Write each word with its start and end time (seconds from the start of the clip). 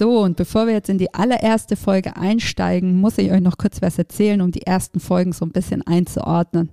So, 0.00 0.20
und 0.20 0.38
bevor 0.38 0.66
wir 0.66 0.72
jetzt 0.72 0.88
in 0.88 0.96
die 0.96 1.12
allererste 1.12 1.76
Folge 1.76 2.16
einsteigen, 2.16 2.98
muss 2.98 3.18
ich 3.18 3.30
euch 3.30 3.42
noch 3.42 3.58
kurz 3.58 3.82
was 3.82 3.98
erzählen, 3.98 4.40
um 4.40 4.50
die 4.50 4.62
ersten 4.62 4.98
Folgen 4.98 5.34
so 5.34 5.44
ein 5.44 5.52
bisschen 5.52 5.86
einzuordnen. 5.86 6.70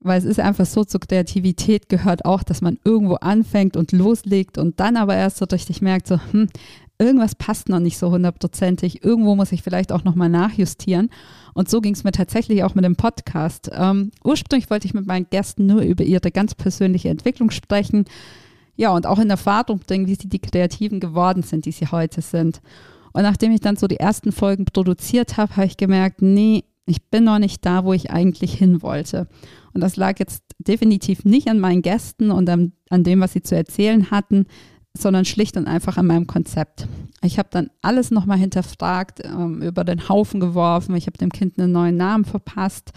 Weil 0.00 0.18
es 0.18 0.26
ist 0.26 0.40
einfach 0.40 0.66
so, 0.66 0.84
zur 0.84 1.00
Kreativität 1.00 1.88
gehört 1.88 2.26
auch, 2.26 2.42
dass 2.42 2.60
man 2.60 2.78
irgendwo 2.84 3.14
anfängt 3.14 3.78
und 3.78 3.92
loslegt 3.92 4.58
und 4.58 4.78
dann 4.78 4.98
aber 4.98 5.16
erst 5.16 5.38
so 5.38 5.46
richtig 5.46 5.80
merkt, 5.80 6.06
so, 6.06 6.20
hm, 6.32 6.50
irgendwas 6.98 7.34
passt 7.34 7.70
noch 7.70 7.80
nicht 7.80 7.96
so 7.96 8.10
hundertprozentig, 8.10 9.02
irgendwo 9.02 9.36
muss 9.36 9.52
ich 9.52 9.62
vielleicht 9.62 9.90
auch 9.90 10.04
nochmal 10.04 10.28
nachjustieren. 10.28 11.08
Und 11.54 11.70
so 11.70 11.80
ging 11.80 11.94
es 11.94 12.04
mir 12.04 12.12
tatsächlich 12.12 12.62
auch 12.62 12.74
mit 12.74 12.84
dem 12.84 12.96
Podcast. 12.96 13.70
Ähm, 13.72 14.10
ursprünglich 14.22 14.68
wollte 14.68 14.86
ich 14.86 14.92
mit 14.92 15.06
meinen 15.06 15.28
Gästen 15.30 15.64
nur 15.64 15.80
über 15.80 16.04
ihre 16.04 16.30
ganz 16.30 16.54
persönliche 16.54 17.08
Entwicklung 17.08 17.52
sprechen, 17.52 18.04
ja, 18.80 18.94
und 18.94 19.06
auch 19.06 19.18
in 19.18 19.28
Erfahrung 19.28 19.80
bringen, 19.80 20.06
wie 20.06 20.14
sie 20.14 20.30
die 20.30 20.38
Kreativen 20.38 21.00
geworden 21.00 21.42
sind, 21.42 21.66
die 21.66 21.70
sie 21.70 21.88
heute 21.88 22.22
sind. 22.22 22.62
Und 23.12 23.24
nachdem 23.24 23.52
ich 23.52 23.60
dann 23.60 23.76
so 23.76 23.86
die 23.86 24.00
ersten 24.00 24.32
Folgen 24.32 24.64
produziert 24.64 25.36
habe, 25.36 25.54
habe 25.56 25.66
ich 25.66 25.76
gemerkt, 25.76 26.22
nee, 26.22 26.64
ich 26.86 27.10
bin 27.10 27.24
noch 27.24 27.38
nicht 27.38 27.66
da, 27.66 27.84
wo 27.84 27.92
ich 27.92 28.10
eigentlich 28.10 28.54
hin 28.54 28.80
wollte. 28.80 29.28
Und 29.74 29.82
das 29.82 29.96
lag 29.96 30.18
jetzt 30.18 30.42
definitiv 30.58 31.26
nicht 31.26 31.48
an 31.48 31.60
meinen 31.60 31.82
Gästen 31.82 32.30
und 32.30 32.48
an, 32.48 32.72
an 32.88 33.04
dem, 33.04 33.20
was 33.20 33.34
sie 33.34 33.42
zu 33.42 33.54
erzählen 33.54 34.10
hatten, 34.10 34.46
sondern 34.96 35.26
schlicht 35.26 35.58
und 35.58 35.66
einfach 35.66 35.98
an 35.98 36.06
meinem 36.06 36.26
Konzept. 36.26 36.88
Ich 37.22 37.38
habe 37.38 37.50
dann 37.52 37.68
alles 37.82 38.10
nochmal 38.10 38.38
hinterfragt, 38.38 39.20
ähm, 39.26 39.60
über 39.60 39.84
den 39.84 40.08
Haufen 40.08 40.40
geworfen. 40.40 40.96
Ich 40.96 41.06
habe 41.06 41.18
dem 41.18 41.32
Kind 41.32 41.58
einen 41.58 41.72
neuen 41.72 41.98
Namen 41.98 42.24
verpasst 42.24 42.92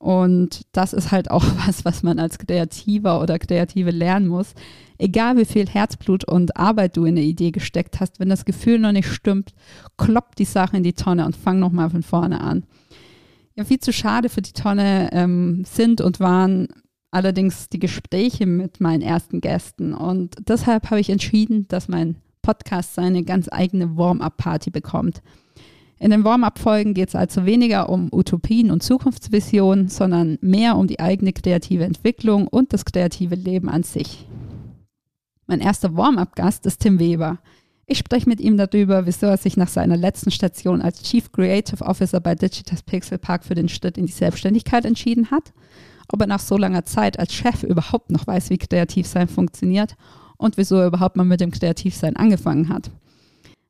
und 0.00 0.62
das 0.72 0.94
ist 0.94 1.12
halt 1.12 1.30
auch 1.30 1.44
was, 1.66 1.84
was 1.84 2.02
man 2.02 2.18
als 2.18 2.38
Kreativer 2.38 3.20
oder 3.20 3.38
Kreative 3.38 3.90
lernen 3.90 4.28
muss. 4.28 4.54
Egal 5.00 5.38
wie 5.38 5.46
viel 5.46 5.66
Herzblut 5.66 6.24
und 6.24 6.58
Arbeit 6.58 6.98
du 6.98 7.06
in 7.06 7.16
eine 7.16 7.24
Idee 7.24 7.52
gesteckt 7.52 8.00
hast, 8.00 8.20
wenn 8.20 8.28
das 8.28 8.44
Gefühl 8.44 8.78
noch 8.78 8.92
nicht 8.92 9.08
stimmt, 9.08 9.54
klopp 9.96 10.36
die 10.36 10.44
Sache 10.44 10.76
in 10.76 10.82
die 10.82 10.92
Tonne 10.92 11.24
und 11.24 11.34
fang 11.34 11.58
nochmal 11.58 11.88
von 11.88 12.02
vorne 12.02 12.42
an. 12.42 12.64
Ja, 13.56 13.64
viel 13.64 13.80
zu 13.80 13.94
schade 13.94 14.28
für 14.28 14.42
die 14.42 14.52
Tonne 14.52 15.08
ähm, 15.12 15.64
sind 15.64 16.02
und 16.02 16.20
waren 16.20 16.68
allerdings 17.10 17.70
die 17.70 17.78
Gespräche 17.78 18.44
mit 18.44 18.82
meinen 18.82 19.00
ersten 19.00 19.40
Gästen. 19.40 19.94
Und 19.94 20.36
deshalb 20.46 20.90
habe 20.90 21.00
ich 21.00 21.08
entschieden, 21.08 21.66
dass 21.68 21.88
mein 21.88 22.16
Podcast 22.42 22.94
seine 22.94 23.24
ganz 23.24 23.48
eigene 23.50 23.96
Warm-up-Party 23.96 24.70
bekommt. 24.70 25.22
In 25.98 26.10
den 26.10 26.24
Warm-up-Folgen 26.24 26.92
geht 26.92 27.08
es 27.08 27.14
also 27.14 27.46
weniger 27.46 27.88
um 27.88 28.10
Utopien 28.12 28.70
und 28.70 28.82
Zukunftsvisionen, 28.82 29.88
sondern 29.88 30.36
mehr 30.42 30.76
um 30.76 30.86
die 30.86 31.00
eigene 31.00 31.32
kreative 31.32 31.84
Entwicklung 31.84 32.46
und 32.46 32.74
das 32.74 32.84
kreative 32.84 33.34
Leben 33.34 33.70
an 33.70 33.82
sich. 33.82 34.26
Mein 35.50 35.58
erster 35.58 35.96
Warm-up-Gast 35.96 36.64
ist 36.66 36.78
Tim 36.78 37.00
Weber. 37.00 37.38
Ich 37.84 37.98
spreche 37.98 38.28
mit 38.28 38.40
ihm 38.40 38.56
darüber, 38.56 39.04
wieso 39.06 39.26
er 39.26 39.36
sich 39.36 39.56
nach 39.56 39.66
seiner 39.66 39.96
letzten 39.96 40.30
Station 40.30 40.80
als 40.80 41.02
Chief 41.02 41.32
Creative 41.32 41.84
Officer 41.84 42.20
bei 42.20 42.36
Digitas 42.36 42.84
Pixel 42.84 43.18
Park 43.18 43.44
für 43.44 43.56
den 43.56 43.68
Schritt 43.68 43.98
in 43.98 44.06
die 44.06 44.12
Selbstständigkeit 44.12 44.84
entschieden 44.84 45.32
hat, 45.32 45.52
ob 46.06 46.20
er 46.20 46.28
nach 46.28 46.38
so 46.38 46.56
langer 46.56 46.84
Zeit 46.84 47.18
als 47.18 47.34
Chef 47.34 47.64
überhaupt 47.64 48.12
noch 48.12 48.28
weiß, 48.28 48.50
wie 48.50 48.58
Kreativsein 48.58 49.26
funktioniert 49.26 49.96
und 50.36 50.56
wieso 50.56 50.76
er 50.76 50.86
überhaupt 50.86 51.16
mal 51.16 51.24
mit 51.24 51.40
dem 51.40 51.50
Kreativsein 51.50 52.14
angefangen 52.14 52.68
hat. 52.68 52.92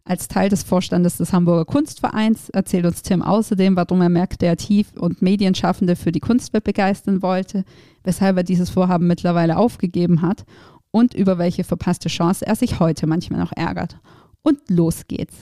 Als 0.04 0.28
Teil 0.28 0.50
des 0.50 0.64
Vorstandes 0.64 1.16
des 1.16 1.32
Hamburger 1.32 1.64
Kunstvereins 1.64 2.50
erzählt 2.50 2.84
uns 2.84 3.00
Tim 3.00 3.22
außerdem, 3.22 3.76
warum 3.76 4.02
er 4.02 4.08
mehr 4.10 4.26
Kreativ- 4.26 4.92
und 4.98 5.22
Medienschaffende 5.22 5.96
für 5.96 6.12
die 6.12 6.20
Kunstwelt 6.20 6.64
begeistern 6.64 7.22
wollte, 7.22 7.64
weshalb 8.04 8.36
er 8.36 8.42
dieses 8.42 8.68
Vorhaben 8.68 9.06
mittlerweile 9.06 9.56
aufgegeben 9.56 10.20
hat 10.20 10.44
und 10.90 11.14
über 11.14 11.38
welche 11.38 11.64
verpasste 11.64 12.08
Chance 12.08 12.46
er 12.46 12.56
sich 12.56 12.80
heute 12.80 13.06
manchmal 13.06 13.40
noch 13.40 13.52
ärgert. 13.52 13.96
Und 14.42 14.58
los 14.68 15.06
geht's. 15.08 15.34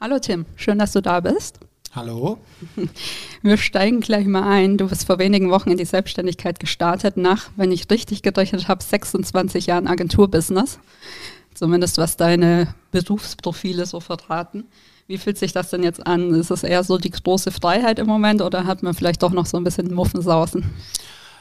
Hallo 0.00 0.18
Tim, 0.18 0.46
schön, 0.56 0.78
dass 0.78 0.92
du 0.92 1.02
da 1.02 1.20
bist. 1.20 1.60
Hallo. 1.94 2.38
Wir 3.42 3.56
steigen 3.56 4.00
gleich 4.00 4.26
mal 4.26 4.48
ein. 4.48 4.78
Du 4.78 4.88
bist 4.88 5.06
vor 5.06 5.18
wenigen 5.18 5.50
Wochen 5.50 5.70
in 5.70 5.76
die 5.76 5.84
Selbstständigkeit 5.84 6.60
gestartet, 6.60 7.16
nach, 7.16 7.50
wenn 7.56 7.72
ich 7.72 7.90
richtig 7.90 8.22
gerechnet 8.22 8.68
habe, 8.68 8.82
26 8.82 9.66
Jahren 9.66 9.88
Agenturbusiness 9.88 10.78
zumindest 11.54 11.98
was 11.98 12.16
deine 12.16 12.74
Berufsprofile 12.90 13.86
so 13.86 14.00
verraten. 14.00 14.64
Wie 15.06 15.18
fühlt 15.18 15.38
sich 15.38 15.52
das 15.52 15.70
denn 15.70 15.82
jetzt 15.82 16.06
an? 16.06 16.32
Ist 16.34 16.50
es 16.50 16.62
eher 16.62 16.84
so 16.84 16.96
die 16.96 17.10
große 17.10 17.50
Freiheit 17.50 17.98
im 17.98 18.06
Moment 18.06 18.42
oder 18.42 18.64
hat 18.64 18.82
man 18.82 18.94
vielleicht 18.94 19.22
doch 19.22 19.32
noch 19.32 19.46
so 19.46 19.56
ein 19.56 19.64
bisschen 19.64 19.92
Muffensausen? 19.92 20.70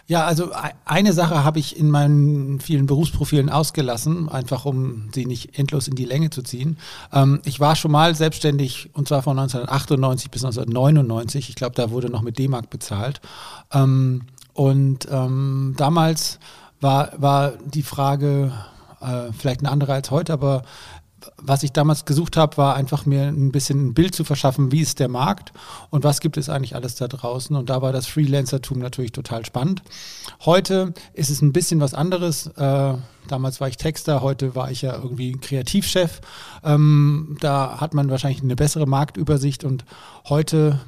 Ja, 0.09 0.25
also 0.25 0.49
eine 0.85 1.13
Sache 1.13 1.43
habe 1.43 1.59
ich 1.59 1.77
in 1.77 1.91
meinen 1.91 2.59
vielen 2.59 2.87
Berufsprofilen 2.87 3.47
ausgelassen, 3.51 4.27
einfach 4.27 4.65
um 4.65 5.09
sie 5.13 5.27
nicht 5.27 5.59
endlos 5.59 5.87
in 5.87 5.93
die 5.93 6.05
Länge 6.05 6.31
zu 6.31 6.41
ziehen. 6.41 6.79
Ähm, 7.13 7.41
ich 7.45 7.59
war 7.59 7.75
schon 7.75 7.91
mal 7.91 8.15
selbstständig 8.15 8.89
und 8.93 9.07
zwar 9.07 9.21
von 9.21 9.37
1998 9.37 10.31
bis 10.31 10.43
1999. 10.43 11.49
Ich 11.49 11.55
glaube, 11.55 11.75
da 11.75 11.91
wurde 11.91 12.09
noch 12.09 12.23
mit 12.23 12.39
D-Mark 12.39 12.71
bezahlt. 12.71 13.21
Ähm, 13.71 14.23
und 14.53 15.07
ähm, 15.11 15.75
damals 15.77 16.39
war, 16.81 17.11
war 17.17 17.53
die 17.63 17.83
Frage, 17.83 18.51
äh, 19.01 19.31
vielleicht 19.31 19.59
eine 19.59 19.69
andere 19.69 19.93
als 19.93 20.09
heute, 20.09 20.33
aber 20.33 20.63
was 21.37 21.63
ich 21.63 21.71
damals 21.71 22.05
gesucht 22.05 22.37
habe, 22.37 22.57
war 22.57 22.75
einfach 22.75 23.05
mir 23.05 23.23
ein 23.23 23.51
bisschen 23.51 23.87
ein 23.87 23.93
Bild 23.93 24.15
zu 24.15 24.23
verschaffen, 24.23 24.71
wie 24.71 24.81
ist 24.81 24.99
der 24.99 25.09
Markt 25.09 25.51
und 25.89 26.03
was 26.03 26.19
gibt 26.19 26.37
es 26.37 26.49
eigentlich 26.49 26.75
alles 26.75 26.95
da 26.95 27.07
draußen. 27.07 27.55
Und 27.55 27.69
da 27.69 27.81
war 27.81 27.91
das 27.91 28.07
Freelancertum 28.07 28.79
natürlich 28.79 29.11
total 29.11 29.45
spannend. 29.45 29.81
Heute 30.45 30.93
ist 31.13 31.29
es 31.29 31.41
ein 31.41 31.53
bisschen 31.53 31.79
was 31.79 31.93
anderes. 31.93 32.47
Äh, 32.47 32.93
damals 33.27 33.61
war 33.61 33.67
ich 33.67 33.77
Texter, 33.77 34.21
heute 34.21 34.55
war 34.55 34.71
ich 34.71 34.81
ja 34.81 34.95
irgendwie 34.95 35.33
Kreativchef. 35.33 36.21
Ähm, 36.63 37.37
da 37.39 37.79
hat 37.79 37.93
man 37.93 38.09
wahrscheinlich 38.09 38.41
eine 38.41 38.55
bessere 38.55 38.85
Marktübersicht 38.85 39.63
und 39.63 39.85
heute 40.27 40.79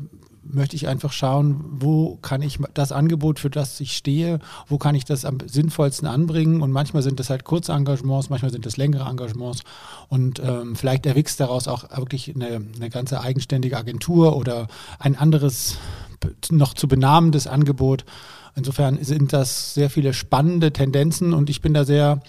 möchte 0.43 0.75
ich 0.75 0.87
einfach 0.87 1.11
schauen, 1.11 1.63
wo 1.71 2.17
kann 2.21 2.41
ich 2.41 2.59
das 2.73 2.91
Angebot, 2.91 3.39
für 3.39 3.49
das 3.49 3.79
ich 3.79 3.95
stehe, 3.95 4.39
wo 4.67 4.77
kann 4.77 4.95
ich 4.95 5.05
das 5.05 5.25
am 5.25 5.37
sinnvollsten 5.45 6.07
anbringen. 6.07 6.61
Und 6.61 6.71
manchmal 6.71 7.03
sind 7.03 7.19
das 7.19 7.29
halt 7.29 7.43
kurze 7.43 7.73
Engagements, 7.73 8.29
manchmal 8.29 8.51
sind 8.51 8.65
das 8.65 8.77
längere 8.77 9.07
Engagements. 9.09 9.61
Und 10.09 10.39
ähm, 10.39 10.75
vielleicht 10.75 11.05
erwächst 11.05 11.39
daraus 11.39 11.67
auch 11.67 11.95
wirklich 11.95 12.33
eine, 12.35 12.61
eine 12.75 12.89
ganze 12.89 13.21
eigenständige 13.21 13.77
Agentur 13.77 14.35
oder 14.35 14.67
ein 14.99 15.15
anderes, 15.15 15.77
noch 16.49 16.73
zu 16.73 16.87
benahmendes 16.87 17.47
Angebot. 17.47 18.05
Insofern 18.55 19.01
sind 19.03 19.33
das 19.33 19.73
sehr 19.73 19.89
viele 19.89 20.13
spannende 20.13 20.73
Tendenzen 20.73 21.33
und 21.33 21.49
ich 21.49 21.61
bin 21.61 21.73
da 21.73 21.85
sehr 21.85 22.21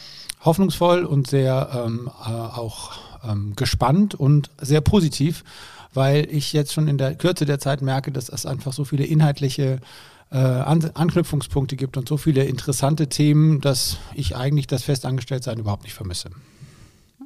hoffnungsvoll 0.44 1.04
und 1.04 1.26
sehr 1.26 1.84
ähm, 1.86 2.10
äh, 2.24 2.30
auch 2.30 2.92
ähm, 3.24 3.54
gespannt 3.56 4.14
und 4.14 4.50
sehr 4.60 4.80
positiv, 4.80 5.44
weil 5.94 6.28
ich 6.30 6.52
jetzt 6.52 6.72
schon 6.72 6.88
in 6.88 6.98
der 6.98 7.14
Kürze 7.14 7.44
der 7.44 7.58
Zeit 7.58 7.82
merke, 7.82 8.12
dass 8.12 8.28
es 8.28 8.46
einfach 8.46 8.72
so 8.72 8.84
viele 8.84 9.04
inhaltliche 9.04 9.80
äh, 10.30 10.36
An 10.36 10.90
Anknüpfungspunkte 10.94 11.76
gibt 11.76 11.96
und 11.96 12.08
so 12.08 12.16
viele 12.16 12.44
interessante 12.44 13.08
Themen, 13.08 13.60
dass 13.60 13.98
ich 14.14 14.34
eigentlich 14.34 14.66
das 14.66 14.82
Festangestelltsein 14.82 15.58
überhaupt 15.58 15.82
nicht 15.84 15.94
vermisse. 15.94 16.30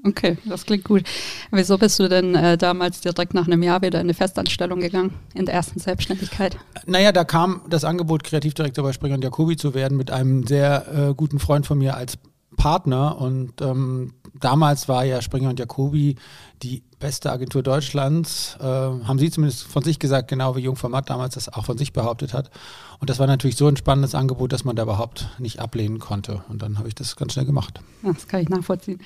Okay, 0.04 0.36
das 0.44 0.66
klingt 0.66 0.84
gut. 0.84 1.02
Wieso 1.50 1.78
bist 1.78 1.98
du 1.98 2.08
denn 2.08 2.34
äh, 2.34 2.56
damals 2.56 3.00
direkt 3.00 3.34
nach 3.34 3.46
einem 3.46 3.62
Jahr 3.62 3.82
wieder 3.82 4.00
in 4.00 4.06
eine 4.06 4.14
Festanstellung 4.14 4.80
gegangen, 4.80 5.14
in 5.34 5.46
der 5.46 5.54
ersten 5.54 5.80
Selbstständigkeit? 5.80 6.56
Naja, 6.86 7.12
da 7.12 7.24
kam 7.24 7.62
das 7.69 7.84
Angebot, 7.84 8.22
Kreativdirektor 8.22 8.84
bei 8.84 8.92
Springer 8.92 9.16
und 9.16 9.24
Jacobi 9.24 9.56
zu 9.56 9.74
werden, 9.74 9.96
mit 9.96 10.10
einem 10.10 10.46
sehr 10.46 10.86
äh, 11.10 11.14
guten 11.14 11.38
Freund 11.38 11.66
von 11.66 11.78
mir 11.78 11.96
als 11.96 12.19
Partner. 12.56 13.20
Und 13.20 13.60
ähm, 13.60 14.14
damals 14.34 14.88
war 14.88 15.04
ja 15.04 15.22
Springer 15.22 15.50
und 15.50 15.58
Jacobi 15.58 16.16
die 16.62 16.82
beste 16.99 17.31
Agentur 17.31 17.62
Deutschlands, 17.62 18.56
äh, 18.61 18.64
haben 18.64 19.19
sie 19.19 19.31
zumindest 19.31 19.64
von 19.64 19.82
sich 19.82 19.99
gesagt, 19.99 20.29
genau 20.29 20.56
wie 20.56 20.61
Jungformat 20.61 21.11
damals 21.11 21.35
das 21.35 21.53
auch 21.53 21.64
von 21.67 21.76
sich 21.76 21.93
behauptet 21.93 22.32
hat. 22.32 22.50
Und 22.99 23.11
das 23.11 23.19
war 23.19 23.26
natürlich 23.26 23.56
so 23.56 23.67
ein 23.67 23.76
spannendes 23.76 24.14
Angebot, 24.14 24.53
dass 24.53 24.64
man 24.64 24.76
da 24.76 24.85
überhaupt 24.85 25.29
nicht 25.38 25.61
ablehnen 25.61 25.99
konnte. 25.99 26.43
Und 26.49 26.62
dann 26.62 26.79
habe 26.79 26.88
ich 26.88 26.94
das 26.94 27.17
ganz 27.17 27.35
schnell 27.35 27.44
gemacht. 27.44 27.81
Das 28.03 28.26
kann 28.26 28.41
ich 28.41 28.49
nachvollziehen. 28.49 29.00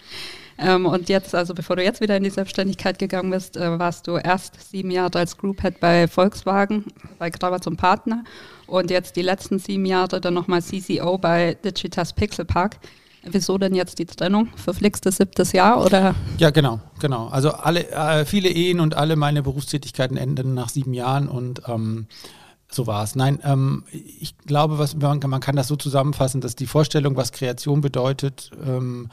Ähm, 0.59 0.87
und 0.87 1.09
jetzt, 1.09 1.35
also 1.35 1.55
bevor 1.55 1.77
du 1.77 1.83
jetzt 1.83 2.01
wieder 2.01 2.17
in 2.17 2.23
die 2.23 2.31
Selbstständigkeit 2.31 2.99
gegangen 2.99 3.31
bist, 3.31 3.57
äh, 3.57 3.79
warst 3.79 4.07
du 4.07 4.17
erst 4.17 4.71
sieben 4.71 4.91
Jahre 4.91 5.19
als 5.19 5.37
Group 5.37 5.63
Head 5.63 5.81
bei 5.81 6.07
Volkswagen, 6.07 6.85
bei 7.19 7.31
Grauer 7.31 7.61
zum 7.61 7.77
Partner 7.77 8.25
und 8.67 8.91
jetzt 8.91 9.17
die 9.17 9.23
letzten 9.23 9.59
sieben 9.59 9.87
Jahre 9.87 10.21
dann 10.21 10.35
nochmal 10.35 10.63
CCO 10.63 11.19
bei 11.19 11.55
Digitas 11.55 12.13
Pixel 12.13 12.45
Park. 12.45 12.79
Wieso 13.23 13.59
denn 13.59 13.75
jetzt 13.75 13.99
die 13.99 14.07
Trennung? 14.07 14.49
Verflixtes 14.57 15.19
siebtes 15.19 15.53
Jahr 15.53 15.85
oder? 15.85 16.15
Ja, 16.39 16.51
genau, 16.51 16.81
genau. 17.01 17.29
Also 17.29 17.51
alle, 17.51 17.91
äh, 17.91 18.25
viele 18.25 18.49
Ehen 18.49 18.81
und 18.81 18.97
alle 18.97 19.17
meine 19.17 19.43
Berufstätigkeiten 19.43 20.17
enden 20.17 20.55
nach 20.55 20.71
sieben 20.71 20.95
Jahren 20.95 21.29
und 21.29 21.63
ähm, 21.69 22.07
so 22.71 22.87
war 22.87 23.03
es. 23.05 23.17
Nein, 23.17 23.41
ähm, 23.43 23.85
ich 23.91 24.39
glaube, 24.39 24.79
was, 24.79 24.97
man, 24.97 25.21
man, 25.27 25.41
kann 25.41 25.57
das 25.57 25.69
so 25.69 25.77
zusammenfassen, 25.77 26.41
dass 26.41 26.57
die 26.57 26.67
Vorstellung, 26.67 27.17
was 27.17 27.33
Kreation 27.33 27.81
bedeutet, 27.81 28.51
ähm, 28.65 29.11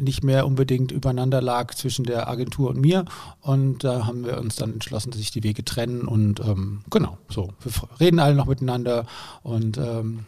nicht 0.00 0.24
mehr 0.24 0.46
unbedingt 0.46 0.90
übereinander 0.90 1.40
lag 1.40 1.74
zwischen 1.74 2.04
der 2.04 2.28
Agentur 2.28 2.70
und 2.70 2.80
mir. 2.80 3.04
Und 3.40 3.84
da 3.84 4.06
haben 4.06 4.24
wir 4.24 4.38
uns 4.38 4.56
dann 4.56 4.72
entschlossen, 4.72 5.10
dass 5.10 5.18
sich 5.18 5.30
die 5.30 5.44
Wege 5.44 5.64
trennen. 5.64 6.02
Und 6.02 6.40
ähm, 6.40 6.82
genau, 6.90 7.18
so. 7.28 7.52
Wir 7.60 7.72
reden 8.00 8.18
alle 8.18 8.34
noch 8.34 8.46
miteinander 8.46 9.06
und 9.42 9.78
ähm, 9.78 10.24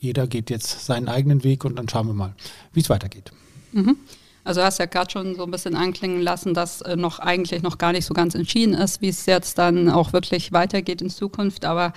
jeder 0.00 0.26
geht 0.26 0.50
jetzt 0.50 0.86
seinen 0.86 1.08
eigenen 1.08 1.44
Weg 1.44 1.64
und 1.64 1.76
dann 1.78 1.88
schauen 1.88 2.06
wir 2.06 2.14
mal, 2.14 2.34
wie 2.72 2.80
es 2.80 2.90
weitergeht. 2.90 3.32
Mhm. 3.72 3.96
Also 4.42 4.62
hast 4.62 4.78
ja 4.78 4.86
gerade 4.86 5.10
schon 5.10 5.36
so 5.36 5.44
ein 5.44 5.50
bisschen 5.50 5.76
anklingen 5.76 6.22
lassen, 6.22 6.54
dass 6.54 6.80
äh, 6.80 6.96
noch 6.96 7.18
eigentlich 7.18 7.62
noch 7.62 7.76
gar 7.76 7.92
nicht 7.92 8.06
so 8.06 8.14
ganz 8.14 8.34
entschieden 8.34 8.72
ist, 8.72 9.02
wie 9.02 9.08
es 9.08 9.26
jetzt 9.26 9.58
dann 9.58 9.90
auch 9.90 10.14
wirklich 10.14 10.52
weitergeht 10.52 11.02
in 11.02 11.10
Zukunft. 11.10 11.66
Aber 11.66 11.92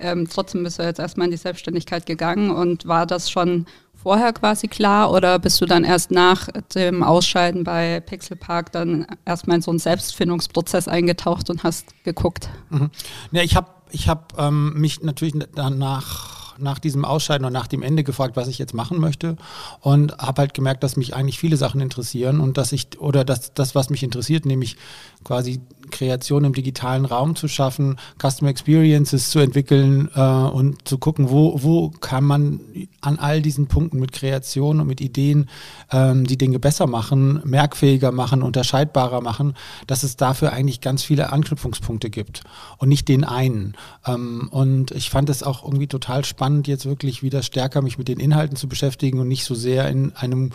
ähm, 0.00 0.28
trotzdem 0.28 0.64
bist 0.64 0.80
du 0.80 0.82
jetzt 0.82 0.98
erstmal 0.98 1.28
in 1.28 1.30
die 1.30 1.36
Selbstständigkeit 1.36 2.04
gegangen 2.04 2.50
und 2.50 2.86
war 2.86 3.06
das 3.06 3.30
schon 3.30 3.66
vorher 3.94 4.32
quasi 4.32 4.68
klar 4.68 5.12
oder 5.12 5.38
bist 5.38 5.60
du 5.60 5.66
dann 5.66 5.84
erst 5.84 6.10
nach 6.10 6.48
dem 6.74 7.02
Ausscheiden 7.02 7.64
bei 7.64 8.00
Pixel 8.00 8.36
Park 8.36 8.72
dann 8.72 9.06
erstmal 9.24 9.56
in 9.56 9.62
so 9.62 9.70
einen 9.70 9.78
Selbstfindungsprozess 9.78 10.88
eingetaucht 10.88 11.48
und 11.48 11.62
hast 11.62 11.94
geguckt? 12.04 12.50
Mhm. 12.70 12.90
Ja, 13.30 13.42
ich 13.42 13.54
habe 13.54 13.68
ich 13.92 14.08
hab, 14.08 14.38
ähm, 14.38 14.74
mich 14.74 15.02
natürlich 15.02 15.34
danach 15.54 16.43
nach 16.58 16.78
diesem 16.78 17.04
Ausscheiden 17.04 17.46
und 17.46 17.52
nach 17.52 17.66
dem 17.66 17.82
Ende 17.82 18.04
gefragt, 18.04 18.36
was 18.36 18.48
ich 18.48 18.58
jetzt 18.58 18.74
machen 18.74 19.00
möchte. 19.00 19.36
Und 19.80 20.16
habe 20.18 20.42
halt 20.42 20.54
gemerkt, 20.54 20.82
dass 20.82 20.96
mich 20.96 21.14
eigentlich 21.14 21.38
viele 21.38 21.56
Sachen 21.56 21.80
interessieren 21.80 22.40
und 22.40 22.56
dass 22.56 22.72
ich 22.72 23.00
oder 23.00 23.24
dass 23.24 23.54
das, 23.54 23.74
was 23.74 23.90
mich 23.90 24.02
interessiert, 24.02 24.46
nämlich 24.46 24.76
quasi 25.24 25.60
Kreation 25.90 26.44
im 26.44 26.52
digitalen 26.52 27.04
Raum 27.04 27.36
zu 27.36 27.48
schaffen, 27.48 27.96
Customer 28.20 28.50
Experiences 28.50 29.30
zu 29.30 29.38
entwickeln 29.38 30.10
äh, 30.14 30.20
und 30.20 30.86
zu 30.86 30.98
gucken, 30.98 31.30
wo, 31.30 31.62
wo 31.62 31.90
kann 31.90 32.24
man 32.24 32.60
an 33.00 33.18
all 33.18 33.40
diesen 33.42 33.68
Punkten 33.68 34.00
mit 34.00 34.12
Kreation 34.12 34.80
und 34.80 34.86
mit 34.86 35.00
Ideen 35.00 35.48
ähm, 35.92 36.26
die 36.26 36.36
Dinge 36.36 36.58
besser 36.58 36.86
machen, 36.86 37.40
merkfähiger 37.44 38.12
machen, 38.12 38.42
unterscheidbarer 38.42 39.20
machen, 39.20 39.54
dass 39.86 40.02
es 40.02 40.16
dafür 40.16 40.52
eigentlich 40.52 40.80
ganz 40.80 41.02
viele 41.02 41.32
Anknüpfungspunkte 41.32 42.10
gibt 42.10 42.42
und 42.78 42.88
nicht 42.88 43.08
den 43.08 43.24
einen. 43.24 43.74
Ähm, 44.04 44.48
und 44.50 44.90
ich 44.90 45.10
fand 45.10 45.30
es 45.30 45.42
auch 45.42 45.64
irgendwie 45.64 45.86
total 45.86 46.24
spannend, 46.24 46.66
jetzt 46.66 46.86
wirklich 46.86 47.22
wieder 47.22 47.42
stärker 47.42 47.82
mich 47.82 47.98
mit 47.98 48.08
den 48.08 48.18
Inhalten 48.18 48.56
zu 48.56 48.68
beschäftigen 48.68 49.20
und 49.20 49.28
nicht 49.28 49.44
so 49.44 49.54
sehr 49.54 49.88
in 49.88 50.14
einem 50.16 50.50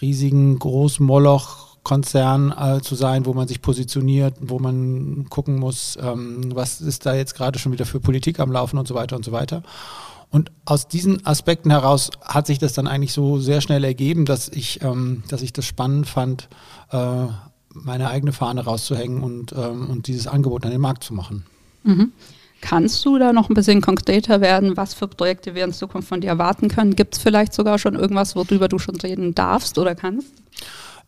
riesigen 0.00 0.58
Großmoloch 0.58 1.69
Konzern 1.82 2.52
äh, 2.56 2.80
zu 2.82 2.94
sein, 2.94 3.26
wo 3.26 3.32
man 3.32 3.48
sich 3.48 3.62
positioniert, 3.62 4.34
wo 4.40 4.58
man 4.58 5.26
gucken 5.30 5.56
muss, 5.56 5.98
ähm, 6.00 6.54
was 6.54 6.80
ist 6.80 7.06
da 7.06 7.14
jetzt 7.14 7.34
gerade 7.34 7.58
schon 7.58 7.72
wieder 7.72 7.86
für 7.86 8.00
Politik 8.00 8.38
am 8.38 8.52
Laufen 8.52 8.78
und 8.78 8.86
so 8.86 8.94
weiter 8.94 9.16
und 9.16 9.24
so 9.24 9.32
weiter. 9.32 9.62
Und 10.30 10.52
aus 10.64 10.86
diesen 10.86 11.26
Aspekten 11.26 11.70
heraus 11.70 12.10
hat 12.22 12.46
sich 12.46 12.58
das 12.58 12.72
dann 12.72 12.86
eigentlich 12.86 13.12
so 13.12 13.40
sehr 13.40 13.60
schnell 13.60 13.82
ergeben, 13.82 14.26
dass 14.26 14.48
ich, 14.48 14.82
ähm, 14.82 15.24
dass 15.28 15.42
ich 15.42 15.52
das 15.52 15.64
spannend 15.64 16.08
fand, 16.08 16.48
äh, 16.92 17.26
meine 17.72 18.10
eigene 18.10 18.32
Fahne 18.32 18.64
rauszuhängen 18.64 19.22
und, 19.22 19.52
ähm, 19.52 19.88
und 19.90 20.06
dieses 20.06 20.26
Angebot 20.26 20.64
an 20.64 20.70
den 20.70 20.80
Markt 20.80 21.04
zu 21.04 21.14
machen. 21.14 21.44
Mhm. 21.82 22.12
Kannst 22.60 23.04
du 23.06 23.18
da 23.18 23.32
noch 23.32 23.48
ein 23.48 23.54
bisschen 23.54 23.80
konkreter 23.80 24.40
werden, 24.40 24.76
was 24.76 24.92
für 24.92 25.08
Projekte 25.08 25.54
wir 25.54 25.64
in 25.64 25.72
Zukunft 25.72 26.08
von 26.08 26.20
dir 26.20 26.28
erwarten 26.28 26.68
können? 26.68 26.94
Gibt 26.94 27.16
es 27.16 27.22
vielleicht 27.22 27.54
sogar 27.54 27.78
schon 27.78 27.94
irgendwas, 27.94 28.36
worüber 28.36 28.68
du 28.68 28.78
schon 28.78 28.96
reden 28.96 29.34
darfst 29.34 29.78
oder 29.78 29.94
kannst? 29.94 30.28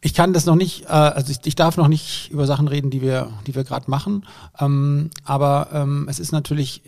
Ich 0.04 0.14
kann 0.14 0.32
das 0.32 0.46
noch 0.46 0.56
nicht, 0.56 0.84
äh, 0.84 0.88
also 0.88 1.30
ich, 1.30 1.38
ich, 1.44 1.54
darf 1.54 1.76
noch 1.76 1.88
nicht 1.88 2.30
über 2.30 2.46
Sachen 2.46 2.66
reden, 2.66 2.90
die 2.90 3.00
wir, 3.00 3.32
die 3.46 3.54
wir 3.54 3.64
gerade 3.64 3.90
machen. 3.90 4.26
Ähm, 4.58 5.10
aber 5.24 5.68
ähm, 5.72 6.06
es 6.10 6.18
ist 6.18 6.32
natürlich 6.32 6.82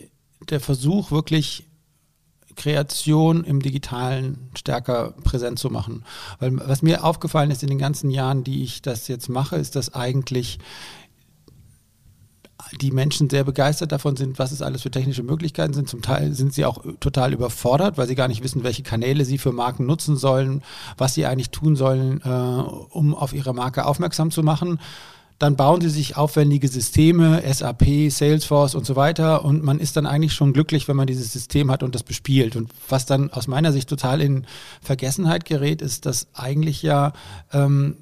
der 0.49 0.59
Versuch, 0.59 1.11
wirklich 1.11 1.65
Kreation 2.55 3.43
im 3.43 3.61
Digitalen 3.61 4.49
stärker 4.55 5.13
präsent 5.23 5.59
zu 5.59 5.69
machen. 5.69 6.03
Weil 6.39 6.57
was 6.67 6.81
mir 6.81 7.03
aufgefallen 7.03 7.51
ist 7.51 7.63
in 7.63 7.69
den 7.69 7.79
ganzen 7.79 8.09
Jahren, 8.09 8.43
die 8.43 8.63
ich 8.63 8.81
das 8.81 9.07
jetzt 9.07 9.29
mache, 9.29 9.55
ist, 9.55 9.75
dass 9.75 9.93
eigentlich 9.93 10.59
die 12.81 12.91
Menschen 12.91 13.29
sehr 13.29 13.43
begeistert 13.43 13.91
davon 13.91 14.15
sind, 14.15 14.39
was 14.39 14.51
es 14.51 14.61
alles 14.61 14.81
für 14.81 14.91
technische 14.91 15.23
Möglichkeiten 15.23 15.73
sind. 15.73 15.89
Zum 15.89 16.01
Teil 16.01 16.33
sind 16.33 16.53
sie 16.53 16.65
auch 16.65 16.83
total 16.99 17.33
überfordert, 17.33 17.97
weil 17.97 18.07
sie 18.07 18.15
gar 18.15 18.27
nicht 18.27 18.43
wissen, 18.43 18.63
welche 18.63 18.83
Kanäle 18.83 19.25
sie 19.25 19.37
für 19.37 19.51
Marken 19.51 19.85
nutzen 19.85 20.17
sollen, 20.17 20.63
was 20.97 21.13
sie 21.13 21.25
eigentlich 21.25 21.51
tun 21.51 21.75
sollen, 21.75 22.21
äh, 22.23 22.29
um 22.29 23.13
auf 23.13 23.33
ihre 23.33 23.53
Marke 23.53 23.85
aufmerksam 23.85 24.31
zu 24.31 24.43
machen. 24.43 24.79
Dann 25.37 25.57
bauen 25.57 25.81
sie 25.81 25.89
sich 25.89 26.15
aufwendige 26.15 26.69
Systeme, 26.69 27.43
SAP, 27.45 28.09
Salesforce 28.09 28.73
und 28.73 28.85
so 28.85 28.95
weiter. 28.95 29.43
Und 29.43 29.63
man 29.63 29.79
ist 29.79 29.97
dann 29.97 30.05
eigentlich 30.05 30.33
schon 30.33 30.53
glücklich, 30.53 30.87
wenn 30.87 30.95
man 30.95 31.07
dieses 31.07 31.33
System 31.33 31.69
hat 31.71 31.83
und 31.83 31.93
das 31.93 32.03
bespielt. 32.03 32.55
Und 32.55 32.69
was 32.87 33.05
dann 33.05 33.31
aus 33.31 33.47
meiner 33.47 33.73
Sicht 33.73 33.89
total 33.89 34.21
in 34.21 34.45
Vergessenheit 34.81 35.43
gerät, 35.43 35.81
ist, 35.81 36.05
dass 36.05 36.27
eigentlich 36.33 36.81
ja 36.83 37.11
ähm, 37.51 37.97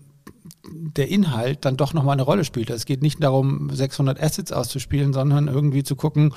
der 0.65 1.09
Inhalt 1.09 1.65
dann 1.65 1.77
doch 1.77 1.93
nochmal 1.93 2.13
eine 2.13 2.23
Rolle 2.23 2.43
spielt. 2.43 2.69
Es 2.69 2.85
geht 2.85 3.01
nicht 3.01 3.21
darum, 3.23 3.69
600 3.71 4.21
Assets 4.21 4.51
auszuspielen, 4.51 5.13
sondern 5.13 5.47
irgendwie 5.47 5.83
zu 5.83 5.95
gucken, 5.95 6.33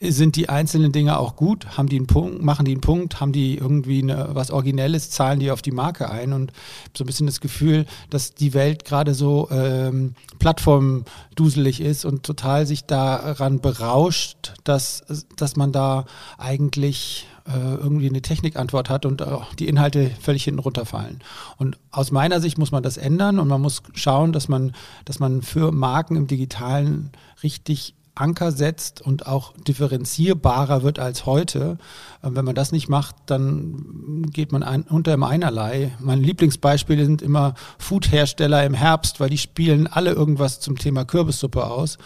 sind 0.00 0.36
die 0.36 0.48
einzelnen 0.48 0.92
Dinge 0.92 1.18
auch 1.18 1.36
gut? 1.36 1.76
Haben 1.76 1.88
die 1.88 1.96
einen 1.96 2.06
Punkt, 2.06 2.42
machen 2.42 2.64
die 2.64 2.72
einen 2.72 2.80
Punkt? 2.80 3.20
Haben 3.20 3.32
die 3.32 3.56
irgendwie 3.56 4.02
eine, 4.02 4.30
was 4.32 4.50
Originelles? 4.50 5.10
Zahlen 5.10 5.40
die 5.40 5.50
auf 5.50 5.62
die 5.62 5.72
Marke 5.72 6.10
ein? 6.10 6.32
Und 6.32 6.52
so 6.96 7.04
ein 7.04 7.06
bisschen 7.06 7.26
das 7.26 7.40
Gefühl, 7.40 7.86
dass 8.08 8.34
die 8.34 8.54
Welt 8.54 8.84
gerade 8.84 9.14
so 9.14 9.48
ähm, 9.50 10.14
plattformduselig 10.38 11.80
ist 11.80 12.04
und 12.04 12.22
total 12.22 12.66
sich 12.66 12.84
daran 12.84 13.60
berauscht, 13.60 14.54
dass, 14.64 15.26
dass 15.36 15.56
man 15.56 15.72
da 15.72 16.06
eigentlich 16.38 17.26
irgendwie 17.54 18.08
eine 18.08 18.22
Technikantwort 18.22 18.90
hat 18.90 19.06
und 19.06 19.22
auch 19.22 19.54
die 19.54 19.68
Inhalte 19.68 20.10
völlig 20.20 20.44
hinten 20.44 20.60
runterfallen. 20.60 21.20
Und 21.56 21.78
aus 21.90 22.10
meiner 22.10 22.40
Sicht 22.40 22.58
muss 22.58 22.72
man 22.72 22.82
das 22.82 22.96
ändern 22.96 23.38
und 23.38 23.48
man 23.48 23.60
muss 23.60 23.82
schauen, 23.94 24.32
dass 24.32 24.48
man, 24.48 24.72
dass 25.04 25.18
man 25.18 25.42
für 25.42 25.72
Marken 25.72 26.16
im 26.16 26.26
Digitalen 26.26 27.10
richtig 27.42 27.94
Anker 28.14 28.52
setzt 28.52 29.00
und 29.00 29.26
auch 29.26 29.54
differenzierbarer 29.66 30.82
wird 30.82 30.98
als 30.98 31.26
heute. 31.26 31.78
Wenn 32.22 32.44
man 32.44 32.54
das 32.54 32.72
nicht 32.72 32.88
macht, 32.88 33.16
dann 33.26 34.26
geht 34.30 34.52
man 34.52 34.62
ein, 34.62 34.82
unter 34.82 35.14
im 35.14 35.22
Einerlei. 35.22 35.92
Meine 36.00 36.22
Lieblingsbeispiele 36.22 37.04
sind 37.04 37.22
immer 37.22 37.54
Foodhersteller 37.78 38.64
im 38.64 38.74
Herbst, 38.74 39.20
weil 39.20 39.30
die 39.30 39.38
spielen 39.38 39.86
alle 39.86 40.12
irgendwas 40.12 40.60
zum 40.60 40.76
Thema 40.76 41.04
Kürbissuppe 41.04 41.64
aus 41.64 41.98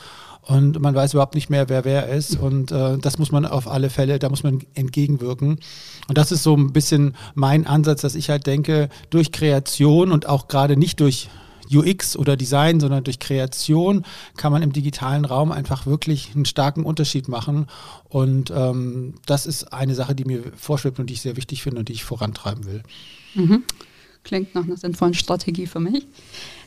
und 0.46 0.80
man 0.80 0.94
weiß 0.94 1.14
überhaupt 1.14 1.34
nicht 1.34 1.50
mehr, 1.50 1.68
wer 1.68 1.84
wer 1.84 2.08
ist. 2.08 2.38
Und 2.38 2.70
äh, 2.70 2.98
das 2.98 3.18
muss 3.18 3.32
man 3.32 3.46
auf 3.46 3.66
alle 3.68 3.90
Fälle, 3.90 4.18
da 4.18 4.28
muss 4.28 4.42
man 4.42 4.60
entgegenwirken. 4.74 5.58
Und 6.08 6.18
das 6.18 6.32
ist 6.32 6.42
so 6.42 6.54
ein 6.56 6.72
bisschen 6.72 7.16
mein 7.34 7.66
Ansatz, 7.66 8.02
dass 8.02 8.14
ich 8.14 8.30
halt 8.30 8.46
denke, 8.46 8.88
durch 9.10 9.32
Kreation 9.32 10.12
und 10.12 10.28
auch 10.28 10.48
gerade 10.48 10.76
nicht 10.76 11.00
durch 11.00 11.28
UX 11.72 12.16
oder 12.16 12.36
Design, 12.36 12.80
sondern 12.80 13.04
durch 13.04 13.18
Kreation 13.18 14.04
kann 14.36 14.52
man 14.52 14.62
im 14.62 14.72
digitalen 14.72 15.24
Raum 15.24 15.50
einfach 15.50 15.86
wirklich 15.86 16.32
einen 16.34 16.44
starken 16.44 16.84
Unterschied 16.84 17.28
machen. 17.28 17.66
Und 18.08 18.52
ähm, 18.54 19.14
das 19.26 19.46
ist 19.46 19.72
eine 19.72 19.94
Sache, 19.94 20.14
die 20.14 20.24
mir 20.24 20.42
vorschwebt 20.56 20.98
und 20.98 21.08
die 21.08 21.14
ich 21.14 21.22
sehr 21.22 21.36
wichtig 21.36 21.62
finde 21.62 21.80
und 21.80 21.88
die 21.88 21.94
ich 21.94 22.04
vorantreiben 22.04 22.66
will. 22.66 22.82
Mhm. 23.34 23.64
Klingt 24.24 24.54
nach 24.54 24.64
einer 24.64 24.76
sinnvollen 24.76 25.14
Strategie 25.14 25.66
für 25.66 25.80
mich. 25.80 26.06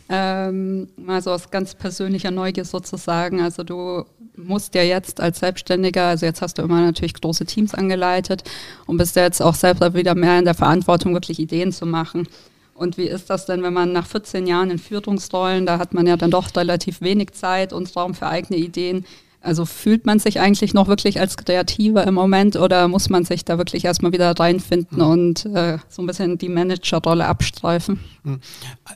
Ähm, 0.10 0.88
also 1.06 1.32
aus 1.32 1.52
ganz 1.52 1.76
persönlicher 1.76 2.32
Neugier 2.32 2.66
sozusagen. 2.66 3.42
Also 3.42 3.64
du 3.64 4.06
musst 4.38 4.76
ja 4.76 4.84
jetzt 4.84 5.20
als 5.20 5.40
Selbstständiger, 5.40 6.08
also 6.08 6.26
jetzt 6.26 6.42
hast 6.42 6.58
du 6.58 6.62
immer 6.62 6.82
natürlich 6.82 7.14
große 7.16 7.46
Teams 7.46 7.74
angeleitet 7.74 8.44
und 8.86 8.98
bist 8.98 9.16
ja 9.16 9.24
jetzt 9.24 9.42
auch 9.42 9.56
selber 9.56 9.94
wieder 9.94 10.16
mehr 10.16 10.40
in 10.40 10.46
der 10.46 10.54
Verantwortung, 10.54 11.14
wirklich 11.14 11.40
Ideen 11.40 11.72
zu 11.72 11.86
machen. 11.86 12.28
Und 12.74 12.98
wie 12.98 13.08
ist 13.08 13.30
das 13.32 13.48
denn, 13.48 13.64
wenn 13.64 13.74
man 13.74 13.92
nach 13.92 14.06
14 14.06 14.46
Jahren 14.46 14.70
in 14.70 14.78
Führungsrollen, 14.78 15.66
da 15.66 15.80
hat 15.80 15.96
man 15.96 16.06
ja 16.06 16.16
dann 16.16 16.30
doch 16.30 16.56
relativ 16.56 17.02
wenig 17.02 17.32
Zeit 17.32 17.74
und 17.74 17.94
Raum 17.96 18.14
für 18.14 18.28
eigene 18.28 18.60
Ideen, 18.60 19.04
also 19.42 19.66
fühlt 19.66 20.06
man 20.06 20.20
sich 20.20 20.40
eigentlich 20.40 20.74
noch 20.74 20.88
wirklich 20.88 21.20
als 21.20 21.38
Kreativer 21.38 22.06
im 22.06 22.14
Moment 22.14 22.56
oder 22.56 22.88
muss 22.88 23.10
man 23.10 23.24
sich 23.24 23.46
da 23.46 23.58
wirklich 23.58 23.86
erstmal 23.86 24.12
wieder 24.12 24.32
reinfinden 24.32 24.98
mhm. 24.98 25.08
und 25.08 25.46
äh, 25.46 25.78
so 25.90 26.02
ein 26.02 26.08
bisschen 26.08 26.38
die 26.38 26.50
Managerrolle 26.50 27.26
abstreifen? 27.26 28.00
Mhm. 28.24 28.40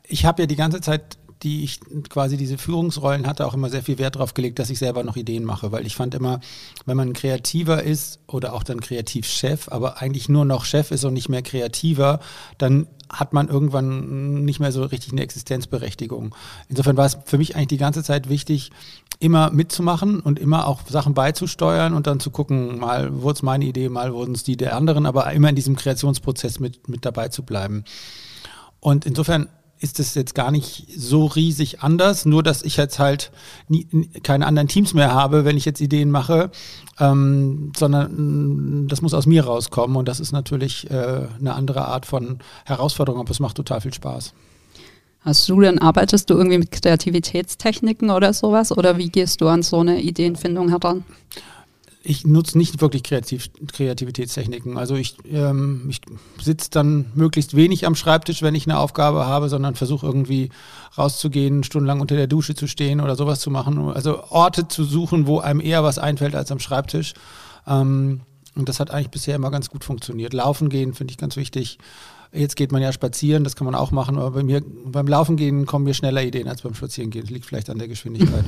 Ich 0.08 0.26
habe 0.26 0.44
ja 0.44 0.48
die 0.48 0.56
ganze 0.56 0.82
Zeit 0.82 1.18
die 1.44 1.64
ich 1.64 1.80
quasi 2.10 2.38
diese 2.38 2.58
Führungsrollen 2.58 3.26
hatte, 3.26 3.46
auch 3.46 3.54
immer 3.54 3.70
sehr 3.70 3.82
viel 3.82 3.98
Wert 3.98 4.16
darauf 4.16 4.34
gelegt, 4.34 4.60
dass 4.60 4.70
ich 4.70 4.80
selber 4.80 5.04
noch 5.04 5.16
Ideen 5.16 5.44
mache, 5.44 5.72
weil 5.72 5.86
ich 5.86 5.96
fand 5.96 6.14
immer, 6.14 6.40
wenn 6.86 6.98
man 6.98 7.14
kreativer 7.14 7.84
ist 7.84 8.20
oder 8.28 8.54
auch 8.54 8.64
dann 8.64 8.80
Kreativchef, 8.80 9.68
aber 9.70 10.02
eigentlich 10.02 10.30
nur 10.30 10.46
noch 10.46 10.66
Chef 10.66 10.92
ist 10.92 11.04
und 11.04 11.14
nicht 11.14 11.30
mehr 11.30 11.42
kreativer, 11.42 12.20
dann 12.58 12.88
hat 13.10 13.34
man 13.34 13.50
irgendwann 13.50 14.46
nicht 14.46 14.60
mehr 14.60 14.72
so 14.72 14.84
richtig 14.84 15.12
eine 15.12 15.22
Existenzberechtigung. 15.22 16.34
Insofern 16.70 16.96
war 16.96 17.06
es 17.06 17.18
für 17.26 17.38
mich 17.38 17.56
eigentlich 17.56 17.68
die 17.68 17.78
ganze 17.78 18.04
Zeit 18.04 18.30
wichtig, 18.30 18.72
immer 19.22 19.52
mitzumachen 19.52 20.20
und 20.20 20.40
immer 20.40 20.68
auch 20.68 20.82
Sachen 20.88 21.14
beizusteuern 21.14 21.94
und 21.94 22.08
dann 22.08 22.20
zu 22.20 22.32
gucken, 22.32 22.80
mal 22.80 23.22
wurde 23.22 23.36
es 23.36 23.44
meine 23.44 23.66
Idee, 23.66 23.88
mal 23.88 24.14
wurden 24.14 24.34
es 24.34 24.44
die 24.44 24.58
der 24.58 24.76
anderen, 24.76 25.06
aber 25.06 25.32
immer 25.32 25.50
in 25.50 25.56
diesem 25.56 25.76
Kreationsprozess 25.76 26.60
mit, 26.60 26.90
mit 26.90 27.06
dabei 27.06 27.30
zu 27.30 27.44
bleiben. 27.44 27.84
Und 28.80 29.06
insofern 29.06 29.48
ist 29.80 30.00
es 30.00 30.14
jetzt 30.16 30.36
gar 30.36 30.52
nicht 30.52 30.88
so 30.96 31.26
riesig 31.26 31.82
anders, 31.82 32.26
nur 32.26 32.44
dass 32.44 32.64
ich 32.64 32.78
jetzt 32.78 33.00
halt 33.00 33.32
nie, 33.68 33.88
keine 34.24 34.46
anderen 34.46 34.68
Teams 34.68 34.94
mehr 34.94 35.14
habe, 35.14 35.46
wenn 35.46 35.58
ich 35.58 35.66
jetzt 35.66 35.82
Ideen 35.82 36.12
mache, 36.12 36.52
ähm, 37.00 37.72
sondern 37.76 38.84
mm, 38.84 38.88
das 38.88 39.02
muss 39.02 39.14
aus 39.14 39.26
mir 39.26 39.46
rauskommen 39.46 39.98
und 39.98 40.08
das 40.08 40.20
ist 40.20 40.32
natürlich 40.32 40.90
äh, 40.90 41.28
eine 41.40 41.54
andere 41.54 41.86
Art 41.86 42.06
von 42.06 42.40
Herausforderung, 42.66 43.22
aber 43.22 43.32
es 43.32 43.40
macht 43.40 43.58
total 43.58 43.82
viel 43.82 43.94
Spaß. 43.94 44.34
Hast 45.22 45.48
du 45.48 45.62
denn, 45.62 45.80
arbeitest 45.80 46.30
du 46.30 46.34
irgendwie 46.34 46.58
mit 46.58 46.72
Kreativitätstechniken 46.72 48.10
oder 48.10 48.34
sowas 48.34 48.72
oder 48.72 48.98
wie 48.98 49.10
gehst 49.10 49.42
du 49.42 49.48
an 49.48 49.62
so 49.62 49.80
eine 49.80 50.02
Ideenfindung 50.02 50.70
heran? 50.70 51.04
ich 52.04 52.26
nutze 52.26 52.58
nicht 52.58 52.82
wirklich 52.82 53.04
Kreativ 53.04 53.50
Kreativitätstechniken. 53.72 54.78
Also 54.78 54.96
ich, 54.96 55.18
ähm, 55.32 55.86
ich 55.90 56.02
sitze 56.44 56.70
dann 56.72 57.12
möglichst 57.14 57.56
wenig 57.56 57.86
am 57.86 57.96
Schreibtisch, 57.96 58.42
wenn 58.42 58.56
ich 58.56 58.66
eine 58.66 58.80
Aufgabe 58.80 59.28
habe, 59.28 59.50
sondern 59.50 59.76
versuche 59.76 60.06
irgendwie 60.06 60.50
rauszugehen, 60.98 61.64
stundenlang 61.64 62.02
unter 62.02 62.16
der 62.16 62.28
Dusche 62.28 62.56
zu 62.56 62.68
stehen 62.68 63.02
oder 63.02 63.16
sowas 63.16 63.40
zu 63.40 63.52
machen. 63.52 63.90
Also 63.92 64.24
Orte 64.30 64.68
zu 64.68 64.84
suchen, 64.84 65.28
wo 65.28 65.40
einem 65.40 65.60
eher 65.60 65.84
was 65.84 66.00
einfällt 66.00 66.36
als 66.36 66.52
am 66.52 66.60
Schreibtisch. 66.60 67.14
Ähm, 67.68 68.22
und 68.56 68.68
das 68.68 68.80
hat 68.80 68.92
eigentlich 68.92 69.12
bisher 69.12 69.36
immer 69.36 69.52
ganz 69.52 69.70
gut 69.70 69.84
funktioniert. 69.84 70.34
Laufen 70.34 70.70
gehen 70.70 70.94
finde 70.94 71.12
ich 71.12 71.18
ganz 71.18 71.36
wichtig. 71.36 71.78
Jetzt 72.34 72.56
geht 72.56 72.72
man 72.72 72.82
ja 72.82 72.94
spazieren, 72.94 73.44
das 73.44 73.58
kann 73.58 73.66
man 73.66 73.76
auch 73.76 73.92
machen, 73.92 74.18
aber 74.18 74.32
bei 74.32 74.44
mir, 74.44 74.64
beim 74.86 75.06
Laufen 75.08 75.36
gehen 75.36 75.66
kommen 75.66 75.84
mir 75.84 75.94
schneller 75.94 76.24
Ideen 76.24 76.48
als 76.48 76.62
beim 76.62 76.74
Spazierengehen. 76.74 77.26
Das 77.26 77.32
liegt 77.32 77.46
vielleicht 77.46 77.70
an 77.70 77.78
der 77.78 77.90
Geschwindigkeit. 77.90 78.46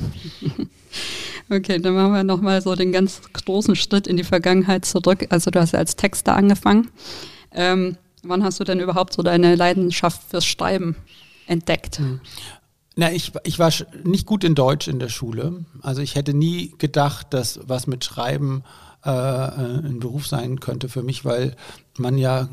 okay, 1.50 1.78
dann 1.78 1.94
machen 1.94 2.12
wir 2.14 2.24
nochmal 2.24 2.62
so 2.62 2.74
den 2.74 2.92
ganz 2.92 3.20
großen 3.44 3.76
Schritt 3.76 4.06
in 4.06 4.16
die 4.16 4.24
Vergangenheit 4.24 4.86
zurück. 4.86 5.26
Also 5.28 5.50
du 5.50 5.60
hast 5.60 5.72
ja 5.72 5.80
als 5.80 5.96
Texter 5.96 6.34
angefangen. 6.34 6.90
Ähm, 7.52 7.98
wann 8.22 8.42
hast 8.42 8.58
du 8.58 8.64
denn 8.64 8.80
überhaupt 8.80 9.12
so 9.12 9.22
deine 9.22 9.54
Leidenschaft 9.54 10.30
fürs 10.30 10.46
Schreiben 10.46 10.96
entdeckt? 11.46 11.98
Hm. 11.98 12.20
Na, 12.96 13.12
ich, 13.12 13.32
ich 13.44 13.58
war 13.58 13.70
nicht 14.04 14.24
gut 14.24 14.44
in 14.44 14.54
Deutsch 14.54 14.88
in 14.88 14.98
der 14.98 15.08
Schule. 15.10 15.66
Also 15.82 16.00
ich 16.00 16.14
hätte 16.14 16.32
nie 16.32 16.72
gedacht, 16.78 17.34
dass 17.34 17.60
was 17.66 17.86
mit 17.86 18.04
Schreiben 18.04 18.62
äh, 19.04 19.10
äh 19.10 19.78
ein 19.84 20.00
Beruf 20.00 20.26
sein 20.26 20.58
könnte 20.58 20.88
für 20.88 21.02
mich, 21.02 21.26
weil 21.26 21.54
man 21.98 22.16
ja 22.16 22.48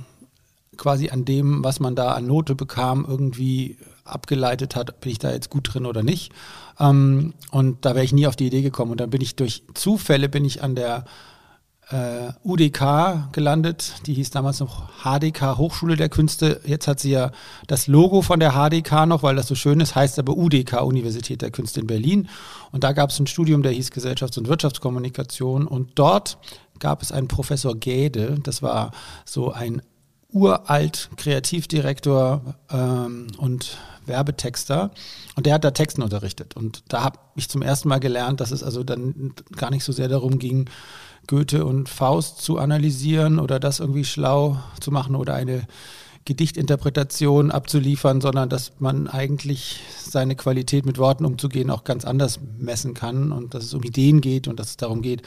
quasi 0.77 1.09
an 1.09 1.25
dem, 1.25 1.63
was 1.63 1.79
man 1.79 1.95
da 1.95 2.13
an 2.13 2.27
Note 2.27 2.55
bekam, 2.55 3.05
irgendwie 3.07 3.77
abgeleitet 4.03 4.75
hat, 4.75 4.99
bin 5.01 5.11
ich 5.11 5.19
da 5.19 5.31
jetzt 5.31 5.49
gut 5.49 5.73
drin 5.73 5.85
oder 5.85 6.03
nicht. 6.03 6.31
Ähm, 6.79 7.33
und 7.51 7.85
da 7.85 7.95
wäre 7.95 8.05
ich 8.05 8.13
nie 8.13 8.27
auf 8.27 8.35
die 8.35 8.47
Idee 8.47 8.61
gekommen. 8.61 8.91
Und 8.91 9.01
dann 9.01 9.09
bin 9.09 9.21
ich 9.21 9.35
durch 9.35 9.63
Zufälle 9.73 10.29
bin 10.29 10.45
ich 10.45 10.63
an 10.63 10.75
der 10.75 11.05
äh, 11.91 12.31
UDK 12.43 13.31
gelandet. 13.31 13.93
Die 14.05 14.13
hieß 14.13 14.31
damals 14.31 14.59
noch 14.59 14.89
HDK 15.03 15.57
Hochschule 15.57 15.95
der 15.95 16.09
Künste. 16.09 16.61
Jetzt 16.65 16.87
hat 16.87 16.99
sie 16.99 17.11
ja 17.11 17.31
das 17.67 17.87
Logo 17.87 18.21
von 18.21 18.39
der 18.39 18.53
HDK 18.53 19.05
noch, 19.05 19.23
weil 19.23 19.35
das 19.35 19.47
so 19.47 19.55
schön 19.55 19.79
ist, 19.79 19.95
heißt 19.95 20.19
aber 20.19 20.37
UDK 20.37 20.81
Universität 20.81 21.41
der 21.41 21.51
Künste 21.51 21.81
in 21.81 21.87
Berlin. 21.87 22.29
Und 22.71 22.83
da 22.83 22.93
gab 22.93 23.09
es 23.09 23.19
ein 23.19 23.27
Studium, 23.27 23.63
der 23.63 23.73
hieß 23.73 23.91
Gesellschafts- 23.91 24.37
und 24.37 24.47
Wirtschaftskommunikation. 24.47 25.67
Und 25.67 25.91
dort 25.95 26.37
gab 26.79 27.01
es 27.01 27.11
einen 27.11 27.27
Professor 27.27 27.75
Gäde, 27.75 28.39
das 28.41 28.61
war 28.63 28.91
so 29.25 29.51
ein 29.51 29.81
uralt 30.31 31.09
Kreativdirektor 31.17 32.55
ähm, 32.71 33.27
und 33.37 33.77
Werbetexter. 34.05 34.91
Und 35.35 35.45
der 35.45 35.55
hat 35.55 35.63
da 35.63 35.71
Texten 35.71 36.01
unterrichtet. 36.01 36.55
Und 36.55 36.83
da 36.87 37.03
habe 37.03 37.19
ich 37.35 37.49
zum 37.49 37.61
ersten 37.61 37.89
Mal 37.89 37.99
gelernt, 37.99 38.41
dass 38.41 38.51
es 38.51 38.63
also 38.63 38.83
dann 38.83 39.33
gar 39.55 39.71
nicht 39.71 39.83
so 39.83 39.91
sehr 39.91 40.07
darum 40.07 40.39
ging, 40.39 40.69
Goethe 41.27 41.65
und 41.65 41.87
Faust 41.87 42.41
zu 42.41 42.57
analysieren 42.57 43.39
oder 43.39 43.59
das 43.59 43.79
irgendwie 43.79 44.05
schlau 44.05 44.57
zu 44.79 44.91
machen 44.91 45.15
oder 45.15 45.35
eine 45.35 45.67
Gedichtinterpretation 46.25 47.49
abzuliefern, 47.51 48.21
sondern 48.21 48.47
dass 48.49 48.73
man 48.79 49.07
eigentlich 49.07 49.79
seine 49.97 50.35
Qualität 50.35 50.85
mit 50.85 50.97
Worten 50.99 51.25
umzugehen 51.25 51.71
auch 51.71 51.83
ganz 51.83 52.05
anders 52.05 52.39
messen 52.59 52.93
kann 52.93 53.31
und 53.31 53.53
dass 53.53 53.63
es 53.63 53.73
um 53.73 53.81
Ideen 53.83 54.21
geht 54.21 54.47
und 54.47 54.59
dass 54.59 54.69
es 54.69 54.77
darum 54.77 55.01
geht, 55.01 55.23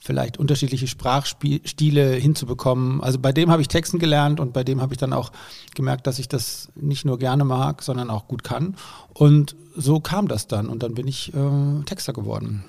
vielleicht 0.00 0.38
unterschiedliche 0.38 0.86
Sprachstile 0.86 2.14
hinzubekommen. 2.14 3.02
Also 3.02 3.18
bei 3.18 3.32
dem 3.32 3.50
habe 3.50 3.62
ich 3.62 3.68
Texten 3.68 3.98
gelernt 3.98 4.40
und 4.40 4.52
bei 4.52 4.64
dem 4.64 4.80
habe 4.80 4.94
ich 4.94 4.98
dann 4.98 5.12
auch 5.12 5.30
gemerkt, 5.74 6.06
dass 6.06 6.18
ich 6.18 6.26
das 6.26 6.68
nicht 6.74 7.04
nur 7.04 7.18
gerne 7.18 7.44
mag, 7.44 7.82
sondern 7.82 8.10
auch 8.10 8.26
gut 8.26 8.42
kann. 8.42 8.76
Und 9.12 9.54
so 9.76 10.00
kam 10.00 10.26
das 10.26 10.46
dann 10.46 10.68
und 10.68 10.82
dann 10.82 10.94
bin 10.94 11.06
ich 11.06 11.32
äh, 11.34 11.84
Texter 11.84 12.14
geworden. 12.14 12.64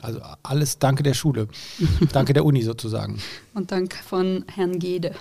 Also 0.00 0.20
alles 0.42 0.78
danke 0.78 1.02
der 1.02 1.14
Schule, 1.14 1.48
danke 2.12 2.32
der 2.32 2.44
Uni 2.44 2.62
sozusagen. 2.62 3.20
Und 3.54 3.72
dank 3.72 3.94
von 3.94 4.44
Herrn 4.54 4.78
Gede. 4.78 5.12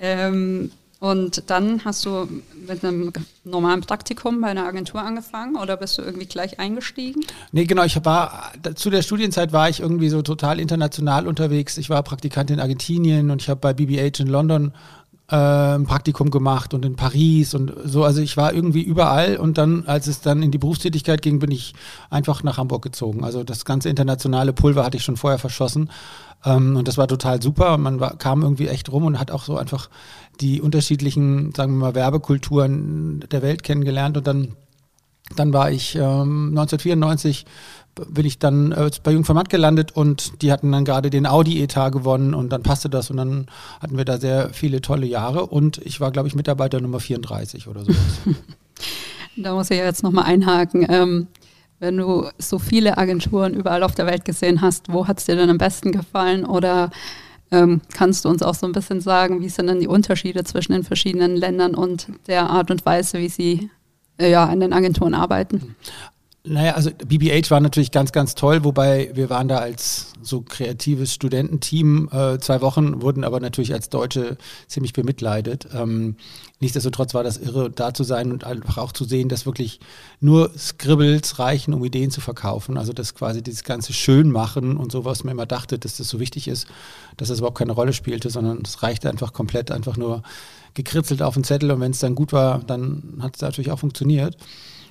Ähm, 0.00 0.72
und 1.00 1.44
dann 1.46 1.82
hast 1.86 2.04
du 2.04 2.28
mit 2.68 2.84
einem 2.84 3.10
normalen 3.44 3.80
Praktikum 3.80 4.42
bei 4.42 4.48
einer 4.48 4.66
Agentur 4.66 5.00
angefangen 5.00 5.56
oder 5.56 5.78
bist 5.78 5.96
du 5.96 6.02
irgendwie 6.02 6.26
gleich 6.26 6.60
eingestiegen? 6.60 7.22
Nee, 7.52 7.64
genau. 7.64 7.84
Ich 7.84 8.04
war, 8.04 8.52
zu 8.74 8.90
der 8.90 9.00
Studienzeit 9.00 9.54
war 9.54 9.70
ich 9.70 9.80
irgendwie 9.80 10.10
so 10.10 10.20
total 10.20 10.60
international 10.60 11.26
unterwegs. 11.26 11.78
Ich 11.78 11.88
war 11.88 12.02
Praktikant 12.02 12.50
in 12.50 12.60
Argentinien 12.60 13.30
und 13.30 13.40
ich 13.40 13.48
habe 13.48 13.60
bei 13.60 13.72
BBH 13.72 14.20
in 14.22 14.26
London 14.26 14.72
äh, 15.30 15.36
ein 15.36 15.86
Praktikum 15.86 16.30
gemacht 16.30 16.74
und 16.74 16.84
in 16.84 16.96
Paris 16.96 17.54
und 17.54 17.72
so. 17.84 18.04
Also 18.04 18.20
ich 18.20 18.36
war 18.36 18.52
irgendwie 18.52 18.82
überall 18.82 19.38
und 19.38 19.56
dann, 19.56 19.86
als 19.86 20.06
es 20.06 20.20
dann 20.20 20.42
in 20.42 20.50
die 20.50 20.58
Berufstätigkeit 20.58 21.22
ging, 21.22 21.38
bin 21.38 21.50
ich 21.50 21.72
einfach 22.10 22.42
nach 22.42 22.58
Hamburg 22.58 22.82
gezogen. 22.82 23.24
Also 23.24 23.42
das 23.42 23.64
ganze 23.64 23.88
internationale 23.88 24.52
Pulver 24.52 24.84
hatte 24.84 24.98
ich 24.98 25.04
schon 25.04 25.16
vorher 25.16 25.38
verschossen. 25.38 25.88
Ähm, 26.44 26.76
und 26.76 26.88
das 26.88 26.98
war 26.98 27.08
total 27.08 27.40
super. 27.40 27.78
Man 27.78 28.00
war, 28.00 28.16
kam 28.16 28.42
irgendwie 28.42 28.68
echt 28.68 28.90
rum 28.90 29.04
und 29.04 29.18
hat 29.18 29.30
auch 29.30 29.44
so 29.44 29.56
einfach 29.56 29.88
die 30.40 30.60
unterschiedlichen, 30.60 31.52
sagen 31.54 31.74
wir 31.74 31.86
mal, 31.86 31.94
Werbekulturen 31.94 33.20
der 33.30 33.42
Welt 33.42 33.62
kennengelernt. 33.62 34.16
Und 34.16 34.26
dann, 34.26 34.56
dann 35.36 35.52
war 35.52 35.70
ich 35.70 35.94
ähm, 35.96 36.48
1994 36.50 37.46
bin 38.08 38.24
ich 38.24 38.38
dann 38.38 38.72
äh, 38.72 38.90
bei 39.02 39.12
Jung 39.12 39.24
von 39.24 39.34
Matt 39.34 39.50
gelandet 39.50 39.92
und 39.92 40.42
die 40.42 40.52
hatten 40.52 40.72
dann 40.72 40.84
gerade 40.84 41.10
den 41.10 41.26
Audi-Etat 41.26 41.90
gewonnen 41.90 42.34
und 42.34 42.50
dann 42.50 42.62
passte 42.62 42.88
das 42.88 43.10
und 43.10 43.16
dann 43.16 43.46
hatten 43.80 43.96
wir 43.96 44.04
da 44.04 44.18
sehr 44.18 44.50
viele 44.50 44.80
tolle 44.80 45.06
Jahre 45.06 45.46
und 45.46 45.78
ich 45.78 46.00
war, 46.00 46.10
glaube 46.10 46.28
ich, 46.28 46.34
Mitarbeiter 46.34 46.80
Nummer 46.80 47.00
34 47.00 47.68
oder 47.68 47.84
so. 47.84 47.92
da 49.36 49.54
muss 49.54 49.70
ich 49.70 49.78
jetzt 49.78 50.02
nochmal 50.02 50.24
einhaken. 50.24 50.86
Ähm, 50.88 51.26
wenn 51.78 51.96
du 51.96 52.28
so 52.38 52.58
viele 52.58 52.98
Agenturen 52.98 53.54
überall 53.54 53.82
auf 53.82 53.94
der 53.94 54.06
Welt 54.06 54.24
gesehen 54.24 54.60
hast, 54.60 54.92
wo 54.92 55.08
hat 55.08 55.18
es 55.18 55.26
dir 55.26 55.36
denn 55.36 55.50
am 55.50 55.58
besten 55.58 55.92
gefallen? 55.92 56.44
Oder 56.44 56.90
ähm, 57.50 57.80
kannst 57.92 58.24
du 58.24 58.28
uns 58.28 58.42
auch 58.42 58.54
so 58.54 58.66
ein 58.66 58.72
bisschen 58.72 59.00
sagen, 59.00 59.40
wie 59.40 59.48
sind 59.48 59.66
denn 59.66 59.80
die 59.80 59.88
Unterschiede 59.88 60.44
zwischen 60.44 60.72
den 60.72 60.84
verschiedenen 60.84 61.36
Ländern 61.36 61.74
und 61.74 62.06
der 62.26 62.48
Art 62.48 62.70
und 62.70 62.86
Weise, 62.86 63.18
wie 63.18 63.28
sie 63.28 63.70
äh, 64.18 64.30
ja, 64.30 64.44
an 64.44 64.60
den 64.60 64.72
Agenturen 64.72 65.14
arbeiten? 65.14 65.74
Naja, 66.42 66.72
also 66.72 66.90
BBH 66.90 67.50
war 67.50 67.60
natürlich 67.60 67.90
ganz, 67.90 68.12
ganz 68.12 68.34
toll, 68.34 68.64
wobei 68.64 69.10
wir 69.12 69.28
waren 69.28 69.46
da 69.46 69.58
als 69.58 70.14
so 70.22 70.40
kreatives 70.40 71.12
Studententeam 71.12 72.08
äh, 72.10 72.38
zwei 72.38 72.62
Wochen, 72.62 73.02
wurden 73.02 73.24
aber 73.24 73.40
natürlich 73.40 73.74
als 73.74 73.90
Deutsche 73.90 74.38
ziemlich 74.66 74.94
bemitleidet. 74.94 75.68
Ähm, 75.74 76.16
nichtsdestotrotz 76.58 77.12
war 77.12 77.24
das 77.24 77.36
irre, 77.36 77.68
da 77.68 77.92
zu 77.92 78.04
sein 78.04 78.32
und 78.32 78.44
einfach 78.44 78.78
auch 78.78 78.92
zu 78.92 79.04
sehen, 79.04 79.28
dass 79.28 79.44
wirklich 79.44 79.80
nur 80.20 80.50
Scribbles 80.56 81.38
reichen, 81.38 81.74
um 81.74 81.84
Ideen 81.84 82.10
zu 82.10 82.22
verkaufen. 82.22 82.78
Also 82.78 82.94
dass 82.94 83.14
quasi 83.14 83.42
dieses 83.42 83.62
ganze 83.62 83.92
Schönmachen 83.92 84.78
und 84.78 84.90
so, 84.92 85.04
was 85.04 85.24
man 85.24 85.32
immer 85.32 85.46
dachte, 85.46 85.78
dass 85.78 85.98
das 85.98 86.08
so 86.08 86.20
wichtig 86.20 86.48
ist, 86.48 86.66
dass 87.18 87.28
das 87.28 87.40
überhaupt 87.40 87.58
keine 87.58 87.72
Rolle 87.72 87.92
spielte, 87.92 88.30
sondern 88.30 88.62
es 88.64 88.82
reichte 88.82 89.10
einfach 89.10 89.34
komplett 89.34 89.70
einfach 89.70 89.98
nur 89.98 90.22
gekritzelt 90.72 91.20
auf 91.20 91.34
den 91.34 91.44
Zettel 91.44 91.70
und 91.70 91.80
wenn 91.80 91.90
es 91.90 91.98
dann 91.98 92.14
gut 92.14 92.32
war, 92.32 92.60
dann 92.60 93.18
hat 93.20 93.36
es 93.36 93.42
natürlich 93.42 93.70
auch 93.70 93.80
funktioniert. 93.80 94.38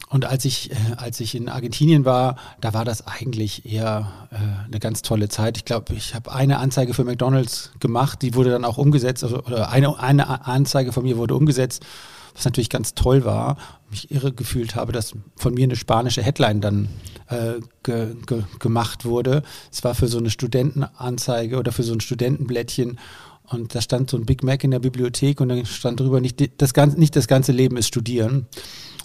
Und 0.09 0.25
als 0.25 0.43
ich, 0.43 0.71
äh, 0.71 0.75
als 0.97 1.19
ich 1.19 1.35
in 1.35 1.49
Argentinien 1.49 2.03
war, 2.03 2.35
da 2.61 2.73
war 2.73 2.83
das 2.83 3.05
eigentlich 3.05 3.71
eher 3.71 4.11
äh, 4.31 4.65
eine 4.65 4.79
ganz 4.79 5.03
tolle 5.03 5.29
Zeit. 5.29 5.55
Ich 5.57 5.65
glaube, 5.65 5.93
ich 5.93 6.15
habe 6.15 6.31
eine 6.31 6.57
Anzeige 6.57 6.95
für 6.95 7.03
McDonalds 7.03 7.71
gemacht, 7.79 8.23
die 8.23 8.33
wurde 8.33 8.49
dann 8.49 8.65
auch 8.65 8.79
umgesetzt, 8.79 9.23
also, 9.23 9.43
oder 9.43 9.69
eine, 9.69 9.99
eine 9.99 10.47
Anzeige 10.47 10.91
von 10.93 11.03
mir 11.03 11.17
wurde 11.17 11.35
umgesetzt, 11.35 11.85
was 12.33 12.43
natürlich 12.43 12.71
ganz 12.71 12.95
toll 12.95 13.23
war. 13.23 13.57
Mich 13.91 14.09
irre 14.09 14.33
gefühlt 14.33 14.75
habe, 14.75 14.91
dass 14.93 15.13
von 15.35 15.53
mir 15.53 15.65
eine 15.65 15.75
spanische 15.75 16.23
Headline 16.23 16.59
dann 16.59 16.89
äh, 17.27 17.59
ge, 17.83 18.15
ge, 18.25 18.43
gemacht 18.57 19.05
wurde. 19.05 19.43
Es 19.71 19.83
war 19.83 19.93
für 19.93 20.07
so 20.07 20.17
eine 20.17 20.31
Studentenanzeige 20.31 21.57
oder 21.57 21.71
für 21.71 21.83
so 21.83 21.93
ein 21.93 22.01
Studentenblättchen. 22.01 22.99
Und 23.43 23.73
da 23.73 23.81
stand 23.81 24.09
so 24.09 24.17
ein 24.17 24.25
Big 24.25 24.43
Mac 24.43 24.63
in 24.63 24.71
der 24.71 24.79
Bibliothek 24.79 25.41
und 25.41 25.49
dann 25.49 25.65
stand 25.65 25.99
drüber, 25.99 26.19
nicht 26.21 26.61
das 26.61 26.73
ganze, 26.73 26.99
nicht 26.99 27.15
das 27.15 27.27
ganze 27.27 27.51
Leben 27.51 27.77
ist 27.77 27.87
Studieren. 27.87 28.47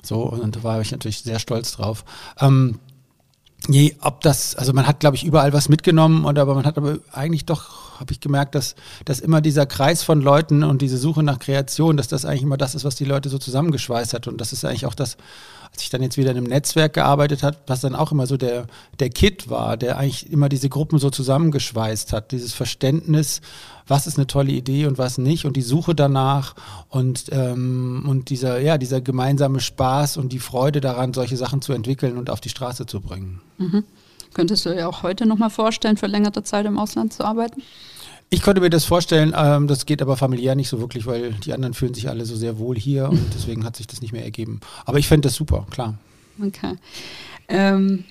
So, 0.04 0.22
und 0.22 0.56
da 0.56 0.62
war 0.62 0.80
ich 0.80 0.92
natürlich 0.92 1.22
sehr 1.22 1.38
stolz 1.38 1.72
drauf. 1.72 2.04
Ähm, 2.40 2.78
Nee, 3.66 3.96
ob 4.00 4.20
das, 4.20 4.54
also 4.56 4.74
man 4.74 4.86
hat, 4.86 5.00
glaube 5.00 5.16
ich, 5.16 5.24
überall 5.24 5.54
was 5.54 5.70
mitgenommen 5.70 6.26
und 6.26 6.38
aber 6.38 6.54
man 6.54 6.66
hat 6.66 6.76
aber 6.76 6.98
eigentlich 7.12 7.46
doch, 7.46 7.98
habe 7.98 8.12
ich 8.12 8.20
gemerkt, 8.20 8.54
dass, 8.54 8.74
dass 9.06 9.20
immer 9.20 9.40
dieser 9.40 9.64
Kreis 9.64 10.02
von 10.02 10.20
Leuten 10.20 10.62
und 10.64 10.82
diese 10.82 10.98
Suche 10.98 11.22
nach 11.22 11.38
Kreation, 11.38 11.96
dass 11.96 12.08
das 12.08 12.26
eigentlich 12.26 12.42
immer 12.42 12.58
das 12.58 12.74
ist, 12.74 12.84
was 12.84 12.94
die 12.94 13.06
Leute 13.06 13.30
so 13.30 13.38
zusammengeschweißt 13.38 14.12
hat. 14.12 14.26
Und 14.26 14.38
das 14.38 14.52
ist 14.52 14.66
eigentlich 14.66 14.84
auch 14.84 14.94
das, 14.94 15.16
als 15.74 15.82
ich 15.82 15.90
dann 15.90 16.02
jetzt 16.02 16.16
wieder 16.16 16.30
in 16.30 16.36
einem 16.36 16.46
Netzwerk 16.46 16.92
gearbeitet 16.92 17.42
habe, 17.42 17.56
was 17.66 17.80
dann 17.80 17.96
auch 17.96 18.12
immer 18.12 18.28
so 18.28 18.36
der, 18.36 18.68
der 19.00 19.10
Kit 19.10 19.50
war, 19.50 19.76
der 19.76 19.98
eigentlich 19.98 20.30
immer 20.30 20.48
diese 20.48 20.68
Gruppen 20.68 21.00
so 21.00 21.10
zusammengeschweißt 21.10 22.12
hat, 22.12 22.30
dieses 22.30 22.52
Verständnis, 22.52 23.40
was 23.88 24.06
ist 24.06 24.16
eine 24.16 24.28
tolle 24.28 24.52
Idee 24.52 24.86
und 24.86 24.98
was 24.98 25.18
nicht 25.18 25.46
und 25.46 25.56
die 25.56 25.62
Suche 25.62 25.96
danach 25.96 26.54
und, 26.90 27.24
ähm, 27.32 28.04
und 28.08 28.30
dieser, 28.30 28.60
ja, 28.60 28.78
dieser 28.78 29.00
gemeinsame 29.00 29.58
Spaß 29.58 30.16
und 30.16 30.32
die 30.32 30.38
Freude 30.38 30.80
daran, 30.80 31.12
solche 31.12 31.36
Sachen 31.36 31.60
zu 31.60 31.72
entwickeln 31.72 32.18
und 32.18 32.30
auf 32.30 32.40
die 32.40 32.50
Straße 32.50 32.86
zu 32.86 33.00
bringen. 33.00 33.40
Mhm. 33.58 33.82
Könntest 34.32 34.64
du 34.66 34.70
dir 34.70 34.88
auch 34.88 35.02
heute 35.02 35.26
nochmal 35.26 35.50
vorstellen, 35.50 35.96
für 35.96 36.06
längere 36.06 36.44
Zeit 36.44 36.66
im 36.66 36.78
Ausland 36.78 37.12
zu 37.12 37.24
arbeiten? 37.24 37.62
Ich 38.30 38.42
konnte 38.42 38.60
mir 38.60 38.70
das 38.70 38.84
vorstellen, 38.84 39.32
ähm, 39.36 39.68
das 39.68 39.86
geht 39.86 40.02
aber 40.02 40.16
familiär 40.16 40.54
nicht 40.54 40.68
so 40.68 40.80
wirklich, 40.80 41.06
weil 41.06 41.32
die 41.32 41.52
anderen 41.52 41.74
fühlen 41.74 41.94
sich 41.94 42.08
alle 42.08 42.24
so 42.24 42.36
sehr 42.36 42.58
wohl 42.58 42.76
hier 42.76 43.08
und 43.08 43.20
deswegen 43.34 43.64
hat 43.64 43.76
sich 43.76 43.86
das 43.86 44.00
nicht 44.00 44.12
mehr 44.12 44.24
ergeben. 44.24 44.60
Aber 44.84 44.98
ich 44.98 45.06
fände 45.06 45.28
das 45.28 45.34
super, 45.34 45.66
klar. 45.70 45.94
Okay. 46.44 46.76
Ähm, 47.48 48.04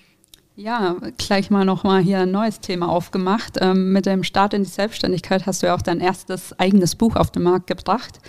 ja, 0.56 0.96
gleich 1.18 1.50
mal 1.50 1.66
nochmal 1.66 2.02
hier 2.02 2.20
ein 2.20 2.32
neues 2.32 2.60
Thema 2.60 2.88
aufgemacht. 2.88 3.58
Ähm, 3.60 3.92
mit 3.92 4.06
dem 4.06 4.24
Start 4.24 4.54
in 4.54 4.64
die 4.64 4.70
Selbstständigkeit 4.70 5.46
hast 5.46 5.64
du 5.64 5.68
ja 5.68 5.76
auch 5.76 5.82
dein 5.82 6.00
erstes 6.00 6.58
eigenes 6.60 6.96
Buch 6.96 7.16
auf 7.16 7.32
den 7.32 7.44
Markt 7.44 7.68
gebracht. 7.68 8.20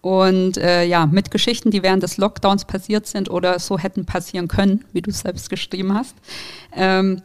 Und 0.00 0.56
äh, 0.56 0.84
ja, 0.84 1.06
mit 1.06 1.30
Geschichten, 1.30 1.70
die 1.70 1.82
während 1.82 2.02
des 2.02 2.16
Lockdowns 2.16 2.64
passiert 2.64 3.06
sind 3.06 3.30
oder 3.30 3.58
so 3.58 3.78
hätten 3.78 4.06
passieren 4.06 4.48
können, 4.48 4.84
wie 4.92 5.02
du 5.02 5.10
es 5.10 5.20
selbst 5.20 5.50
geschrieben 5.50 5.92
hast. 5.92 6.16
Ähm, 6.72 7.22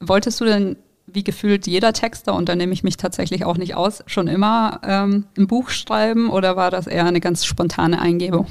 wolltest 0.00 0.40
du 0.40 0.44
denn 0.44 0.76
wie 1.06 1.24
gefühlt 1.24 1.66
jeder 1.66 1.92
Texter, 1.92 2.34
und 2.34 2.48
da 2.48 2.56
nehme 2.56 2.72
ich 2.72 2.82
mich 2.82 2.96
tatsächlich 2.96 3.44
auch 3.44 3.56
nicht 3.56 3.74
aus, 3.74 4.02
schon 4.06 4.26
immer 4.26 4.80
ähm, 4.84 5.26
ein 5.36 5.46
Buch 5.46 5.70
schreiben 5.70 6.30
oder 6.30 6.56
war 6.56 6.70
das 6.70 6.86
eher 6.86 7.06
eine 7.06 7.20
ganz 7.20 7.44
spontane 7.44 8.00
Eingebung? 8.00 8.46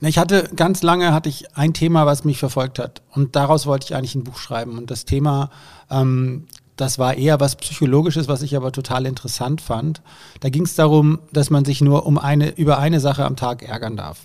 Ich 0.00 0.18
hatte 0.18 0.50
ganz 0.56 0.82
lange 0.82 1.14
hatte 1.14 1.28
ich 1.28 1.56
ein 1.56 1.74
Thema, 1.74 2.06
was 2.06 2.24
mich 2.24 2.38
verfolgt 2.38 2.80
hat 2.80 3.02
und 3.12 3.36
daraus 3.36 3.66
wollte 3.66 3.86
ich 3.86 3.94
eigentlich 3.94 4.16
ein 4.16 4.24
Buch 4.24 4.38
schreiben 4.38 4.78
und 4.78 4.90
das 4.90 5.04
Thema, 5.04 5.50
ähm, 5.90 6.46
das 6.76 6.98
war 6.98 7.14
eher 7.14 7.38
was 7.38 7.56
Psychologisches, 7.56 8.26
was 8.26 8.42
ich 8.42 8.56
aber 8.56 8.72
total 8.72 9.06
interessant 9.06 9.60
fand. 9.60 10.02
Da 10.40 10.48
ging 10.48 10.64
es 10.64 10.74
darum, 10.74 11.20
dass 11.32 11.50
man 11.50 11.64
sich 11.64 11.82
nur 11.82 12.06
um 12.06 12.18
eine 12.18 12.50
über 12.56 12.78
eine 12.78 12.98
Sache 12.98 13.24
am 13.24 13.36
Tag 13.36 13.62
ärgern 13.62 13.96
darf. 13.96 14.22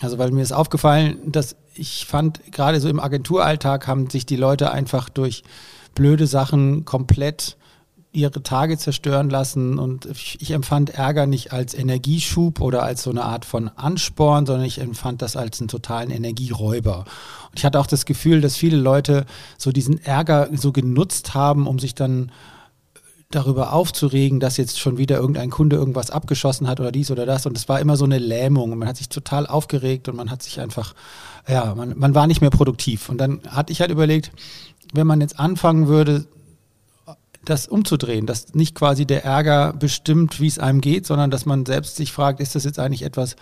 Also 0.00 0.18
weil 0.18 0.30
mir 0.30 0.42
ist 0.42 0.52
aufgefallen, 0.52 1.18
dass 1.26 1.56
ich 1.74 2.06
fand 2.06 2.52
gerade 2.52 2.80
so 2.80 2.88
im 2.88 3.00
Agenturalltag 3.00 3.86
haben 3.86 4.08
sich 4.10 4.26
die 4.26 4.36
Leute 4.36 4.70
einfach 4.70 5.08
durch 5.08 5.42
blöde 5.96 6.28
Sachen 6.28 6.84
komplett 6.84 7.56
ihre 8.12 8.42
Tage 8.42 8.78
zerstören 8.78 9.28
lassen 9.28 9.78
und 9.78 10.06
ich, 10.06 10.38
ich, 10.40 10.52
empfand 10.52 10.90
Ärger 10.90 11.26
nicht 11.26 11.52
als 11.52 11.74
Energieschub 11.74 12.62
oder 12.62 12.82
als 12.82 13.02
so 13.02 13.10
eine 13.10 13.24
Art 13.24 13.44
von 13.44 13.68
Ansporn, 13.68 14.46
sondern 14.46 14.64
ich 14.64 14.80
empfand 14.80 15.20
das 15.20 15.36
als 15.36 15.60
einen 15.60 15.68
totalen 15.68 16.10
Energieräuber. 16.10 17.00
Und 17.00 17.58
ich 17.58 17.64
hatte 17.64 17.78
auch 17.78 17.86
das 17.86 18.06
Gefühl, 18.06 18.40
dass 18.40 18.56
viele 18.56 18.78
Leute 18.78 19.26
so 19.58 19.70
diesen 19.70 20.02
Ärger 20.02 20.48
so 20.54 20.72
genutzt 20.72 21.34
haben, 21.34 21.66
um 21.66 21.78
sich 21.78 21.94
dann 21.94 22.32
darüber 23.30 23.72
aufzuregen, 23.72 24.40
dass 24.40 24.56
jetzt 24.56 24.78
schon 24.78 24.98
wieder 24.98 25.16
irgendein 25.16 25.50
Kunde 25.50 25.76
irgendwas 25.76 26.10
abgeschossen 26.10 26.68
hat 26.68 26.80
oder 26.80 26.92
dies 26.92 27.10
oder 27.10 27.26
das. 27.26 27.44
Und 27.44 27.56
es 27.56 27.68
war 27.68 27.80
immer 27.80 27.96
so 27.96 28.04
eine 28.04 28.18
Lähmung 28.18 28.76
man 28.78 28.88
hat 28.88 28.96
sich 28.96 29.08
total 29.08 29.46
aufgeregt 29.46 30.08
und 30.08 30.16
man 30.16 30.30
hat 30.30 30.42
sich 30.42 30.60
einfach, 30.60 30.94
ja, 31.48 31.74
man, 31.74 31.98
man 31.98 32.14
war 32.14 32.26
nicht 32.26 32.40
mehr 32.40 32.50
produktiv. 32.50 33.08
Und 33.08 33.18
dann 33.18 33.40
hatte 33.48 33.72
ich 33.72 33.80
halt 33.80 33.90
überlegt, 33.90 34.30
wenn 34.92 35.06
man 35.06 35.20
jetzt 35.20 35.38
anfangen 35.38 35.88
würde, 35.88 36.26
das 37.44 37.68
umzudrehen, 37.68 38.26
dass 38.26 38.54
nicht 38.54 38.74
quasi 38.74 39.06
der 39.06 39.24
Ärger 39.24 39.72
bestimmt, 39.72 40.40
wie 40.40 40.48
es 40.48 40.58
einem 40.58 40.80
geht, 40.80 41.06
sondern 41.06 41.30
dass 41.30 41.46
man 41.46 41.64
selbst 41.64 41.96
sich 41.96 42.12
fragt, 42.12 42.40
ist 42.40 42.54
das 42.54 42.64
jetzt 42.64 42.78
eigentlich 42.78 43.02
etwas, 43.02 43.36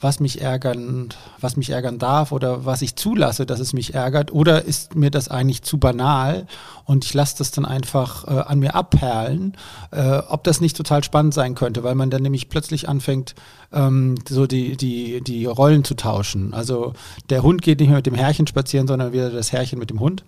was 0.00 0.20
mich 0.20 0.40
ärgern, 0.40 1.08
was 1.40 1.56
mich 1.56 1.70
ärgern 1.70 1.98
darf 1.98 2.30
oder 2.30 2.64
was 2.64 2.82
ich 2.82 2.94
zulasse, 2.96 3.46
dass 3.46 3.58
es 3.58 3.72
mich 3.72 3.94
ärgert, 3.94 4.32
oder 4.32 4.64
ist 4.64 4.94
mir 4.94 5.10
das 5.10 5.28
eigentlich 5.28 5.62
zu 5.62 5.78
banal 5.78 6.46
und 6.84 7.04
ich 7.04 7.14
lasse 7.14 7.38
das 7.38 7.50
dann 7.50 7.64
einfach 7.64 8.26
äh, 8.26 8.40
an 8.40 8.60
mir 8.60 8.74
abperlen, 8.74 9.56
äh, 9.90 10.18
ob 10.28 10.44
das 10.44 10.60
nicht 10.60 10.76
total 10.76 11.02
spannend 11.02 11.34
sein 11.34 11.54
könnte, 11.54 11.82
weil 11.82 11.96
man 11.96 12.10
dann 12.10 12.22
nämlich 12.22 12.48
plötzlich 12.48 12.88
anfängt, 12.88 13.34
ähm, 13.72 14.14
so 14.28 14.46
die, 14.46 14.76
die, 14.76 15.20
die 15.20 15.46
Rollen 15.46 15.82
zu 15.84 15.94
tauschen. 15.94 16.54
Also 16.54 16.92
der 17.28 17.42
Hund 17.42 17.62
geht 17.62 17.80
nicht 17.80 17.88
mehr 17.88 17.98
mit 17.98 18.06
dem 18.06 18.14
Herrchen 18.14 18.46
spazieren, 18.46 18.86
sondern 18.86 19.12
wieder 19.12 19.30
das 19.30 19.52
Herrchen 19.52 19.78
mit 19.78 19.90
dem 19.90 20.00
Hund. 20.00 20.24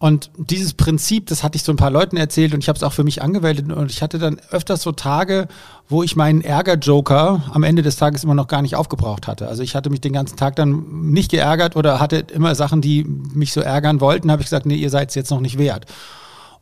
Und 0.00 0.30
dieses 0.38 0.72
Prinzip, 0.72 1.26
das 1.26 1.42
hatte 1.42 1.56
ich 1.56 1.62
so 1.62 1.72
ein 1.72 1.76
paar 1.76 1.90
Leuten 1.90 2.16
erzählt 2.16 2.54
und 2.54 2.60
ich 2.60 2.70
habe 2.70 2.78
es 2.78 2.82
auch 2.82 2.94
für 2.94 3.04
mich 3.04 3.20
angewendet 3.20 3.70
und 3.70 3.90
ich 3.90 4.00
hatte 4.00 4.18
dann 4.18 4.40
öfters 4.50 4.80
so 4.80 4.92
Tage, 4.92 5.46
wo 5.90 6.04
ich 6.04 6.14
meinen 6.14 6.40
Ärger-Joker 6.40 7.42
am 7.52 7.64
Ende 7.64 7.82
des 7.82 7.96
Tages 7.96 8.24
immer 8.24 8.34
noch 8.34 8.46
gar 8.46 8.62
nicht 8.62 8.76
aufgebraucht 8.76 9.26
hatte. 9.26 9.48
Also 9.48 9.62
ich 9.62 9.74
hatte 9.74 9.90
mich 9.90 10.00
den 10.00 10.12
ganzen 10.12 10.36
Tag 10.36 10.56
dann 10.56 11.10
nicht 11.10 11.30
geärgert 11.30 11.74
oder 11.76 11.98
hatte 11.98 12.18
immer 12.32 12.54
Sachen, 12.54 12.80
die 12.80 13.04
mich 13.04 13.52
so 13.52 13.60
ärgern 13.60 14.00
wollten, 14.00 14.30
habe 14.30 14.40
ich 14.40 14.46
gesagt, 14.46 14.66
nee, 14.66 14.76
ihr 14.76 14.90
seid 14.90 15.08
es 15.08 15.16
jetzt 15.16 15.30
noch 15.30 15.40
nicht 15.40 15.58
wert. 15.58 15.86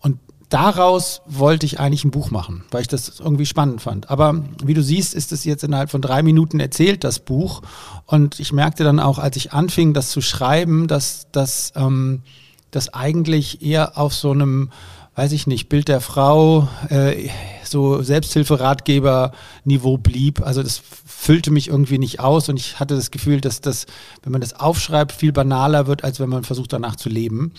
Und 0.01 0.19
daraus 0.49 1.21
wollte 1.27 1.67
ich 1.67 1.79
eigentlich 1.79 2.05
ein 2.05 2.11
Buch 2.11 2.31
machen, 2.31 2.65
weil 2.71 2.81
ich 2.81 2.89
das 2.89 3.21
irgendwie 3.21 3.45
spannend 3.45 3.83
fand. 3.83 4.11
Aber 4.11 4.43
wie 4.65 4.75
du 4.75 4.83
siehst, 4.83 5.15
ist 5.15 5.31
es 5.31 5.45
jetzt 5.45 5.63
innerhalb 5.63 5.91
von 5.91 6.01
drei 6.01 6.23
Minuten 6.23 6.59
erzählt, 6.59 7.05
das 7.05 7.19
Buch. 7.19 7.61
Und 8.07 8.41
ich 8.41 8.53
merkte 8.53 8.83
dann 8.83 8.99
auch, 8.99 9.19
als 9.19 9.37
ich 9.37 9.53
anfing, 9.53 9.93
das 9.93 10.11
zu 10.11 10.23
schreiben, 10.23 10.89
dass 10.89 11.27
das... 11.33 11.73
Ähm, 11.77 12.23
das 12.71 12.93
eigentlich 12.93 13.63
eher 13.63 13.97
auf 13.97 14.15
so 14.15 14.31
einem, 14.31 14.71
weiß 15.19 15.33
ich 15.33 15.49
nicht, 15.49 15.69
Bild 15.69 15.89
der 15.89 16.01
Frau, 16.01 16.69
äh, 16.91 17.29
so 17.65 18.03
Selbsthilferatgeber-Niveau 18.03 19.99
blieb. 19.99 20.47
Also 20.47 20.63
das 20.63 20.81
füllte 21.07 21.51
mich 21.51 21.67
irgendwie 21.67 21.99
nicht 21.99 22.21
aus 22.21 22.49
und 22.49 22.57
ich 22.57 22.79
hatte 22.79 22.95
das 22.95 23.11
Gefühl, 23.11 23.41
dass 23.41 23.61
das, 23.61 23.87
wenn 24.23 24.31
man 24.31 24.41
das 24.41 24.55
aufschreibt, 24.55 25.11
viel 25.11 25.33
banaler 25.33 25.89
wird, 25.89 26.05
als 26.05 26.21
wenn 26.21 26.29
man 26.29 26.45
versucht, 26.45 26.73
danach 26.73 26.95
zu 26.95 27.09
leben. 27.09 27.53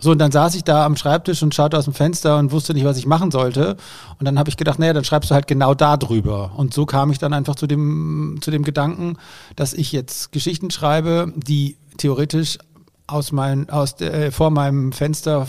So, 0.00 0.10
und 0.10 0.18
dann 0.18 0.32
saß 0.32 0.56
ich 0.56 0.64
da 0.64 0.84
am 0.84 0.96
Schreibtisch 0.96 1.40
und 1.40 1.54
schaute 1.54 1.78
aus 1.78 1.84
dem 1.84 1.94
Fenster 1.94 2.36
und 2.36 2.50
wusste 2.50 2.74
nicht, 2.74 2.84
was 2.84 2.98
ich 2.98 3.06
machen 3.06 3.30
sollte. 3.30 3.76
Und 4.18 4.26
dann 4.26 4.36
habe 4.36 4.50
ich 4.50 4.56
gedacht, 4.56 4.80
naja, 4.80 4.92
dann 4.92 5.04
schreibst 5.04 5.30
du 5.30 5.34
halt 5.34 5.46
genau 5.46 5.74
da 5.74 5.96
drüber. 5.96 6.50
Und 6.56 6.74
so 6.74 6.84
kam 6.84 7.12
ich 7.12 7.18
dann 7.18 7.32
einfach 7.32 7.54
zu 7.54 7.68
dem, 7.68 8.38
zu 8.40 8.50
dem 8.50 8.64
Gedanken, 8.64 9.18
dass 9.54 9.72
ich 9.72 9.92
jetzt 9.92 10.32
Geschichten 10.32 10.72
schreibe, 10.72 11.32
die 11.36 11.76
theoretisch 11.96 12.58
aus 13.06 13.30
mein, 13.30 13.70
aus 13.70 14.00
äh, 14.00 14.32
vor 14.32 14.50
meinem 14.50 14.90
Fenster 14.90 15.46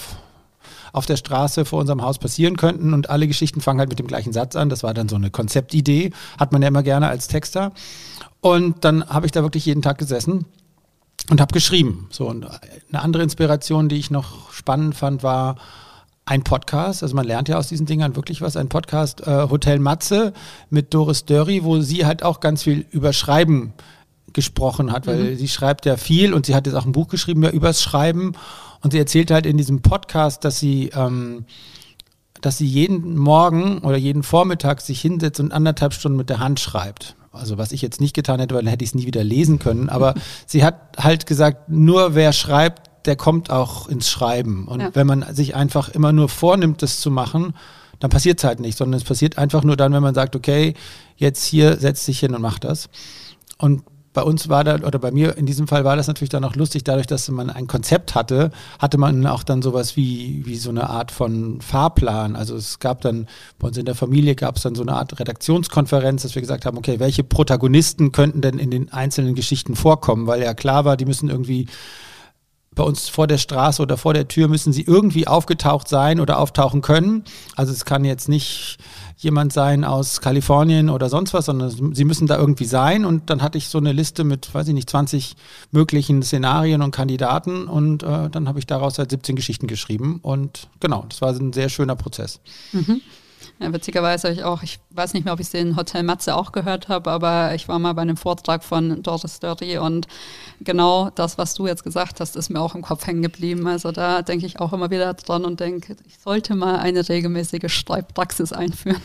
auf 0.93 1.05
der 1.05 1.17
Straße 1.17 1.65
vor 1.65 1.79
unserem 1.79 2.01
Haus 2.01 2.17
passieren 2.17 2.57
könnten 2.57 2.93
und 2.93 3.09
alle 3.09 3.27
Geschichten 3.27 3.61
fangen 3.61 3.79
halt 3.79 3.89
mit 3.89 3.99
dem 3.99 4.07
gleichen 4.07 4.33
Satz 4.33 4.55
an. 4.55 4.69
Das 4.69 4.83
war 4.83 4.93
dann 4.93 5.09
so 5.09 5.15
eine 5.15 5.29
Konzeptidee, 5.29 6.11
hat 6.39 6.51
man 6.51 6.61
ja 6.61 6.67
immer 6.67 6.83
gerne 6.83 7.07
als 7.07 7.27
Texter. 7.27 7.71
Und 8.41 8.85
dann 8.85 9.07
habe 9.07 9.25
ich 9.25 9.31
da 9.31 9.43
wirklich 9.43 9.65
jeden 9.65 9.81
Tag 9.81 9.97
gesessen 9.97 10.45
und 11.29 11.41
habe 11.41 11.53
geschrieben. 11.53 12.07
So 12.11 12.27
und 12.27 12.45
eine 12.45 13.01
andere 13.01 13.23
Inspiration, 13.23 13.89
die 13.89 13.97
ich 13.97 14.11
noch 14.11 14.51
spannend 14.51 14.95
fand, 14.95 15.23
war 15.23 15.57
ein 16.25 16.43
Podcast. 16.43 17.03
Also 17.03 17.15
man 17.15 17.25
lernt 17.25 17.49
ja 17.49 17.57
aus 17.57 17.67
diesen 17.67 17.85
Dingern 17.85 18.15
wirklich 18.15 18.41
was. 18.41 18.55
Ein 18.55 18.69
Podcast 18.69 19.25
äh, 19.25 19.49
Hotel 19.49 19.79
Matze 19.79 20.33
mit 20.69 20.93
Doris 20.93 21.25
Dörri, 21.25 21.63
wo 21.63 21.81
sie 21.81 22.05
halt 22.05 22.23
auch 22.23 22.39
ganz 22.39 22.63
viel 22.63 22.85
über 22.91 23.13
Schreiben 23.13 23.73
gesprochen 24.33 24.91
hat, 24.91 25.07
weil 25.07 25.31
mhm. 25.31 25.35
sie 25.37 25.47
schreibt 25.47 25.85
ja 25.85 25.97
viel 25.97 26.33
und 26.33 26.45
sie 26.45 26.55
hat 26.55 26.65
jetzt 26.65 26.75
auch 26.75 26.85
ein 26.85 26.91
Buch 26.91 27.07
geschrieben 27.07 27.43
ja, 27.43 27.49
übers 27.49 27.81
Schreiben 27.81 28.33
und 28.81 28.91
sie 28.91 28.99
erzählt 28.99 29.31
halt 29.31 29.45
in 29.45 29.57
diesem 29.57 29.81
Podcast, 29.81 30.45
dass 30.45 30.59
sie 30.59 30.89
ähm, 30.95 31.45
dass 32.41 32.57
sie 32.57 32.65
jeden 32.65 33.17
Morgen 33.17 33.79
oder 33.79 33.97
jeden 33.97 34.23
Vormittag 34.23 34.81
sich 34.81 35.01
hinsetzt 35.01 35.39
und 35.39 35.51
anderthalb 35.51 35.93
Stunden 35.93 36.17
mit 36.17 36.29
der 36.29 36.39
Hand 36.39 36.59
schreibt. 36.59 37.15
Also 37.31 37.57
was 37.57 37.71
ich 37.71 37.81
jetzt 37.81 38.01
nicht 38.01 38.15
getan 38.15 38.39
hätte, 38.39 38.55
weil 38.55 38.63
dann 38.63 38.69
hätte 38.69 38.83
ich 38.83 38.91
es 38.91 38.95
nie 38.95 39.05
wieder 39.05 39.23
lesen 39.23 39.59
können. 39.59 39.89
Aber 39.89 40.15
sie 40.45 40.63
hat 40.63 40.97
halt 40.97 41.25
gesagt, 41.25 41.69
nur 41.69 42.15
wer 42.15 42.33
schreibt, 42.33 43.05
der 43.05 43.15
kommt 43.15 43.49
auch 43.49 43.87
ins 43.87 44.09
Schreiben. 44.09 44.67
Und 44.67 44.81
ja. 44.81 44.89
wenn 44.93 45.07
man 45.07 45.33
sich 45.33 45.55
einfach 45.55 45.89
immer 45.89 46.11
nur 46.11 46.29
vornimmt, 46.29 46.81
das 46.81 46.99
zu 46.99 47.11
machen, 47.11 47.53
dann 47.99 48.09
passiert 48.09 48.39
es 48.39 48.43
halt 48.45 48.59
nicht, 48.59 48.77
sondern 48.77 48.99
es 48.99 49.03
passiert 49.03 49.37
einfach 49.37 49.63
nur 49.63 49.75
dann, 49.75 49.93
wenn 49.93 50.03
man 50.03 50.15
sagt, 50.15 50.35
okay, 50.35 50.73
jetzt 51.17 51.43
hier 51.45 51.77
setz 51.77 52.05
dich 52.05 52.19
hin 52.19 52.33
und 52.33 52.41
mach 52.41 52.59
das. 52.59 52.89
Und 53.57 53.83
bei 54.13 54.23
uns 54.23 54.49
war 54.49 54.63
da, 54.63 54.75
oder 54.75 54.97
bei 54.97 55.11
mir 55.11 55.37
in 55.37 55.45
diesem 55.45 55.67
Fall 55.67 55.85
war 55.85 55.95
das 55.95 56.07
natürlich 56.07 56.29
dann 56.29 56.43
auch 56.43 56.55
lustig, 56.55 56.83
dadurch, 56.83 57.07
dass 57.07 57.29
man 57.29 57.49
ein 57.49 57.67
Konzept 57.67 58.15
hatte, 58.15 58.51
hatte 58.79 58.97
man 58.97 59.25
auch 59.27 59.43
dann 59.43 59.61
sowas 59.61 59.95
wie, 59.95 60.45
wie 60.45 60.57
so 60.57 60.71
eine 60.71 60.89
Art 60.89 61.11
von 61.11 61.61
Fahrplan. 61.61 62.35
Also 62.35 62.55
es 62.55 62.79
gab 62.79 63.01
dann, 63.01 63.27
bei 63.59 63.67
uns 63.67 63.77
in 63.77 63.85
der 63.85 63.95
Familie 63.95 64.35
gab 64.35 64.57
es 64.57 64.63
dann 64.63 64.75
so 64.75 64.81
eine 64.81 64.93
Art 64.93 65.19
Redaktionskonferenz, 65.19 66.23
dass 66.23 66.35
wir 66.35 66.41
gesagt 66.41 66.65
haben, 66.65 66.77
okay, 66.77 66.99
welche 66.99 67.23
Protagonisten 67.23 68.11
könnten 68.11 68.41
denn 68.41 68.57
in 68.57 68.71
den 68.71 68.91
einzelnen 68.91 69.35
Geschichten 69.35 69.75
vorkommen, 69.75 70.25
weil 70.27 70.41
ja 70.41 70.53
klar 70.53 70.85
war, 70.85 70.97
die 70.97 71.05
müssen 71.05 71.29
irgendwie 71.29 71.67
bei 72.79 72.83
uns 72.83 73.09
vor 73.09 73.27
der 73.27 73.37
Straße 73.37 73.81
oder 73.81 73.97
vor 73.97 74.13
der 74.13 74.27
Tür 74.27 74.47
müssen 74.47 74.71
sie 74.73 74.83
irgendwie 74.83 75.27
aufgetaucht 75.27 75.87
sein 75.87 76.19
oder 76.19 76.39
auftauchen 76.39 76.81
können. 76.81 77.25
Also 77.55 77.73
es 77.73 77.83
kann 77.83 78.05
jetzt 78.05 78.29
nicht 78.29 78.77
jemand 79.19 79.51
sein 79.51 79.83
aus 79.83 80.21
Kalifornien 80.21 80.89
oder 80.89 81.09
sonst 81.09 81.33
was, 81.33 81.45
sondern 81.45 81.93
sie 81.93 82.05
müssen 82.05 82.25
da 82.25 82.37
irgendwie 82.37 82.65
sein. 82.65 83.03
Und 83.03 83.29
dann 83.29 83.41
hatte 83.41 83.57
ich 83.57 83.67
so 83.67 83.77
eine 83.77 83.91
Liste 83.91 84.23
mit, 84.23 84.53
weiß 84.53 84.69
ich 84.69 84.73
nicht, 84.73 84.89
20 84.89 85.35
möglichen 85.71 86.23
Szenarien 86.23 86.81
und 86.81 86.91
Kandidaten 86.91 87.67
und 87.67 88.01
äh, 88.03 88.29
dann 88.29 88.47
habe 88.47 88.59
ich 88.59 88.65
daraus 88.65 88.97
halt 88.97 89.11
17 89.11 89.35
Geschichten 89.35 89.67
geschrieben. 89.67 90.19
Und 90.21 90.69
genau, 90.79 91.05
das 91.09 91.21
war 91.21 91.33
ein 91.33 91.51
sehr 91.51 91.67
schöner 91.67 91.97
Prozess. 91.97 92.39
Mhm. 92.71 93.01
Ja, 93.61 93.73
witzigerweise 93.73 94.29
habe 94.29 94.35
ich 94.35 94.43
auch, 94.45 94.63
ich 94.63 94.79
weiß 94.91 95.13
nicht 95.13 95.25
mehr, 95.25 95.33
ob 95.33 95.41
ich 95.41 95.47
es 95.47 95.53
in 95.53 95.75
Hotel 95.75 96.03
Matze 96.03 96.33
auch 96.35 96.53
gehört 96.53 96.87
habe, 96.87 97.11
aber 97.11 97.53
ich 97.55 97.67
war 97.67 97.77
mal 97.77 97.91
bei 97.91 98.03
einem 98.03 98.15
Vortrag 98.15 98.63
von 98.63 99.03
Doris 99.03 99.41
Dirty 99.41 99.77
und 99.77 100.07
genau 100.61 101.09
das, 101.09 101.37
was 101.37 101.55
du 101.55 101.67
jetzt 101.67 101.83
gesagt 101.83 102.21
hast, 102.21 102.37
ist 102.37 102.49
mir 102.49 102.61
auch 102.61 102.73
im 102.73 102.81
Kopf 102.81 103.05
hängen 103.05 103.21
geblieben. 103.21 103.67
Also 103.67 103.91
da 103.91 104.21
denke 104.21 104.45
ich 104.45 104.61
auch 104.61 104.71
immer 104.71 104.91
wieder 104.91 105.13
dran 105.13 105.43
und 105.43 105.59
denke, 105.59 105.97
ich 106.07 106.19
sollte 106.19 106.55
mal 106.55 106.77
eine 106.79 107.07
regelmäßige 107.07 107.69
Schreibpraxis 107.71 108.53
einführen. 108.53 109.01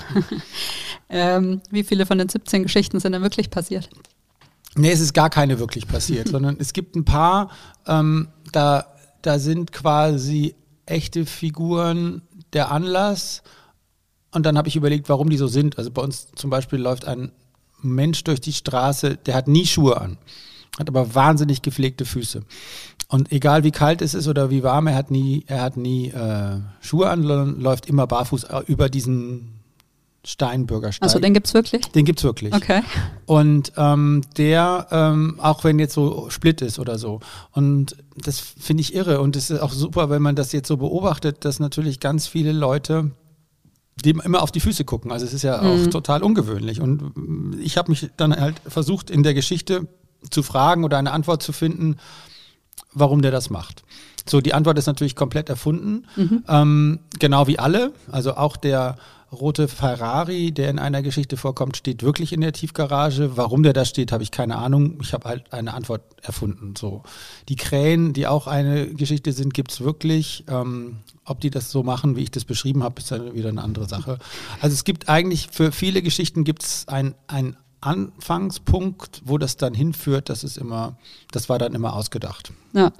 ähm, 1.08 1.60
wie 1.70 1.82
viele 1.82 2.06
von 2.06 2.18
den 2.18 2.28
17 2.28 2.62
Geschichten 2.62 3.00
sind 3.00 3.12
denn 3.12 3.22
wirklich 3.22 3.50
passiert? 3.50 3.90
Nee, 4.76 4.92
es 4.92 5.00
ist 5.00 5.14
gar 5.14 5.30
keine 5.30 5.58
wirklich 5.58 5.88
passiert, 5.88 6.28
sondern 6.30 6.56
es 6.60 6.72
gibt 6.72 6.94
ein 6.94 7.04
paar, 7.04 7.50
ähm, 7.88 8.28
da, 8.52 8.86
da 9.22 9.40
sind 9.40 9.72
quasi 9.72 10.54
echte 10.86 11.26
Figuren 11.26 12.22
der 12.52 12.70
Anlass 12.70 13.42
und 14.34 14.44
dann 14.44 14.58
habe 14.58 14.68
ich 14.68 14.76
überlegt, 14.76 15.08
warum 15.08 15.30
die 15.30 15.36
so 15.36 15.46
sind. 15.46 15.78
Also 15.78 15.90
bei 15.90 16.02
uns 16.02 16.28
zum 16.34 16.50
Beispiel 16.50 16.78
läuft 16.78 17.06
ein 17.06 17.32
Mensch 17.82 18.24
durch 18.24 18.40
die 18.40 18.52
Straße, 18.52 19.16
der 19.16 19.34
hat 19.34 19.48
nie 19.48 19.66
Schuhe 19.66 20.00
an, 20.00 20.18
hat 20.78 20.88
aber 20.88 21.14
wahnsinnig 21.14 21.62
gepflegte 21.62 22.04
Füße. 22.04 22.42
Und 23.08 23.30
egal 23.30 23.64
wie 23.64 23.70
kalt 23.70 24.02
es 24.02 24.14
ist 24.14 24.26
oder 24.26 24.50
wie 24.50 24.62
warm, 24.62 24.86
er 24.86 24.96
hat 24.96 25.10
nie, 25.10 25.44
er 25.46 25.62
hat 25.62 25.76
nie 25.76 26.08
äh, 26.08 26.58
Schuhe 26.80 27.10
an, 27.10 27.22
läuft 27.22 27.86
immer 27.86 28.06
barfuß 28.06 28.44
äh, 28.44 28.60
über 28.66 28.88
diesen 28.88 29.60
Steinbürgersteig. 30.24 31.02
Also 31.02 31.18
den 31.18 31.34
gibt 31.34 31.46
es 31.46 31.54
wirklich? 31.54 31.82
Den 31.92 32.06
gibt 32.06 32.18
es 32.18 32.24
wirklich. 32.24 32.54
Okay. 32.54 32.82
Und 33.26 33.72
ähm, 33.76 34.22
der, 34.38 34.86
ähm, 34.90 35.38
auch 35.38 35.64
wenn 35.64 35.78
jetzt 35.78 35.92
so 35.94 36.30
Split 36.30 36.62
ist 36.62 36.78
oder 36.78 36.98
so. 36.98 37.20
Und 37.52 37.96
das 38.16 38.40
finde 38.40 38.80
ich 38.80 38.94
irre. 38.94 39.20
Und 39.20 39.36
es 39.36 39.50
ist 39.50 39.60
auch 39.60 39.72
super, 39.72 40.08
wenn 40.08 40.22
man 40.22 40.34
das 40.34 40.52
jetzt 40.52 40.68
so 40.68 40.78
beobachtet, 40.78 41.44
dass 41.44 41.60
natürlich 41.60 42.00
ganz 42.00 42.26
viele 42.26 42.52
Leute 42.52 43.10
dem 44.04 44.20
immer 44.20 44.42
auf 44.42 44.52
die 44.52 44.60
Füße 44.60 44.84
gucken. 44.84 45.12
Also 45.12 45.24
es 45.26 45.32
ist 45.32 45.42
ja 45.42 45.60
auch 45.60 45.76
mhm. 45.76 45.90
total 45.90 46.22
ungewöhnlich. 46.22 46.80
Und 46.80 47.58
ich 47.60 47.76
habe 47.76 47.90
mich 47.90 48.10
dann 48.16 48.34
halt 48.34 48.60
versucht, 48.66 49.10
in 49.10 49.22
der 49.22 49.34
Geschichte 49.34 49.86
zu 50.30 50.42
fragen 50.42 50.84
oder 50.84 50.98
eine 50.98 51.12
Antwort 51.12 51.42
zu 51.42 51.52
finden, 51.52 51.96
warum 52.92 53.22
der 53.22 53.30
das 53.30 53.50
macht. 53.50 53.82
So, 54.26 54.40
die 54.40 54.54
Antwort 54.54 54.78
ist 54.78 54.86
natürlich 54.86 55.16
komplett 55.16 55.48
erfunden, 55.48 56.06
mhm. 56.16 56.44
ähm, 56.48 57.00
genau 57.18 57.46
wie 57.46 57.58
alle. 57.58 57.92
Also 58.10 58.36
auch 58.36 58.56
der 58.56 58.96
rote 59.34 59.68
Ferrari, 59.68 60.52
der 60.52 60.70
in 60.70 60.78
einer 60.78 61.02
Geschichte 61.02 61.36
vorkommt, 61.36 61.76
steht 61.76 62.02
wirklich 62.02 62.32
in 62.32 62.40
der 62.40 62.52
Tiefgarage. 62.52 63.36
Warum 63.36 63.62
der 63.62 63.72
da 63.72 63.84
steht, 63.84 64.12
habe 64.12 64.22
ich 64.22 64.30
keine 64.30 64.56
Ahnung. 64.56 64.98
Ich 65.02 65.12
habe 65.12 65.28
halt 65.28 65.52
eine 65.52 65.74
Antwort 65.74 66.02
erfunden. 66.22 66.74
So. 66.76 67.02
Die 67.48 67.56
Krähen, 67.56 68.12
die 68.12 68.26
auch 68.26 68.46
eine 68.46 68.86
Geschichte 68.86 69.32
sind, 69.32 69.54
gibt 69.54 69.72
es 69.72 69.80
wirklich. 69.80 70.44
Ähm, 70.48 70.98
ob 71.24 71.40
die 71.40 71.50
das 71.50 71.70
so 71.70 71.82
machen, 71.82 72.16
wie 72.16 72.22
ich 72.22 72.30
das 72.30 72.44
beschrieben 72.44 72.82
habe, 72.82 73.00
ist 73.00 73.10
dann 73.10 73.34
wieder 73.34 73.48
eine 73.48 73.62
andere 73.62 73.88
Sache. 73.88 74.18
Also 74.60 74.74
es 74.74 74.84
gibt 74.84 75.08
eigentlich 75.08 75.48
für 75.50 75.72
viele 75.72 76.02
Geschichten 76.02 76.44
gibt 76.44 76.62
es 76.62 76.88
ein, 76.88 77.14
ein 77.26 77.56
Anfangspunkt, 77.80 79.22
wo 79.24 79.38
das 79.38 79.56
dann 79.56 79.74
hinführt, 79.74 80.28
das 80.28 80.44
ist 80.44 80.56
immer, 80.56 80.96
das 81.30 81.48
war 81.48 81.58
dann 81.58 81.74
immer 81.74 81.94
ausgedacht. 81.94 82.52
Ja. 82.74 82.90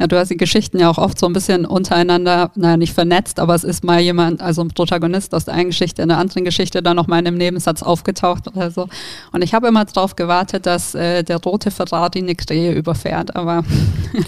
ja, 0.00 0.08
du 0.08 0.18
hast 0.18 0.28
die 0.30 0.36
Geschichten 0.36 0.80
ja 0.80 0.90
auch 0.90 0.98
oft 0.98 1.16
so 1.16 1.26
ein 1.26 1.32
bisschen 1.32 1.64
untereinander, 1.64 2.50
naja, 2.56 2.76
nicht 2.76 2.92
vernetzt, 2.92 3.38
aber 3.38 3.54
es 3.54 3.62
ist 3.62 3.84
mal 3.84 4.00
jemand, 4.00 4.42
also 4.42 4.60
ein 4.60 4.68
Protagonist 4.68 5.36
aus 5.36 5.44
der 5.44 5.54
einen 5.54 5.70
Geschichte 5.70 6.02
in 6.02 6.08
der 6.08 6.18
anderen 6.18 6.44
Geschichte 6.44 6.82
dann 6.82 6.96
nochmal 6.96 7.20
in 7.20 7.28
einem 7.28 7.38
Nebensatz 7.38 7.84
aufgetaucht 7.84 8.48
oder 8.48 8.72
so. 8.72 8.88
Und 9.30 9.42
ich 9.42 9.54
habe 9.54 9.68
immer 9.68 9.84
darauf 9.84 10.16
gewartet, 10.16 10.66
dass 10.66 10.96
äh, 10.96 11.22
der 11.22 11.36
rote 11.36 11.70
Ferrari 11.70 12.18
eine 12.18 12.34
Krähe 12.34 12.72
überfährt, 12.72 13.36
aber 13.36 13.62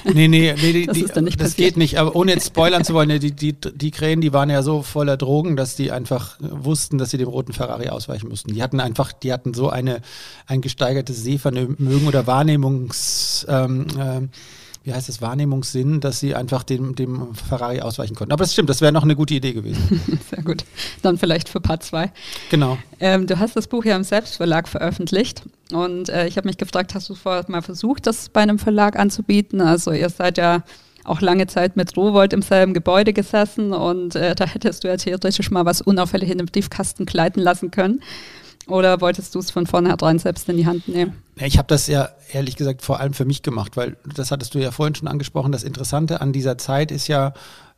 nee, 0.05 0.29
nee, 0.29 0.55
nee, 0.55 0.55
die, 0.73 0.87
das, 0.87 0.97
ist 0.97 1.17
dann 1.17 1.25
nicht 1.25 1.41
das 1.41 1.57
geht 1.57 1.77
nicht. 1.77 1.99
Aber 1.99 2.15
ohne 2.15 2.35
jetzt 2.35 2.47
spoilern 2.47 2.85
zu 2.85 2.95
wollen, 2.95 3.09
die, 3.19 3.33
die, 3.33 3.55
die 3.55 3.91
Krähen, 3.91 4.21
die 4.21 4.33
waren 4.33 4.51
ja 4.51 4.62
so 4.62 4.83
voller 4.83 5.17
Drogen, 5.17 5.57
dass 5.57 5.75
die 5.75 5.91
einfach 5.91 6.37
wussten, 6.38 6.99
dass 6.99 7.11
sie 7.11 7.19
dem 7.19 7.29
roten 7.29 7.53
Ferrari 7.53 7.88
ausweichen 7.88 8.29
mussten. 8.29 8.55
Die 8.55 8.62
hatten 8.62 8.79
einfach, 8.79 9.12
die 9.12 9.33
hatten 9.33 9.53
so 9.53 9.69
eine, 9.69 10.01
ein 10.47 10.61
gesteigertes 10.61 11.25
Sehvermögen 11.25 12.07
oder 12.07 12.29
Wahrnehmungs... 12.29 13.47
Ähm, 13.49 13.87
äh, 13.99 14.29
wie 14.85 14.92
heißt 14.92 15.09
es, 15.09 15.23
Wahrnehmungssinn, 15.23 16.01
dass 16.01 16.21
sie 16.21 16.35
einfach 16.35 16.62
dem, 16.62 16.95
dem 16.95 17.35
Ferrari 17.35 17.81
ausweichen 17.81 18.14
konnten. 18.14 18.33
Aber 18.33 18.42
das 18.42 18.53
stimmt, 18.53 18.68
das 18.68 18.81
wäre 18.81 18.92
noch 18.92 19.05
eine 19.05 19.14
gute 19.14 19.35
Idee 19.35 19.53
gewesen. 19.53 20.01
Sehr 20.31 20.42
gut. 20.42 20.64
Dann 21.03 21.18
vielleicht 21.18 21.49
für 21.49 21.61
Part 21.61 21.83
2. 21.85 22.11
Genau. 22.51 22.79
Ähm, 23.01 23.27
du 23.27 23.38
hast 23.38 23.57
das 23.57 23.68
Buch 23.68 23.85
ja 23.85 23.97
im 23.97 24.05
Selbstverlag 24.05 24.68
veröffentlicht 24.68 25.42
und 25.73 26.09
äh, 26.09 26.27
ich 26.27 26.37
habe 26.37 26.49
mich 26.49 26.59
gefragt, 26.59 26.95
hast 26.95 27.09
du 27.09 27.14
vorher 27.14 27.45
mal 27.49 27.62
versucht, 27.62 28.07
das 28.07 28.29
bei 28.29 28.40
einem 28.40 28.59
Verlag 28.59 28.99
anzubieten? 28.99 29.61
Also 29.61 29.92
ihr 29.92 30.09
seid 30.09 30.38
ja 30.38 30.62
auch 31.05 31.21
lange 31.21 31.47
Zeit 31.47 31.77
mit 31.77 31.97
Rowold 31.97 32.33
im 32.33 32.42
selben 32.42 32.75
Gebäude 32.75 33.12
gesessen 33.12 33.73
und 33.73 34.14
äh, 34.14 34.35
da 34.35 34.47
hättest 34.47 34.85
du 34.85 34.88
ja 34.88 34.97
theoretisch 34.97 35.51
mal 35.51 35.64
was 35.64 35.81
unauffällig 35.81 36.31
in 36.31 36.38
den 36.38 36.47
Briefkasten 36.47 37.07
gleiten 37.07 37.40
lassen 37.40 37.71
können. 37.71 38.01
Oder 38.68 39.01
wolltest 39.01 39.35
du 39.35 39.40
es 39.40 39.51
von 39.51 39.66
vornherein 39.66 40.18
selbst 40.18 40.48
in 40.48 40.57
die 40.57 40.66
Hand 40.66 40.88
nehmen? 40.88 41.22
Ich 41.37 41.59
habe 41.59 41.68
das 41.68 41.87
ja 41.87 42.11
ehrlich 42.33 42.57
gesagt 42.57 42.83
vor 42.83 43.01
allem 43.01 43.12
für 43.12 43.25
mich 43.25 43.42
gemacht, 43.42 43.77
weil 43.77 43.96
das 44.14 44.31
hattest 44.31 44.55
du 44.55 44.59
ja 44.59 44.70
vorhin 44.70 44.94
schon 44.94 45.09
angesprochen. 45.09 45.53
Das 45.53 45.64
Interessante 45.64 46.20
an 46.20 46.33
dieser 46.33 46.59
Zeit 46.59 46.90
ist 46.92 47.09
ja, 47.09 47.33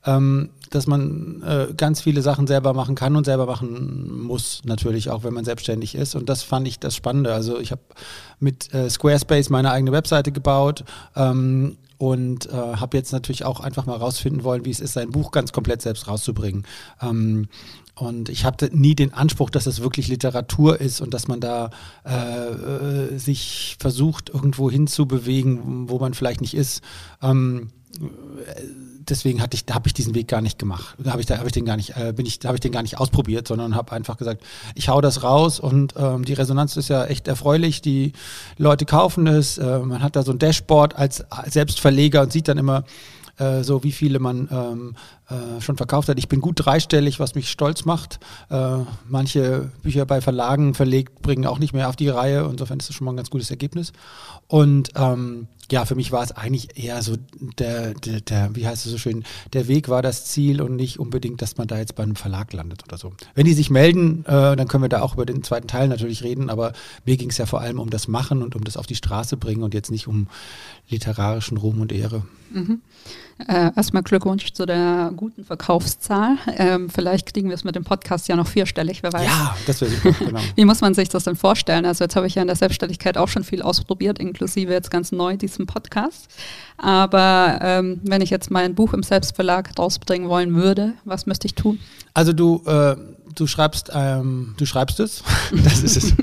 ähm, 0.05 0.51
dass 0.71 0.87
man 0.87 1.43
äh, 1.43 1.73
ganz 1.75 2.03
viele 2.03 2.21
Sachen 2.21 2.47
selber 2.47 2.75
machen 2.75 2.95
kann 2.95 3.17
und 3.17 3.25
selber 3.25 3.47
machen 3.47 4.25
muss, 4.25 4.63
natürlich 4.65 5.11
auch, 5.11 5.25
wenn 5.25 5.33
man 5.33 5.45
selbstständig 5.45 5.95
ist. 5.95 6.15
Und 6.15 6.29
das 6.29 6.43
fand 6.43 6.69
ich 6.69 6.79
das 6.79 6.95
Spannende. 6.95 7.33
Also 7.33 7.59
ich 7.59 7.71
habe 7.71 7.83
mit 8.39 8.73
äh, 8.75 8.91
Squarespace 8.91 9.51
meine 9.51 9.71
eigene 9.71 9.93
Webseite 9.93 10.33
gebaut. 10.33 10.85
Ähm, 11.17 11.79
und 11.97 12.47
äh, 12.47 12.53
habe 12.53 12.97
jetzt 12.97 13.13
natürlich 13.13 13.45
auch 13.45 13.61
einfach 13.61 13.87
mal 13.87 13.97
rausfinden 13.97 14.45
wollen, 14.45 14.65
wie 14.65 14.71
es 14.71 14.81
ist, 14.81 14.93
sein 14.93 15.11
Buch 15.11 15.31
ganz 15.31 15.53
komplett 15.53 15.81
selbst 15.81 16.09
rauszubringen. 16.09 16.67
Ähm, 17.01 17.49
und 17.95 18.29
ich 18.29 18.45
hatte 18.45 18.71
nie 18.77 18.95
den 18.95 19.13
Anspruch, 19.15 19.51
dass 19.51 19.67
es 19.67 19.81
wirklich 19.81 20.09
Literatur 20.09 20.81
ist 20.81 21.01
und 21.01 21.15
dass 21.15 21.29
man 21.29 21.41
da 21.41 21.71
äh, 22.05 22.15
äh, 22.15 23.19
sich 23.19 23.77
versucht, 23.79 24.31
irgendwo 24.31 24.71
hinzubewegen, 24.71 25.89
wo 25.89 25.99
man 25.99 26.15
vielleicht 26.15 26.41
nicht 26.41 26.55
ist. 26.55 26.83
Ähm, 27.23 27.71
deswegen 29.09 29.41
hatte 29.41 29.57
ich, 29.57 29.73
habe 29.73 29.87
ich 29.87 29.95
diesen 29.95 30.15
Weg 30.15 30.27
gar 30.27 30.41
nicht 30.41 30.59
gemacht. 30.59 30.97
Da 30.99 31.13
habe 31.13 31.21
ich, 31.21 31.27
da 31.27 31.41
ich 31.45 31.53
den 31.53 31.65
gar 31.65 31.77
nicht, 31.77 31.97
äh, 31.97 32.13
bin 32.13 32.27
ich, 32.27 32.41
habe 32.45 32.57
ich 32.57 32.61
den 32.61 32.73
gar 32.73 32.83
nicht 32.83 32.99
ausprobiert, 32.99 33.47
sondern 33.47 33.77
habe 33.77 33.93
einfach 33.93 34.17
gesagt, 34.17 34.43
ich 34.75 34.89
hau 34.89 35.01
das 35.01 35.23
raus 35.23 35.61
und 35.61 35.95
ähm, 35.97 36.25
die 36.25 36.33
Resonanz 36.33 36.77
ist 36.77 36.89
ja 36.89 37.05
echt 37.05 37.29
erfreulich. 37.29 37.81
Die 37.81 38.13
Leute 38.59 38.87
kaufen 38.87 39.29
es. 39.29 39.59
Äh, 39.59 39.79
man 39.81 40.03
hat 40.03 40.17
da 40.17 40.25
so 40.25 40.33
ein 40.33 40.39
Dashboard 40.39 40.97
als, 40.97 41.31
als 41.31 41.55
Selbstverleger 41.55 42.23
und 42.23 42.33
sieht 42.33 42.49
dann 42.49 42.59
immer, 42.59 42.85
äh, 43.39 43.63
so 43.63 43.83
wie 43.83 43.93
viele 43.93 44.19
man 44.19 44.49
ähm, 44.51 44.97
äh, 45.29 45.61
schon 45.61 45.77
verkauft 45.77 46.09
hat. 46.09 46.19
Ich 46.19 46.29
bin 46.29 46.41
gut 46.41 46.57
dreistellig, 46.57 47.21
was 47.21 47.35
mich 47.35 47.51
stolz 47.51 47.85
macht. 47.85 48.21
Äh, 48.51 48.79
manche 49.09 49.71
Bücher 49.83 50.07
bei 50.07 50.21
Verlagen 50.21 50.75
verlegt 50.75 51.23
bringen 51.23 51.47
auch 51.47 51.59
nicht 51.59 51.73
mehr 51.73 51.89
auf 51.89 51.97
die 51.97 52.09
Reihe. 52.09 52.49
Insofern 52.51 52.79
ist 52.79 52.89
das 52.89 52.97
schon 52.97 53.07
mal 53.07 53.13
ein 53.13 53.17
ganz 53.17 53.31
gutes 53.31 53.51
Ergebnis. 53.51 53.93
Und 54.49 54.91
ähm, 54.97 55.49
ja, 55.71 55.87
für 55.87 55.95
mich 55.95 56.13
war 56.13 56.23
es 56.23 56.33
eigentlich 56.33 56.77
eher 56.83 57.01
so 57.03 57.17
der, 57.59 57.95
der, 57.95 58.21
der, 58.21 58.55
wie 58.55 58.67
heißt 58.67 58.85
es 58.85 58.93
so 58.93 58.99
schön, 58.99 59.25
der 59.55 59.67
Weg 59.67 59.89
war 59.89 60.03
das 60.03 60.27
Ziel 60.27 60.61
und 60.61 60.77
nicht 60.77 60.99
unbedingt, 60.99 61.41
dass 61.41 61.57
man 61.57 61.67
da 61.67 61.79
jetzt 61.79 61.95
bei 61.95 62.03
einem 62.03 62.17
Verlag 62.17 62.53
landet 62.53 62.85
oder 62.85 62.99
so. 62.99 63.15
Wenn 63.35 63.47
die 63.47 63.55
sich 63.55 63.71
melden, 63.71 64.27
äh, 64.27 64.57
dann 64.57 64.69
können 64.69 64.85
wir 64.85 64.91
da 64.91 65.01
auch 65.01 65.15
über 65.15 65.25
den 65.25 65.43
zweiten 65.43 65.67
Teil 65.67 65.89
natürlich 65.89 66.23
reden, 66.23 66.51
aber 66.51 66.75
mir 67.07 67.17
ging 67.17 67.31
es 67.31 67.39
ja 67.39 67.47
vor 67.47 67.63
allem 67.63 67.81
um 67.81 67.89
das 67.89 68.09
Machen 68.09 68.43
und 68.43 68.55
um 68.55 68.65
das 68.65 68.77
auf 68.77 68.87
die 68.87 68.95
Straße 68.95 69.39
bringen 69.39 69.63
und 69.63 69.73
jetzt 69.73 69.91
nicht 69.91 70.07
um 70.07 70.27
literarischen 70.91 71.57
Ruhm 71.57 71.81
und 71.81 71.93
Ehre. 71.93 72.25
Mhm. 72.53 72.83
Äh, 73.49 73.73
erstmal 73.75 74.05
Glückwunsch 74.05 74.53
zu 74.53 74.65
der 74.65 75.13
guten 75.17 75.45
Verkaufszahl. 75.45 76.37
Ähm, 76.57 76.89
vielleicht 76.89 77.33
kriegen 77.33 77.49
wir 77.49 77.55
es 77.55 77.65
mit 77.65 77.75
dem 77.75 77.83
Podcast 77.83 78.29
ja 78.29 78.37
noch 78.37 78.47
vierstellig, 78.47 79.03
wer 79.03 79.13
weiß. 79.13 79.27
Ja, 79.27 79.57
das 79.67 79.81
wäre 79.81 79.91
super, 79.91 80.25
genau. 80.25 80.41
Wie 80.55 80.65
muss 80.65 80.81
man 80.81 80.95
sich 80.95 81.09
das 81.09 81.25
denn 81.25 81.35
vorstellen? 81.35 81.85
Also 81.85 82.05
jetzt 82.05 82.15
habe 82.15 82.29
ich 82.29 82.37
ja 82.37 82.43
in 82.43 82.47
der 82.49 82.57
Selbstständigkeit 82.57 83.19
auch 83.19 83.29
schon 83.29 83.43
viel 83.43 83.61
ausprobiert, 83.63 84.21
inklusive 84.21 84.73
jetzt 84.73 84.91
ganz 84.91 85.11
neu 85.11 85.37
diesen 85.37 85.67
Podcast. 85.67 86.29
Aber 86.77 87.59
ähm, 87.61 88.01
wenn 88.05 88.23
ich 88.23 88.31
jetzt 88.31 88.53
mein 88.53 88.77
Buch 88.77 88.93
im 88.93 89.03
Selbstverlag 89.03 89.77
rausbringen 89.79 90.29
wollen 90.29 90.55
würde, 90.55 90.95
was 91.05 91.27
müsste 91.27 91.47
ich 91.47 91.55
tun? 91.55 91.81
Also 92.15 92.33
du 92.33 92.63
äh, 92.67 92.95
du 93.35 93.47
schreibst, 93.47 93.91
ähm, 93.93 94.55
du 94.57 94.67
schreibst 94.67 95.01
es. 95.01 95.23
das 95.65 95.83
ist 95.83 95.97
es. 95.97 96.15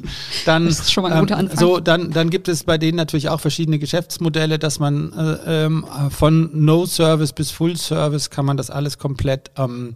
Dann, 0.46 0.66
das 0.66 0.80
ist 0.80 0.94
schon 0.94 1.04
mal 1.04 1.14
ein 1.14 1.20
guter 1.20 1.36
ähm, 1.36 1.40
Anfang. 1.42 1.60
so, 1.60 1.80
dann, 1.80 2.12
dann 2.12 2.30
gibt 2.30 2.48
es 2.48 2.64
bei 2.64 2.78
denen 2.78 2.98
natürlich 2.98 3.30
auch 3.30 3.40
verschiedene 3.40 3.80
Geschäftsmodelle, 3.80 4.60
dass 4.60 4.80
man 4.80 5.14
äh, 5.14 5.66
ähm, 5.66 5.86
von 6.10 6.50
No 6.54 6.86
Service 6.86 7.34
bis 7.34 7.52
Full 7.52 7.78
Service 7.78 8.30
kann 8.30 8.46
man 8.46 8.58
das 8.58 8.70
alles 8.70 8.98
komplett 8.98 9.52
ähm, 9.58 9.96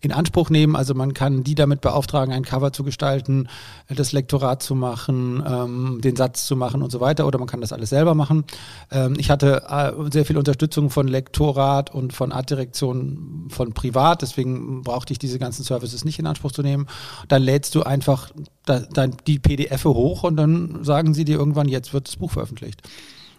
in 0.00 0.12
Anspruch 0.12 0.50
nehmen. 0.50 0.76
Also 0.76 0.94
man 0.94 1.14
kann 1.14 1.44
die 1.44 1.54
damit 1.54 1.80
beauftragen, 1.80 2.32
ein 2.32 2.44
Cover 2.44 2.72
zu 2.72 2.84
gestalten, 2.84 3.48
das 3.88 4.12
Lektorat 4.12 4.62
zu 4.62 4.74
machen, 4.74 5.42
ähm, 5.46 6.00
den 6.02 6.16
Satz 6.16 6.46
zu 6.46 6.56
machen 6.56 6.82
und 6.82 6.90
so 6.90 7.00
weiter. 7.00 7.26
Oder 7.26 7.38
man 7.38 7.48
kann 7.48 7.60
das 7.60 7.72
alles 7.72 7.90
selber 7.90 8.14
machen. 8.14 8.44
Ähm, 8.90 9.14
ich 9.18 9.30
hatte 9.30 9.62
äh, 9.68 10.10
sehr 10.12 10.24
viel 10.24 10.36
Unterstützung 10.36 10.90
von 10.90 11.08
Lektorat 11.08 11.92
und 11.92 12.12
von 12.12 12.32
Artdirektion 12.32 13.46
von 13.48 13.72
privat. 13.72 14.22
Deswegen 14.22 14.82
brauchte 14.82 15.12
ich 15.12 15.18
diese 15.18 15.38
ganzen 15.38 15.62
Services 15.62 16.04
nicht 16.04 16.18
in 16.18 16.26
Anspruch 16.26 16.52
zu 16.52 16.62
nehmen. 16.62 16.86
Dann 17.28 17.42
lädst 17.42 17.74
du 17.74 17.82
einfach 17.82 18.30
da, 18.64 18.80
da 18.80 19.06
die 19.06 19.38
PDF 19.38 19.84
hoch 19.84 20.24
und 20.24 20.36
dann 20.36 20.84
sagen 20.84 21.14
sie 21.14 21.24
dir 21.24 21.38
irgendwann, 21.38 21.68
jetzt 21.68 21.92
wird 21.92 22.08
das 22.08 22.16
Buch 22.16 22.32
veröffentlicht. 22.32 22.82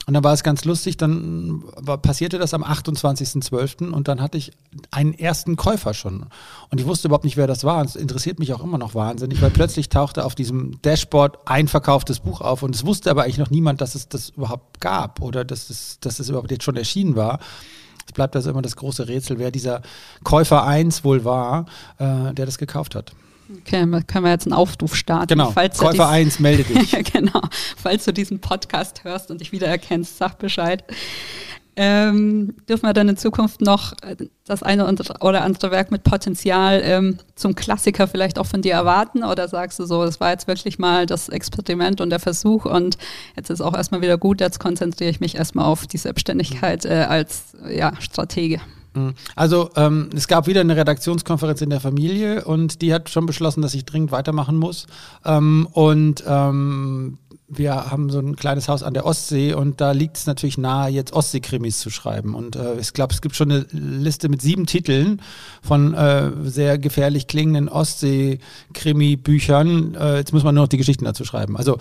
Und 0.08 0.14
dann 0.14 0.24
war 0.24 0.32
es 0.32 0.42
ganz 0.42 0.64
lustig, 0.64 0.96
dann 0.96 1.66
war, 1.76 1.98
passierte 1.98 2.40
das 2.40 2.54
am 2.54 2.64
28.12. 2.64 3.92
und 3.92 4.08
dann 4.08 4.22
hatte 4.22 4.38
ich 4.38 4.54
einen 4.90 5.14
ersten 5.14 5.58
Käufer 5.58 5.94
schon. 5.94 6.28
Und 6.70 6.80
ich 6.80 6.88
wusste 6.88 7.10
überhaupt 7.10 7.26
nicht, 7.26 7.36
wer 7.36 7.46
das 7.46 7.66
war. 7.66 7.82
Und 7.82 7.90
es 7.90 7.98
interessiert 7.98 8.40
mich 8.40 8.54
auch 8.54 8.64
immer 8.64 8.78
noch 8.78 8.96
wahnsinnig, 8.96 9.42
weil 9.42 9.50
plötzlich 9.50 9.90
tauchte 9.90 10.24
auf 10.24 10.34
diesem 10.34 10.82
Dashboard 10.82 11.40
ein 11.44 11.68
verkauftes 11.68 12.22
Buch 12.22 12.40
auf 12.40 12.64
und 12.64 12.74
es 12.74 12.86
wusste 12.86 13.12
aber 13.12 13.24
eigentlich 13.24 13.38
noch 13.38 13.50
niemand, 13.50 13.82
dass 13.82 13.96
es 13.96 14.08
das 14.08 14.30
überhaupt 14.30 14.80
gab 14.80 15.22
oder 15.22 15.44
dass 15.44 15.70
es, 15.70 16.00
dass 16.00 16.20
es 16.20 16.30
überhaupt 16.30 16.52
jetzt 16.52 16.64
schon 16.64 16.78
erschienen 16.78 17.18
war. 17.18 17.40
Es 18.06 18.14
bleibt 18.14 18.34
also 18.38 18.50
immer 18.50 18.62
das 18.62 18.78
große 18.78 19.10
Rätsel, 19.10 19.40
wer 19.40 19.52
dieser 19.52 19.82
Käufer 20.24 20.66
1 20.66 21.04
wohl 21.04 21.26
war, 21.26 21.66
äh, 21.98 22.34
der 22.34 22.46
das 22.46 22.58
gekauft 22.58 22.96
hat. 22.96 23.12
Okay, 23.50 23.86
können 24.08 24.26
wir 24.26 24.32
jetzt 24.32 24.46
einen 24.46 24.54
Aufruf 24.54 24.96
starten. 24.96 25.28
Genau, 25.28 25.52
falls 25.52 25.78
Käufer 25.78 26.10
1, 26.10 26.40
melde 26.40 26.64
dich. 26.74 26.92
genau, 27.12 27.42
falls 27.78 28.06
du 28.06 28.14
diesen 28.14 28.40
Podcast 28.40 29.04
hörst 29.04 29.32
und 29.32 29.42
dich 29.42 29.52
wiedererkennst, 29.52 30.18
sag 30.18 30.38
Bescheid. 30.38 30.84
Ähm, 31.80 32.56
dürfen 32.68 32.88
wir 32.88 32.94
dann 32.94 33.08
in 33.08 33.18
Zukunft 33.18 33.62
noch 33.62 33.94
äh, 34.02 34.16
das 34.46 34.64
eine 34.64 34.92
oder 35.20 35.44
andere 35.44 35.70
Werk 35.70 35.92
mit 35.92 36.04
Potenzial 36.04 36.82
ähm, 36.84 37.20
zum 37.36 37.54
Klassiker 37.54 38.08
vielleicht 38.08 38.40
auch 38.40 38.48
von 38.48 38.64
dir 38.64 38.74
erwarten? 38.74 39.24
Oder 39.24 39.48
sagst 39.48 39.78
du 39.78 39.86
so, 39.86 40.04
es 40.04 40.20
war 40.20 40.32
jetzt 40.32 40.48
wirklich 40.48 40.80
mal 40.80 41.06
das 41.06 41.30
Experiment 41.30 42.02
und 42.02 42.10
der 42.10 42.20
Versuch 42.20 42.66
und 42.66 42.98
jetzt 43.36 43.52
ist 43.52 43.62
auch 43.62 43.76
erstmal 43.76 44.02
wieder 44.02 44.18
gut, 44.18 44.42
jetzt 44.42 44.60
konzentriere 44.60 45.12
ich 45.12 45.20
mich 45.20 45.36
erstmal 45.36 45.66
auf 45.66 45.86
die 45.86 45.98
Selbstständigkeit 45.98 46.84
äh, 46.84 47.06
als 47.08 47.56
ja, 47.70 47.94
Stratege? 48.00 48.60
Mhm. 48.98 49.14
Also 49.36 49.70
ähm, 49.76 50.10
es 50.16 50.28
gab 50.28 50.48
wieder 50.48 50.62
eine 50.62 50.76
Redaktionskonferenz 50.76 51.62
in 51.62 51.70
der 51.70 51.80
Familie 51.80 52.46
und 52.46 52.82
die 52.82 52.92
hat 52.94 53.10
schon 53.10 53.26
beschlossen, 53.26 53.62
dass 53.62 53.74
ich 53.74 53.86
dringend 53.86 54.12
weitermachen 54.12 54.58
muss. 54.58 54.88
Ähm, 55.26 55.68
und 55.72 56.24
ähm, 56.28 57.18
wir 57.50 57.92
haben 57.92 58.10
so 58.10 58.20
ein 58.20 58.36
kleines 58.36 58.68
Haus 58.68 58.84
an 58.84 58.94
der 58.94 59.06
Ostsee 59.06 59.54
und 59.54 59.80
da 59.80 59.92
liegt 59.92 60.18
es 60.18 60.26
natürlich 60.26 60.58
nahe, 60.58 60.92
jetzt 60.92 61.14
Ostsee-Krimis 61.14 61.80
zu 61.80 61.90
schreiben. 61.90 62.36
Und 62.36 62.58
äh, 62.58 62.78
ich 62.80 62.92
glaube, 62.92 63.14
es 63.14 63.22
gibt 63.22 63.38
schon 63.38 63.50
eine 63.52 63.66
Liste 63.72 64.28
mit 64.28 64.42
sieben 64.42 64.66
Titeln 64.66 65.22
von 65.62 65.94
äh, 65.94 66.30
sehr 66.44 66.78
gefährlich 66.78 67.28
klingenden 67.28 67.70
Ostsee-Krimi-Büchern. 67.70 69.96
Äh, 69.96 70.18
jetzt 70.18 70.34
muss 70.34 70.44
man 70.44 70.56
nur 70.56 70.66
noch 70.66 70.70
die 70.70 70.78
Geschichten 70.78 71.06
dazu 71.06 71.24
schreiben. 71.24 71.56
Also 71.56 71.78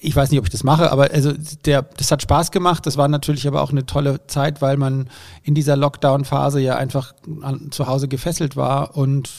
ich 0.00 0.16
weiß 0.16 0.30
nicht, 0.30 0.38
ob 0.38 0.46
ich 0.46 0.50
das 0.50 0.64
mache, 0.64 0.90
aber 0.90 1.10
also 1.10 1.32
der, 1.66 1.82
das 1.82 2.10
hat 2.10 2.22
Spaß 2.22 2.50
gemacht. 2.50 2.86
Das 2.86 2.96
war 2.96 3.08
natürlich 3.08 3.46
aber 3.46 3.62
auch 3.62 3.70
eine 3.70 3.84
tolle 3.84 4.26
Zeit, 4.26 4.62
weil 4.62 4.76
man 4.76 5.08
in 5.42 5.54
dieser 5.54 5.76
Lockdown-Phase 5.76 6.60
ja 6.60 6.76
einfach 6.76 7.14
an, 7.42 7.70
zu 7.70 7.86
Hause 7.86 8.08
gefesselt 8.08 8.56
war 8.56 8.96
und 8.96 9.30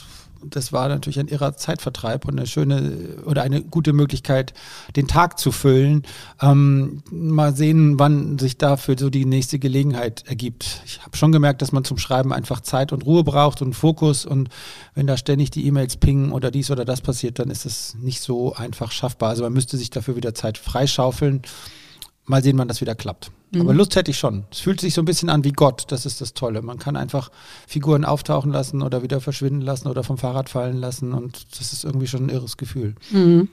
das 0.46 0.74
war 0.74 0.88
natürlich 0.90 1.20
ein 1.20 1.28
irrer 1.28 1.56
Zeitvertreib 1.56 2.26
und 2.26 2.38
eine 2.38 2.48
schöne 2.48 3.20
oder 3.26 3.44
eine 3.44 3.62
gute 3.62 3.94
Möglichkeit, 3.94 4.54
den 4.96 5.08
Tag 5.08 5.40
zu 5.40 5.52
füllen. 5.52 6.04
Ähm, 6.42 7.04
mal 7.12 7.56
sehen, 7.56 8.00
wann 8.00 8.38
sich 8.40 8.58
dafür 8.58 8.96
so 8.98 9.10
die 9.10 9.26
nächste 9.26 9.60
Gelegenheit 9.60 10.24
ergibt. 10.28 10.82
Ich 10.86 11.02
habe 11.04 11.18
schon 11.18 11.32
gemerkt, 11.32 11.62
dass 11.62 11.72
man 11.72 11.84
zum 11.84 11.98
Schreiben 11.98 12.34
einfach 12.34 12.62
Zeit 12.62 12.92
und 12.92 13.06
Ruhe 13.06 13.24
braucht 13.24 13.62
und 13.62 13.74
Fokus 13.74 14.26
und 14.26 14.50
wenn 14.96 15.08
da 15.08 15.18
ständig 15.18 15.52
die 15.52 15.66
E-Mails 15.66 15.98
pingen 15.98 16.32
oder 16.32 16.52
dies 16.52 16.72
oder 16.72 16.86
das 16.86 17.02
passiert, 17.02 17.40
dann 17.40 17.50
ist 17.50 17.66
es 17.66 17.96
nicht 17.96 18.22
so 18.22 18.54
einfach 18.54 18.92
schaffbar. 18.92 19.30
Also 19.30 19.44
man 19.44 19.54
müsste 19.54 19.78
sich 19.78 19.90
dafür 19.90 20.16
wieder 20.16 20.34
Zeit 20.34 20.58
freischaufeln. 20.58 21.42
Mal 22.26 22.44
sehen, 22.44 22.58
wann 22.58 22.68
das 22.68 22.82
wieder 22.82 22.96
klappt. 22.96 23.32
Mhm. 23.52 23.62
Aber 23.62 23.74
Lust 23.74 23.96
hätte 23.96 24.12
ich 24.12 24.18
schon. 24.18 24.46
Es 24.52 24.60
fühlt 24.60 24.80
sich 24.80 24.94
so 24.94 25.02
ein 25.02 25.06
bisschen 25.06 25.30
an 25.30 25.44
wie 25.44 25.52
Gott. 25.52 25.86
Das 25.90 26.06
ist 26.06 26.22
das 26.22 26.34
Tolle. 26.34 26.62
Man 26.62 26.80
kann 26.80 26.96
einfach 26.96 27.32
Figuren 27.68 28.06
auftauchen 28.06 28.52
lassen 28.52 28.82
oder 28.82 29.04
wieder 29.04 29.20
verschwinden 29.20 29.62
lassen 29.62 29.88
oder 29.88 30.04
vom 30.04 30.18
Fahrrad 30.18 30.50
fallen 30.50 30.78
lassen. 30.78 31.14
Und 31.14 31.60
das 31.60 31.74
ist 31.74 31.84
irgendwie 31.84 32.08
schon 32.08 32.26
ein 32.26 32.30
irres 32.30 32.58
Gefühl. 32.58 32.96
Mhm. 33.12 33.50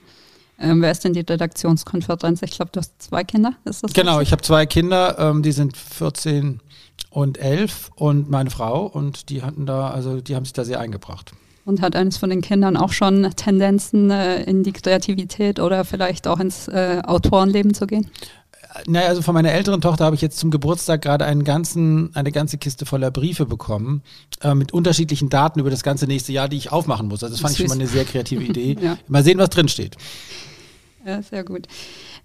Ähm, 0.60 0.82
wer 0.82 0.90
ist 0.90 1.04
denn 1.04 1.12
die 1.12 1.20
Redaktionskonferenz? 1.20 2.42
Ich 2.42 2.52
glaube, 2.52 2.70
du 2.72 2.80
hast 2.80 3.00
zwei 3.00 3.22
Kinder. 3.24 3.54
Ist 3.64 3.84
das 3.84 3.92
genau, 3.92 4.20
ich 4.20 4.32
habe 4.32 4.42
zwei 4.42 4.66
Kinder. 4.66 5.16
Ähm, 5.18 5.42
die 5.42 5.52
sind 5.52 5.76
14 5.76 6.60
und 7.10 7.38
11 7.38 7.90
und 7.94 8.30
meine 8.30 8.50
Frau. 8.50 8.86
Und 8.86 9.30
die 9.30 9.42
hatten 9.42 9.66
da, 9.66 9.90
also 9.90 10.20
die 10.20 10.34
haben 10.34 10.44
sich 10.44 10.52
da 10.52 10.64
sehr 10.64 10.80
eingebracht. 10.80 11.32
Und 11.64 11.82
hat 11.82 11.94
eines 11.94 12.16
von 12.16 12.30
den 12.30 12.40
Kindern 12.40 12.76
auch 12.76 12.92
schon 12.92 13.30
Tendenzen 13.36 14.10
äh, 14.10 14.42
in 14.44 14.62
die 14.62 14.72
Kreativität 14.72 15.60
oder 15.60 15.84
vielleicht 15.84 16.26
auch 16.26 16.40
ins 16.40 16.66
äh, 16.68 17.02
Autorenleben 17.04 17.74
zu 17.74 17.86
gehen? 17.86 18.10
Naja, 18.86 19.08
also 19.08 19.22
von 19.22 19.34
meiner 19.34 19.52
älteren 19.52 19.80
Tochter 19.80 20.04
habe 20.04 20.14
ich 20.14 20.22
jetzt 20.22 20.38
zum 20.38 20.50
Geburtstag 20.50 21.02
gerade 21.02 21.24
einen 21.24 21.44
ganzen, 21.44 22.14
eine 22.14 22.32
ganze 22.32 22.58
Kiste 22.58 22.86
voller 22.86 23.10
Briefe 23.10 23.46
bekommen 23.46 24.02
äh, 24.42 24.54
mit 24.54 24.72
unterschiedlichen 24.72 25.28
Daten 25.28 25.60
über 25.60 25.70
das 25.70 25.82
ganze 25.82 26.06
nächste 26.06 26.32
Jahr, 26.32 26.48
die 26.48 26.56
ich 26.56 26.70
aufmachen 26.70 27.08
muss. 27.08 27.22
Also 27.22 27.34
das 27.34 27.40
fand 27.40 27.54
Süß. 27.54 27.60
ich 27.60 27.66
schon 27.66 27.78
mal 27.78 27.82
eine 27.82 27.90
sehr 27.90 28.04
kreative 28.04 28.42
Idee. 28.44 28.76
ja. 28.80 28.98
Mal 29.08 29.24
sehen, 29.24 29.38
was 29.38 29.50
drin 29.50 29.68
steht. 29.68 29.96
Ja, 31.04 31.22
sehr 31.22 31.44
gut. 31.44 31.66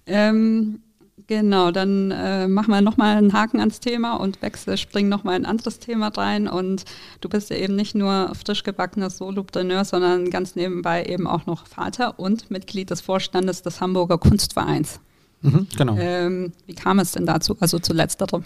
Ähm, 0.05 0.81
genau, 1.27 1.71
dann 1.71 2.11
äh, 2.11 2.47
machen 2.47 2.71
wir 2.71 2.81
nochmal 2.81 3.15
einen 3.17 3.31
Haken 3.31 3.59
ans 3.59 3.79
Thema 3.79 4.15
und 4.15 4.41
wechsel, 4.41 4.77
springen 4.77 5.09
nochmal 5.09 5.35
ein 5.35 5.45
anderes 5.45 5.79
Thema 5.79 6.09
rein. 6.09 6.49
Und 6.49 6.83
du 7.21 7.29
bist 7.29 7.49
ja 7.49 7.55
eben 7.55 7.75
nicht 7.75 7.95
nur 7.95 8.33
frisch 8.35 8.63
gebackener 8.63 9.09
Solopreneur, 9.09 9.85
sondern 9.85 10.29
ganz 10.29 10.55
nebenbei 10.55 11.05
eben 11.05 11.27
auch 11.27 11.45
noch 11.45 11.67
Vater 11.67 12.19
und 12.19 12.51
Mitglied 12.51 12.89
des 12.89 12.99
Vorstandes 12.99 13.61
des 13.61 13.79
Hamburger 13.79 14.17
Kunstvereins. 14.17 14.99
Mhm, 15.43 15.67
genau. 15.77 15.95
Ähm, 15.97 16.51
wie 16.65 16.73
kam 16.73 16.99
es 16.99 17.11
denn 17.11 17.25
dazu, 17.25 17.55
also 17.59 17.77
zu 17.77 17.93
letzterem? 17.93 18.43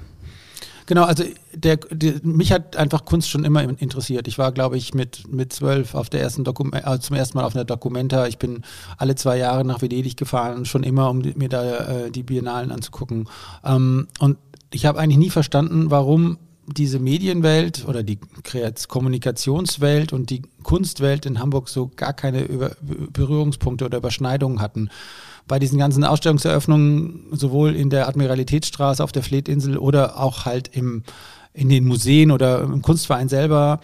Genau, 0.88 1.03
also 1.03 1.25
der, 1.53 1.75
der, 1.75 2.13
mich 2.23 2.53
hat 2.53 2.77
einfach 2.77 3.03
Kunst 3.03 3.29
schon 3.29 3.43
immer 3.43 3.62
interessiert. 3.62 4.27
Ich 4.27 4.38
war, 4.38 4.53
glaube 4.53 4.77
ich, 4.77 4.93
mit, 4.93 5.31
mit 5.31 5.51
zwölf 5.51 5.95
auf 5.95 6.10
der 6.10 6.21
ersten 6.21 6.45
Dokum 6.45 6.71
äh, 6.73 6.99
zum 6.99 7.15
ersten 7.17 7.38
Mal 7.38 7.43
auf 7.43 7.55
einer 7.55 7.65
Documenta. 7.65 8.25
Ich 8.25 8.38
bin 8.38 8.63
alle 8.97 9.15
zwei 9.15 9.38
Jahre 9.38 9.65
nach 9.65 9.81
Venedig 9.81 10.15
gefahren, 10.15 10.63
schon 10.65 10.83
immer, 10.83 11.10
um 11.10 11.21
mir 11.36 11.49
da 11.49 12.05
äh, 12.05 12.12
die 12.12 12.23
Biennalen 12.23 12.71
anzugucken. 12.71 13.27
Ähm, 13.65 14.07
und 14.19 14.38
ich 14.71 14.86
habe 14.86 14.99
eigentlich 14.99 15.17
nie 15.17 15.29
verstanden, 15.29 15.91
warum 15.91 16.38
diese 16.67 16.99
Medienwelt 16.99 17.86
oder 17.88 18.03
die 18.03 18.19
Kommunikationswelt 18.88 20.12
und 20.13 20.30
die 20.30 20.41
Kunstwelt 20.63 21.25
in 21.25 21.39
Hamburg 21.39 21.69
so 21.69 21.89
gar 21.95 22.13
keine 22.13 22.43
Über 22.43 22.71
Berührungspunkte 22.82 23.86
oder 23.86 23.97
Überschneidungen 23.97 24.62
hatten 24.62 24.89
bei 25.47 25.60
diesen 25.60 25.80
ganzen 25.80 26.03
Ausstellungseröffnungen, 26.03 27.27
sowohl 27.32 27.75
in 27.75 27.89
der 27.89 28.08
Admiralitätsstraße 28.08 29.03
auf 29.03 29.13
der 29.13 29.23
Fleetinsel 29.23 29.77
oder 29.77 30.19
auch 30.19 30.45
halt 30.45 30.69
im, 30.75 31.03
in 31.53 31.69
den 31.69 31.86
Museen 31.86 32.32
oder 32.32 32.62
im 32.62 32.82
Kunstverein 32.82 33.30
selber, 33.30 33.80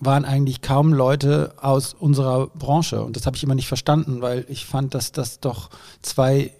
waren 0.00 0.24
eigentlich 0.24 0.60
kaum 0.60 0.92
Leute 0.92 1.54
aus 1.60 1.94
unserer 1.94 2.48
Branche. 2.48 3.02
Und 3.02 3.16
das 3.16 3.26
habe 3.26 3.36
ich 3.36 3.42
immer 3.42 3.54
nicht 3.54 3.68
verstanden, 3.68 4.20
weil 4.20 4.44
ich 4.48 4.66
fand, 4.66 4.94
dass 4.94 5.12
das 5.12 5.40
doch 5.40 5.70
zwei 6.02 6.52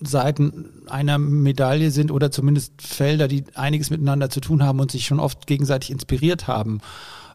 Seiten 0.00 0.66
einer 0.88 1.18
Medaille 1.18 1.90
sind 1.90 2.10
oder 2.10 2.30
zumindest 2.30 2.80
Felder, 2.80 3.28
die 3.28 3.44
einiges 3.54 3.90
miteinander 3.90 4.30
zu 4.30 4.40
tun 4.40 4.62
haben 4.62 4.80
und 4.80 4.90
sich 4.90 5.06
schon 5.06 5.20
oft 5.20 5.46
gegenseitig 5.46 5.90
inspiriert 5.90 6.46
haben. 6.46 6.80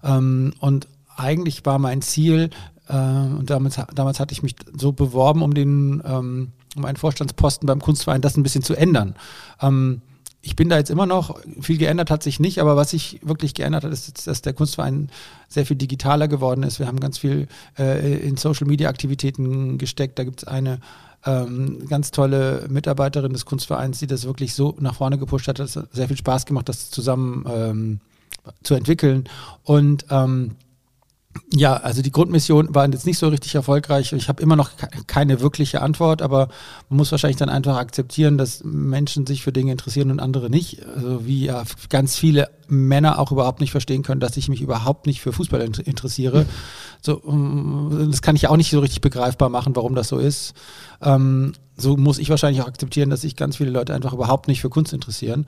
Ähm, 0.04 0.54
und 0.60 0.88
eigentlich 1.15 1.65
war 1.65 1.80
mein 1.80 2.02
Ziel, 2.02 2.49
äh, 2.88 2.95
und 2.95 3.49
damals, 3.49 3.80
damals 3.93 4.19
hatte 4.19 4.34
ich 4.34 4.43
mich 4.43 4.56
so 4.78 4.91
beworben, 4.91 5.41
um 5.41 5.54
den, 5.54 6.02
ähm, 6.06 6.52
um 6.76 6.86
einen 6.86 6.97
Vorstandsposten 6.97 7.67
beim 7.67 7.80
Kunstverein, 7.80 8.21
das 8.21 8.38
ein 8.38 8.43
bisschen 8.43 8.63
zu 8.63 8.76
ändern. 8.76 9.15
Ähm, 9.62 10.02
ich 10.45 10.58
bin 10.58 10.67
da 10.67 10.78
jetzt 10.78 10.89
immer 10.89 11.06
noch, 11.06 11.39
viel 11.62 11.78
geändert 11.78 12.12
hat 12.12 12.21
sich 12.21 12.38
nicht, 12.41 12.60
aber 12.60 12.76
was 12.76 12.89
sich 12.89 13.19
wirklich 13.23 13.54
geändert 13.54 13.86
hat, 13.86 13.93
ist, 13.93 14.28
dass 14.28 14.41
der 14.41 14.52
Kunstverein 14.52 15.10
sehr 15.47 15.65
viel 15.65 15.78
digitaler 15.78 16.28
geworden 16.28 16.63
ist. 16.63 16.80
Wir 16.80 16.88
haben 16.88 16.99
ganz 16.99 17.17
viel 17.17 17.47
äh, 17.80 18.17
in 18.17 18.36
Social-Media-Aktivitäten 18.36 19.78
gesteckt. 19.78 20.19
Da 20.19 20.26
gibt 20.26 20.43
es 20.43 20.47
eine 20.47 20.80
ähm, 21.25 21.88
ganz 21.88 22.12
tolle 22.12 22.65
Mitarbeiterin 22.69 23.33
des 23.33 23.45
Kunstvereins, 23.45 23.99
die 23.99 24.07
das 24.07 24.25
wirklich 24.25 24.53
so 24.53 24.75
nach 24.79 24.95
vorne 24.95 25.17
gepusht 25.17 25.47
hat. 25.47 25.59
Es 25.59 25.75
hat 25.75 25.88
sehr 25.93 26.07
viel 26.07 26.17
Spaß 26.17 26.45
gemacht, 26.45 26.69
das 26.69 26.89
zusammen 26.89 27.45
ähm, 27.49 27.99
zu 28.63 28.75
entwickeln. 28.75 29.29
Und 29.63 30.05
ähm, 30.09 30.55
ja, 31.52 31.76
also 31.76 32.02
die 32.02 32.12
Grundmission 32.12 32.74
war 32.74 32.88
jetzt 32.89 33.06
nicht 33.06 33.17
so 33.17 33.28
richtig 33.28 33.56
erfolgreich. 33.56 34.12
Ich 34.13 34.28
habe 34.28 34.41
immer 34.41 34.56
noch 34.56 34.72
keine 35.08 35.39
wirkliche 35.41 35.82
Antwort, 35.82 36.22
aber 36.22 36.48
man 36.89 36.98
muss 36.98 37.12
wahrscheinlich 37.12 37.38
dann 37.38 37.50
einfach 37.50 37.78
akzeptieren, 37.78 38.38
dass 38.38 38.63
Menschen 38.63 39.28
sich 39.28 39.43
für 39.43 39.52
Dinge 39.52 39.72
interessieren 39.72 40.12
und 40.12 40.19
andere 40.19 40.50
nicht. 40.50 40.86
Also 40.96 41.26
wie 41.26 41.46
ja 41.46 41.63
ganz 41.89 42.17
viele 42.17 42.50
Männer 42.67 43.19
auch 43.19 43.32
überhaupt 43.32 43.62
nicht 43.62 43.72
verstehen 43.72 44.04
können, 44.04 44.19
dass 44.19 44.38
ich 44.38 44.50
mich 44.50 44.62
überhaupt 44.62 45.06
nicht 45.06 45.22
für 45.22 45.32
Fußball 45.32 45.62
interessiere. 45.62 46.46
So, 47.02 47.22
das 48.10 48.22
kann 48.22 48.36
ich 48.36 48.48
auch 48.48 48.58
nicht 48.58 48.72
so 48.72 48.80
richtig 48.80 49.02
begreifbar 49.02 49.50
machen, 49.50 49.76
warum 49.76 49.93
das 49.93 50.08
so 50.08 50.17
ist. 50.17 50.54
Ähm, 51.02 51.54
so 51.76 51.98
muss 51.98 52.19
ich 52.19 52.30
wahrscheinlich 52.30 52.62
auch 52.62 52.67
akzeptieren, 52.67 53.10
dass 53.10 53.22
sich 53.22 53.36
ganz 53.36 53.58
viele 53.58 53.72
Leute 53.72 53.93
einfach 53.93 54.13
überhaupt 54.13 54.48
nicht 54.48 54.62
für 54.62 54.69
Kunst 54.69 54.93
interessieren. 54.93 55.48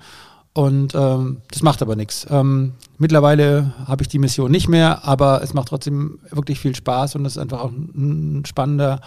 Und 0.56 0.96
ähm, 0.96 1.42
das 1.52 1.64
macht 1.64 1.82
aber 1.82 1.98
nichts. 1.98 2.26
Ähm, 2.30 2.76
mittlerweile 2.98 3.74
habe 3.88 4.04
ich 4.04 4.08
die 4.08 4.20
Mission 4.20 4.50
nicht 4.50 4.70
mehr, 4.70 5.04
aber 5.04 5.44
es 5.44 5.54
macht 5.54 5.68
trotzdem 5.68 6.20
wirklich 6.32 6.62
viel 6.62 6.74
Spaß 6.74 7.16
und 7.16 7.26
es 7.26 7.34
ist 7.34 7.38
einfach 7.42 7.60
auch 7.60 7.72
ein 7.72 8.46
spannender, 8.48 9.02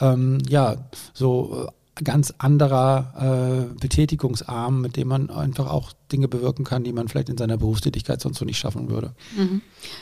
ähm, 0.00 0.38
ja, 0.48 0.74
so 1.14 1.68
ganz 2.04 2.32
anderer 2.38 3.68
äh, 3.70 3.80
Betätigungsarm, 3.80 4.80
mit 4.80 4.96
dem 4.96 5.08
man 5.08 5.30
einfach 5.30 5.70
auch 5.70 5.92
Dinge 6.10 6.28
bewirken 6.28 6.64
kann, 6.64 6.84
die 6.84 6.92
man 6.92 7.08
vielleicht 7.08 7.28
in 7.28 7.36
seiner 7.36 7.56
Berufstätigkeit 7.56 8.20
sonst 8.20 8.38
so 8.38 8.44
nicht 8.44 8.58
schaffen 8.58 8.88
würde. 8.88 9.12
Mhm. 9.36 9.60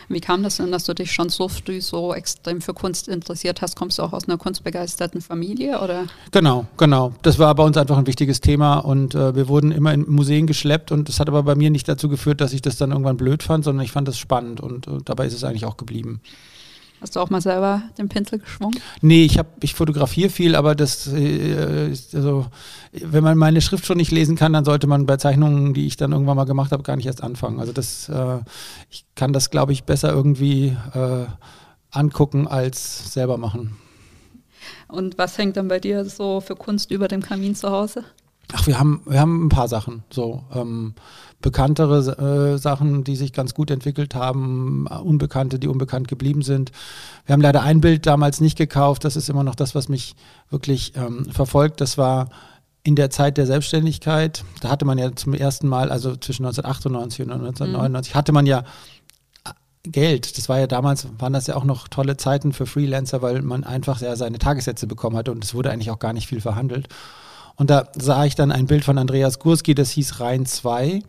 Wie 0.08 0.20
kam 0.20 0.42
das 0.42 0.56
denn, 0.56 0.70
dass 0.70 0.84
du 0.84 0.94
dich 0.94 1.12
schon 1.12 1.28
so 1.28 1.48
früh 1.48 1.80
so 1.80 2.14
extrem 2.14 2.60
für 2.60 2.74
Kunst 2.74 3.08
interessiert 3.08 3.62
hast? 3.62 3.76
Kommst 3.76 3.98
du 3.98 4.02
auch 4.02 4.12
aus 4.12 4.28
einer 4.28 4.38
kunstbegeisterten 4.38 5.20
Familie 5.20 5.80
oder? 5.80 6.06
Genau, 6.30 6.66
genau. 6.76 7.12
Das 7.22 7.38
war 7.38 7.54
bei 7.54 7.64
uns 7.64 7.76
einfach 7.76 7.98
ein 7.98 8.06
wichtiges 8.06 8.40
Thema 8.40 8.78
und 8.78 9.14
äh, 9.14 9.34
wir 9.34 9.48
wurden 9.48 9.72
immer 9.72 9.92
in 9.92 10.08
Museen 10.08 10.46
geschleppt 10.46 10.92
und 10.92 11.08
das 11.08 11.18
hat 11.18 11.28
aber 11.28 11.42
bei 11.42 11.54
mir 11.54 11.70
nicht 11.70 11.88
dazu 11.88 12.08
geführt, 12.08 12.40
dass 12.40 12.52
ich 12.52 12.62
das 12.62 12.76
dann 12.76 12.92
irgendwann 12.92 13.16
blöd 13.16 13.42
fand, 13.42 13.64
sondern 13.64 13.84
ich 13.84 13.92
fand 13.92 14.06
das 14.06 14.18
spannend 14.18 14.60
und 14.60 14.86
äh, 14.86 14.98
dabei 15.04 15.26
ist 15.26 15.34
es 15.34 15.44
eigentlich 15.44 15.66
auch 15.66 15.76
geblieben. 15.76 16.20
Hast 17.06 17.14
du 17.14 17.20
auch 17.20 17.30
mal 17.30 17.40
selber 17.40 17.82
den 17.98 18.08
Pinsel 18.08 18.40
geschwungen? 18.40 18.80
Nee, 19.00 19.24
ich 19.24 19.38
habe, 19.38 19.48
ich 19.60 19.74
fotografiere 19.74 20.28
viel, 20.28 20.56
aber 20.56 20.74
das, 20.74 21.06
äh, 21.06 21.94
also, 22.12 22.46
wenn 22.90 23.22
man 23.22 23.38
meine 23.38 23.60
Schrift 23.60 23.86
schon 23.86 23.98
nicht 23.98 24.10
lesen 24.10 24.34
kann, 24.34 24.52
dann 24.52 24.64
sollte 24.64 24.88
man 24.88 25.06
bei 25.06 25.16
Zeichnungen, 25.16 25.72
die 25.72 25.86
ich 25.86 25.96
dann 25.96 26.10
irgendwann 26.10 26.36
mal 26.36 26.46
gemacht 26.46 26.72
habe, 26.72 26.82
gar 26.82 26.96
nicht 26.96 27.06
erst 27.06 27.22
anfangen. 27.22 27.60
Also 27.60 27.72
das, 27.72 28.08
äh, 28.08 28.40
ich 28.90 29.04
kann 29.14 29.32
das, 29.32 29.50
glaube 29.50 29.72
ich, 29.72 29.84
besser 29.84 30.12
irgendwie 30.12 30.76
äh, 30.94 31.26
angucken 31.92 32.48
als 32.48 33.12
selber 33.12 33.36
machen. 33.36 33.76
Und 34.88 35.16
was 35.16 35.38
hängt 35.38 35.56
dann 35.56 35.68
bei 35.68 35.78
dir 35.78 36.04
so 36.06 36.40
für 36.40 36.56
Kunst 36.56 36.90
über 36.90 37.06
dem 37.06 37.22
Kamin 37.22 37.54
zu 37.54 37.70
Hause? 37.70 38.02
Ach, 38.52 38.66
wir 38.66 38.80
haben, 38.80 39.02
wir 39.06 39.20
haben 39.20 39.46
ein 39.46 39.48
paar 39.48 39.68
Sachen. 39.68 40.02
So, 40.10 40.42
ähm, 40.52 40.94
bekanntere 41.40 42.54
äh, 42.54 42.58
Sachen, 42.58 43.04
die 43.04 43.16
sich 43.16 43.32
ganz 43.32 43.54
gut 43.54 43.70
entwickelt 43.70 44.14
haben, 44.14 44.86
unbekannte, 44.86 45.58
die 45.58 45.68
unbekannt 45.68 46.08
geblieben 46.08 46.42
sind. 46.42 46.72
Wir 47.24 47.34
haben 47.34 47.40
leider 47.40 47.62
ein 47.62 47.80
Bild 47.80 48.06
damals 48.06 48.40
nicht 48.40 48.56
gekauft. 48.56 49.04
Das 49.04 49.16
ist 49.16 49.28
immer 49.28 49.44
noch 49.44 49.54
das, 49.54 49.74
was 49.74 49.88
mich 49.88 50.14
wirklich 50.50 50.94
ähm, 50.96 51.26
verfolgt. 51.30 51.80
Das 51.80 51.98
war 51.98 52.30
in 52.82 52.96
der 52.96 53.10
Zeit 53.10 53.36
der 53.36 53.46
Selbstständigkeit. 53.46 54.44
Da 54.60 54.70
hatte 54.70 54.84
man 54.84 54.96
ja 54.98 55.14
zum 55.14 55.34
ersten 55.34 55.68
Mal, 55.68 55.90
also 55.90 56.16
zwischen 56.16 56.46
1998 56.46 57.26
und 57.26 57.32
1999, 57.32 58.14
mhm. 58.14 58.18
hatte 58.18 58.32
man 58.32 58.46
ja 58.46 58.60
äh, 59.44 59.50
Geld. 59.82 60.38
Das 60.38 60.48
war 60.48 60.58
ja 60.58 60.66
damals, 60.66 61.06
waren 61.18 61.32
das 61.32 61.48
ja 61.48 61.56
auch 61.56 61.64
noch 61.64 61.88
tolle 61.88 62.16
Zeiten 62.16 62.52
für 62.52 62.66
Freelancer, 62.66 63.22
weil 63.22 63.42
man 63.42 63.64
einfach 63.64 64.00
ja 64.00 64.16
seine 64.16 64.38
Tagessätze 64.38 64.86
bekommen 64.86 65.16
hatte 65.16 65.32
und 65.32 65.44
es 65.44 65.52
wurde 65.52 65.70
eigentlich 65.70 65.90
auch 65.90 65.98
gar 65.98 66.12
nicht 66.12 66.28
viel 66.28 66.40
verhandelt. 66.40 66.88
Und 67.56 67.70
da 67.70 67.88
sah 67.94 68.24
ich 68.24 68.34
dann 68.34 68.52
ein 68.52 68.66
Bild 68.66 68.84
von 68.84 68.98
Andreas 68.98 69.38
Gurski, 69.38 69.74
das 69.74 69.90
hieß 69.90 70.20
Rhein 70.20 70.46
2. 70.46 71.02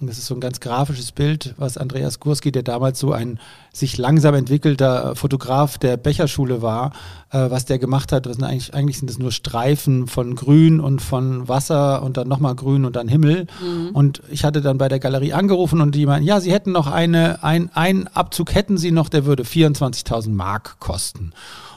Das 0.00 0.18
ist 0.18 0.26
so 0.26 0.34
ein 0.34 0.40
ganz 0.40 0.60
grafisches 0.60 1.12
Bild, 1.12 1.54
was 1.56 1.78
Andreas 1.78 2.20
Gurski, 2.20 2.50
der 2.52 2.62
damals 2.62 2.98
so 2.98 3.12
ein 3.12 3.38
sich 3.72 3.96
langsam 3.96 4.34
entwickelter 4.34 5.14
Fotograf 5.16 5.78
der 5.78 5.96
Becherschule 5.96 6.62
war, 6.62 6.92
äh, 7.30 7.50
was 7.50 7.64
der 7.64 7.78
gemacht 7.78 8.12
hat. 8.12 8.28
Was 8.28 8.42
eigentlich, 8.42 8.74
eigentlich 8.74 8.98
sind 8.98 9.08
das 9.08 9.18
nur 9.18 9.32
Streifen 9.32 10.06
von 10.06 10.34
Grün 10.34 10.80
und 10.80 11.00
von 11.00 11.48
Wasser 11.48 12.02
und 12.02 12.16
dann 12.16 12.28
nochmal 12.28 12.54
Grün 12.54 12.84
und 12.84 12.96
dann 12.96 13.08
Himmel. 13.08 13.46
Mhm. 13.62 13.90
Und 13.92 14.22
ich 14.30 14.44
hatte 14.44 14.60
dann 14.60 14.78
bei 14.78 14.88
der 14.88 14.98
Galerie 14.98 15.32
angerufen 15.32 15.80
und 15.80 15.94
die 15.94 16.06
meinten, 16.06 16.26
ja, 16.26 16.40
sie 16.40 16.52
hätten 16.52 16.72
noch 16.72 16.88
eine, 16.88 17.42
ein, 17.42 17.70
einen 17.74 18.08
Abzug 18.08 18.54
hätten 18.54 18.78
sie 18.78 18.90
noch, 18.90 19.08
der 19.08 19.24
würde 19.26 19.44
24.000 19.44 20.30
Mark 20.30 20.80
kosten. 20.80 21.32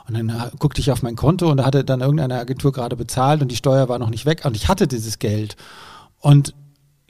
Und 0.07 0.17
dann 0.17 0.29
äh, 0.29 0.49
guckte 0.57 0.81
ich 0.81 0.91
auf 0.91 1.03
mein 1.03 1.15
Konto 1.15 1.49
und 1.49 1.57
da 1.57 1.65
hatte 1.65 1.83
dann 1.83 2.01
irgendeine 2.01 2.39
Agentur 2.39 2.71
gerade 2.71 2.95
bezahlt 2.95 3.41
und 3.41 3.49
die 3.49 3.55
Steuer 3.55 3.89
war 3.89 3.99
noch 3.99 4.09
nicht 4.09 4.25
weg 4.25 4.45
und 4.45 4.55
ich 4.55 4.67
hatte 4.67 4.87
dieses 4.87 5.19
Geld. 5.19 5.55
Und 6.19 6.53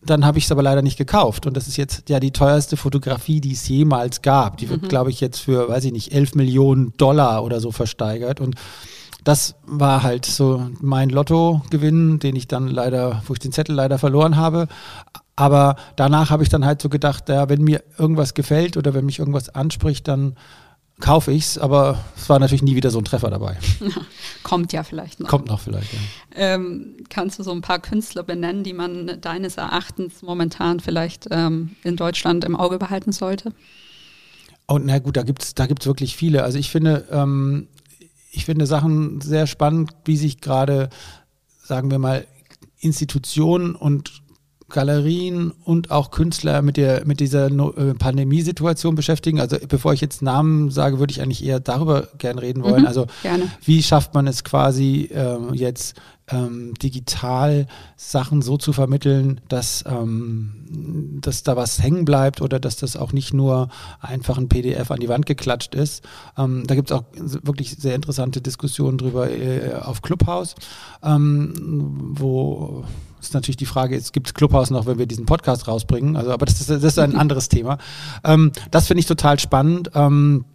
dann 0.04 0.26
habe 0.26 0.38
ich 0.38 0.46
es 0.46 0.52
aber 0.52 0.64
leider 0.64 0.82
nicht 0.82 0.98
gekauft. 0.98 1.46
Und 1.46 1.58
das 1.58 1.68
ist 1.68 1.78
jetzt 1.78 2.10
ja 2.10 2.20
die 2.20 2.32
teuerste 2.32 2.78
Fotografie, 2.78 3.42
die 3.42 3.54
es 3.54 3.68
jemals 3.68 4.22
gab. 4.22 4.58
Die 4.58 4.70
wird, 4.70 4.84
mhm. 4.84 4.88
glaube 4.88 5.10
ich, 5.10 5.22
jetzt 5.22 5.40
für, 5.40 5.70
weiß 5.70 5.86
ich 5.86 5.92
nicht, 5.92 6.14
11 6.14 6.36
Millionen 6.36 6.94
Dollar 6.98 7.44
oder 7.44 7.60
so 7.60 7.72
versteigert. 7.72 8.40
Und 8.40 8.56
das 9.24 9.56
war 9.66 10.04
halt 10.04 10.26
so 10.26 10.70
mein 10.80 11.10
Lottogewinn, 11.10 12.20
den 12.20 12.36
ich 12.36 12.48
dann 12.48 12.68
leider, 12.68 13.22
wo 13.26 13.34
ich 13.34 13.40
den 13.40 13.52
Zettel 13.52 13.76
leider 13.76 13.98
verloren 13.98 14.38
habe. 14.38 14.68
Aber 15.36 15.76
danach 15.96 16.30
habe 16.30 16.44
ich 16.44 16.50
dann 16.50 16.66
halt 16.66 16.82
so 16.82 16.90
gedacht, 16.90 17.30
ja, 17.30 17.50
wenn 17.50 17.64
mir 17.64 17.84
irgendwas 17.98 18.34
gefällt 18.34 18.78
oder 18.78 18.94
wenn 18.94 19.06
mich 19.06 19.20
irgendwas 19.20 19.50
anspricht, 19.50 20.08
dann 20.08 20.36
kaufe 21.00 21.32
ich 21.32 21.44
es, 21.44 21.58
aber 21.58 22.04
es 22.16 22.28
war 22.30 22.40
natürlich 22.40 22.64
nie 22.64 22.76
wieder 22.76 22.90
so 22.90 23.00
ein 23.00 23.06
Treffer 23.06 23.30
dabei. 23.30 23.58
Kommt 24.44 24.74
ja 24.74 24.84
vielleicht 24.84 25.20
noch. 25.20 25.30
Kommt 25.30 25.48
noch 25.48 25.60
vielleicht, 25.60 25.94
ja. 25.94 26.00
Ähm, 26.36 26.98
kannst 27.10 27.38
du 27.38 27.44
so 27.44 27.52
ein 27.52 27.62
paar 27.62 27.80
Künstler 27.80 28.24
benennen, 28.24 28.64
die 28.64 28.74
man 28.74 29.20
deines 29.22 29.58
Erachtens 29.58 30.22
momentan 30.22 30.80
vielleicht 30.80 31.28
ähm, 31.30 31.76
in 31.84 31.96
Deutschland 31.96 32.44
im 32.46 32.56
Auge 32.56 32.80
behalten 32.80 33.12
sollte? 33.12 33.54
Und 34.66 34.86
na 34.86 35.00
gut, 35.00 35.18
da 35.18 35.24
gibt 35.24 35.44
es 35.44 35.56
da 35.56 35.66
gibt's 35.68 35.86
wirklich 35.86 36.16
viele. 36.16 36.44
Also 36.44 36.58
ich 36.58 36.70
finde, 36.70 37.08
ähm, 37.12 37.68
ich 38.32 38.46
finde 38.46 38.66
Sachen 38.66 39.22
sehr 39.22 39.48
spannend, 39.48 39.92
wie 40.06 40.18
sich 40.18 40.42
gerade, 40.42 40.90
sagen 41.64 41.92
wir 41.92 42.00
mal, 42.00 42.26
Institutionen 42.80 43.76
und 43.76 44.22
Galerien 44.70 45.52
und 45.64 45.92
auch 45.92 46.12
Künstler 46.12 46.62
mit, 46.62 46.78
der, 46.78 47.06
mit 47.06 47.20
dieser 47.20 47.48
äh, 47.48 47.94
Pandemiesituation 47.94 48.96
beschäftigen. 48.96 49.40
Also 49.40 49.58
bevor 49.68 49.94
ich 49.94 50.02
jetzt 50.02 50.22
Namen 50.22 50.72
sage, 50.72 51.00
würde 51.00 51.12
ich 51.12 51.22
eigentlich 51.22 51.44
eher 51.44 51.60
darüber 51.60 52.10
gern 52.18 52.38
reden 52.38 52.64
wollen. 52.64 52.82
Mhm, 52.82 52.88
also 52.88 53.08
gerne. 53.22 53.50
wie 53.64 53.82
schafft 53.82 54.14
man 54.14 54.28
es 54.28 54.44
quasi 54.44 55.10
ähm, 55.14 55.54
jetzt 55.54 55.96
ähm, 56.30 56.74
digital 56.76 57.68
Sachen 57.96 58.42
so 58.42 58.58
zu 58.58 58.74
vermitteln, 58.74 59.40
dass, 59.48 59.86
ähm, 59.88 61.20
dass 61.22 61.44
da 61.44 61.56
was 61.56 61.82
hängen 61.82 62.04
bleibt 62.04 62.42
oder 62.42 62.60
dass 62.60 62.76
das 62.76 62.98
auch 62.98 63.14
nicht 63.14 63.34
nur 63.34 63.70
einfach 64.02 64.38
ein 64.38 64.50
PDF 64.50 64.92
an 64.92 65.00
die 65.00 65.10
Wand 65.10 65.26
geklatscht 65.26 65.76
ist. 65.76 66.04
Ähm, 66.38 66.66
da 66.68 66.76
gibt 66.76 66.92
es 66.92 66.98
auch 66.98 67.04
wirklich 67.16 67.78
sehr 67.78 67.96
interessante 67.96 68.42
Diskussionen 68.42 68.98
drüber 68.98 69.32
äh, 69.32 69.76
auf 69.76 70.02
Clubhouse, 70.02 70.56
ähm, 71.02 71.54
wo 72.18 72.84
ist 73.28 73.34
natürlich 73.34 73.58
die 73.58 73.66
Frage, 73.66 73.96
es 73.96 74.12
gibt 74.12 74.34
Clubhouse 74.34 74.70
noch, 74.70 74.86
wenn 74.86 74.98
wir 74.98 75.06
diesen 75.06 75.26
Podcast 75.26 75.68
rausbringen. 75.68 76.16
Also, 76.16 76.32
aber 76.32 76.46
das 76.46 76.60
ist, 76.60 76.70
das 76.70 76.84
ist 76.84 77.00
ein 77.00 77.16
anderes 77.18 77.50
Thema. 77.50 77.78
Ähm, 78.24 78.52
das 78.72 78.88
finde 78.88 79.00
ich 79.00 79.06
total 79.06 79.40
spannend. 79.40 79.92
Ähm, 79.94 80.46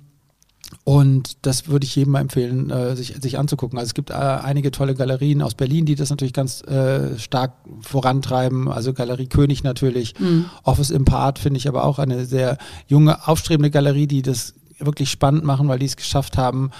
und 0.84 1.44
das 1.46 1.68
würde 1.68 1.84
ich 1.84 1.94
jedem 1.94 2.12
mal 2.12 2.20
empfehlen, 2.20 2.70
äh, 2.70 2.96
sich, 2.96 3.14
sich 3.20 3.38
anzugucken. 3.38 3.78
Also 3.78 3.90
es 3.90 3.94
gibt 3.94 4.10
äh, 4.10 4.14
einige 4.14 4.70
tolle 4.70 4.94
Galerien 4.94 5.42
aus 5.42 5.54
Berlin, 5.54 5.84
die 5.84 5.94
das 5.94 6.10
natürlich 6.10 6.32
ganz 6.32 6.62
äh, 6.62 7.18
stark 7.18 7.52
vorantreiben. 7.82 8.68
Also 8.68 8.92
Galerie 8.92 9.26
König 9.26 9.62
natürlich. 9.62 10.18
Mhm. 10.18 10.46
Office 10.64 10.90
Impart 10.90 11.38
finde 11.38 11.58
ich 11.58 11.68
aber 11.68 11.84
auch 11.84 11.98
eine 11.98 12.24
sehr 12.24 12.58
junge, 12.88 13.28
aufstrebende 13.28 13.70
Galerie, 13.70 14.06
die 14.06 14.22
das 14.22 14.54
wirklich 14.78 15.10
spannend 15.10 15.44
machen, 15.44 15.68
weil 15.68 15.78
die 15.78 15.86
es 15.86 15.96
geschafft 15.96 16.36
haben, 16.36 16.70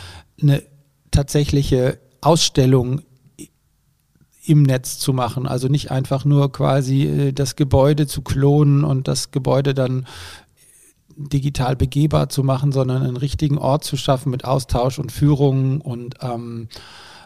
eine 0.40 0.62
tatsächliche 1.10 1.98
Ausstellung 2.20 3.02
im 4.44 4.62
Netz 4.62 4.98
zu 4.98 5.12
machen. 5.12 5.46
Also 5.46 5.68
nicht 5.68 5.90
einfach 5.90 6.24
nur 6.24 6.50
quasi 6.52 7.02
äh, 7.02 7.32
das 7.32 7.56
Gebäude 7.56 8.06
zu 8.06 8.22
klonen 8.22 8.84
und 8.84 9.08
das 9.08 9.30
Gebäude 9.30 9.74
dann 9.74 10.06
digital 11.16 11.76
begehbar 11.76 12.28
zu 12.28 12.42
machen, 12.42 12.72
sondern 12.72 13.02
einen 13.02 13.16
richtigen 13.16 13.58
Ort 13.58 13.84
zu 13.84 13.96
schaffen 13.96 14.30
mit 14.30 14.44
Austausch 14.44 14.98
und 14.98 15.12
Führungen 15.12 15.80
und 15.80 16.16
ähm, 16.22 16.68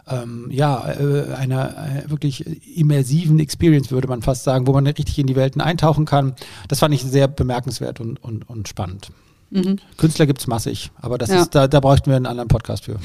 ähm, 0.07 0.47
ja, 0.51 0.89
äh, 0.89 1.33
einer 1.33 2.05
äh, 2.05 2.09
wirklich 2.09 2.45
immersiven 2.77 3.39
Experience, 3.39 3.91
würde 3.91 4.07
man 4.07 4.21
fast 4.21 4.43
sagen, 4.43 4.67
wo 4.67 4.73
man 4.73 4.87
richtig 4.87 5.19
in 5.19 5.27
die 5.27 5.35
Welten 5.35 5.61
eintauchen 5.61 6.05
kann. 6.05 6.35
Das 6.67 6.79
fand 6.79 6.93
ich 6.93 7.03
sehr 7.03 7.27
bemerkenswert 7.27 7.99
und, 7.99 8.23
und, 8.23 8.49
und 8.49 8.67
spannend. 8.67 9.11
Mhm. 9.49 9.77
Künstler 9.97 10.25
gibt 10.25 10.39
es 10.39 10.47
massig, 10.47 10.91
aber 11.01 11.17
das 11.17 11.29
ja. 11.29 11.41
ist, 11.41 11.55
da, 11.55 11.67
da 11.67 11.79
bräuchten 11.79 12.09
wir 12.09 12.17
einen 12.17 12.25
anderen 12.25 12.49
Podcast 12.49 12.85
für. 12.85 12.99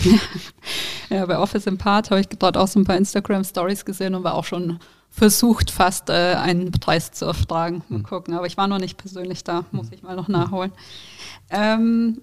ja, 1.11 1.25
bei 1.27 1.39
Office 1.39 1.67
im 1.67 1.79
Part 1.79 2.11
habe 2.11 2.21
ich 2.21 2.29
dort 2.29 2.57
auch 2.57 2.67
so 2.67 2.81
ein 2.81 2.85
paar 2.85 2.97
Instagram-Stories 2.97 3.85
gesehen 3.85 4.15
und 4.15 4.25
war 4.25 4.35
auch 4.35 4.45
schon 4.45 4.81
versucht, 5.09 5.71
fast 5.71 6.09
äh, 6.09 6.35
einen 6.35 6.73
Preis 6.73 7.13
zu 7.13 7.27
erfragen. 7.27 7.83
Mal 7.89 7.99
mhm. 7.99 8.03
gucken, 8.03 8.35
aber 8.35 8.47
ich 8.47 8.57
war 8.57 8.67
noch 8.67 8.79
nicht 8.79 8.97
persönlich 8.97 9.45
da, 9.45 9.65
muss 9.71 9.89
mhm. 9.89 9.93
ich 9.93 10.03
mal 10.03 10.17
noch 10.17 10.29
nachholen. 10.29 10.73
Ähm, 11.51 12.21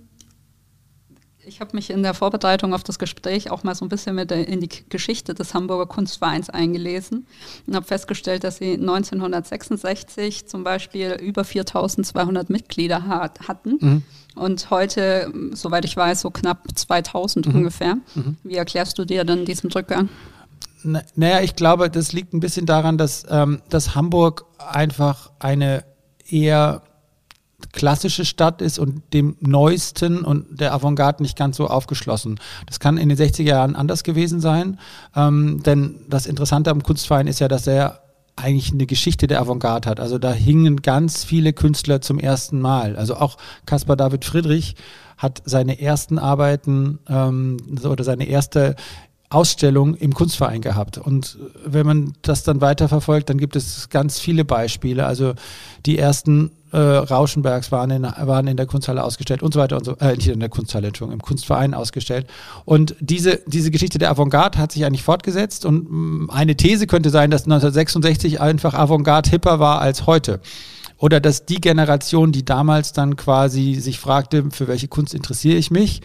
ich 1.45 1.62
habe 1.62 1.75
mich 1.75 1.89
in 1.89 2.04
der 2.04 2.13
Vorbereitung 2.13 2.73
auf 2.73 2.84
das 2.84 2.99
Gespräch 2.99 3.49
auch 3.49 3.63
mal 3.63 3.75
so 3.75 3.86
ein 3.86 3.89
bisschen 3.89 4.15
mit 4.15 4.30
der, 4.30 4.47
in 4.47 4.60
die 4.60 4.69
Geschichte 4.89 5.34
des 5.34 5.54
Hamburger 5.54 5.86
Kunstvereins 5.86 6.49
eingelesen 6.49 7.25
und 7.65 7.75
habe 7.75 7.86
festgestellt, 7.86 8.43
dass 8.43 8.58
sie 8.58 8.73
1966 8.73 10.47
zum 10.47 10.63
Beispiel 10.63 11.12
über 11.21 11.43
4200 11.43 12.49
Mitglieder 12.49 13.08
hat, 13.08 13.47
hatten 13.47 13.78
mhm. 13.80 14.04
und 14.36 14.69
heute, 14.69 15.32
soweit 15.54 15.86
ich 15.86 15.95
weiß, 15.95 16.21
so 16.21 16.30
knapp 16.30 16.67
2000 16.73 17.47
mhm. 17.47 17.56
ungefähr. 17.56 17.95
Mhm. 18.15 18.38
Wie 18.43 18.56
erklärst 18.56 18.97
du 18.99 19.06
dir 19.06 19.23
dann 19.23 19.45
diesen 19.45 19.71
Rückgang? 19.71 20.10
Naja, 20.84 21.41
ich 21.41 21.56
glaube, 21.56 21.89
das 21.89 22.13
liegt 22.13 22.34
ein 22.34 22.39
bisschen 22.39 22.65
daran, 22.65 22.97
dass, 22.97 23.25
ähm, 23.30 23.62
dass 23.69 23.95
Hamburg 23.95 24.45
einfach 24.58 25.32
eine 25.39 25.84
eher 26.30 26.84
klassische 27.71 28.25
Stadt 28.25 28.62
ist 28.62 28.79
und 28.79 29.01
dem 29.13 29.38
Neuesten 29.39 30.23
und 30.23 30.60
der 30.60 30.73
Avantgarde 30.73 31.23
nicht 31.23 31.38
ganz 31.38 31.58
so 31.58 31.67
aufgeschlossen. 31.67 32.39
Das 32.65 32.79
kann 32.79 32.97
in 32.97 33.10
den 33.10 33.17
60er 33.17 33.43
Jahren 33.43 33.75
anders 33.75 34.03
gewesen 34.03 34.39
sein, 34.41 34.79
ähm, 35.15 35.62
denn 35.63 36.01
das 36.08 36.25
Interessante 36.25 36.71
am 36.71 36.84
Kunstverein 36.84 37.27
ist 37.27 37.39
ja, 37.39 37.47
dass 37.47 37.67
er 37.67 38.01
eigentlich 38.36 38.71
eine 38.71 38.86
Geschichte 38.86 39.27
der 39.27 39.41
Avantgarde 39.41 39.89
hat. 39.89 39.99
Also 39.99 40.17
da 40.17 40.32
hingen 40.32 40.82
ganz 40.82 41.23
viele 41.23 41.53
Künstler 41.53 42.01
zum 42.01 42.19
ersten 42.19 42.62
Mal. 42.62 42.95
Also 42.95 43.15
auch 43.15 43.38
Caspar 43.65 43.97
David 43.97 44.25
Friedrich 44.25 44.75
hat 45.17 45.41
seine 45.43 45.82
ersten 45.82 46.17
Arbeiten 46.17 46.99
ähm, 47.09 47.57
oder 47.84 48.03
seine 48.05 48.26
erste 48.26 48.76
Ausstellung 49.30 49.95
im 49.95 50.13
Kunstverein 50.13 50.61
gehabt. 50.61 50.97
Und 50.97 51.38
wenn 51.63 51.86
man 51.86 52.13
das 52.23 52.43
dann 52.43 52.61
weiterverfolgt, 52.61 53.30
dann 53.30 53.38
gibt 53.38 53.55
es 53.55 53.89
ganz 53.89 54.19
viele 54.19 54.43
Beispiele. 54.43 55.05
Also 55.05 55.34
die 55.86 55.99
ersten 55.99 56.51
äh, 56.71 56.77
Rauschenbergs 56.77 57.71
waren 57.71 57.91
in, 57.91 58.03
waren 58.03 58.47
in 58.47 58.57
der 58.57 58.65
Kunsthalle 58.65 59.03
ausgestellt 59.03 59.43
und 59.43 59.53
so 59.53 59.59
weiter 59.59 59.77
und 59.77 59.86
so, 59.86 59.95
äh, 59.97 60.15
nicht 60.15 60.27
in 60.27 60.39
der 60.39 60.49
Kunsthalle, 60.49 60.88
Entschuldigung, 60.88 61.19
im 61.19 61.21
Kunstverein 61.21 61.75
ausgestellt. 61.75 62.27
Und 62.65 62.95
diese, 62.99 63.39
diese 63.45 63.69
Geschichte 63.69 63.99
der 63.99 64.09
Avantgarde 64.09 64.57
hat 64.57 64.71
sich 64.71 64.86
eigentlich 64.86 65.03
fortgesetzt 65.03 65.65
und 65.65 65.88
mm, 65.89 66.30
eine 66.32 66.55
These 66.55 66.88
könnte 66.88 67.11
sein, 67.11 67.30
dass 67.30 67.43
1966 67.43 68.41
einfach 68.41 68.73
Avantgarde 68.73 69.30
hipper 69.30 69.59
war 69.59 69.80
als 69.80 70.07
heute 70.07 70.39
oder 70.99 71.19
dass 71.19 71.45
die 71.45 71.61
Generation, 71.61 72.32
die 72.32 72.45
damals 72.45 72.93
dann 72.93 73.15
quasi 73.15 73.75
sich 73.75 73.99
fragte, 73.99 74.45
für 74.51 74.67
welche 74.67 74.88
Kunst 74.88 75.13
interessiere 75.13 75.57
ich 75.57 75.71
mich, 75.71 76.01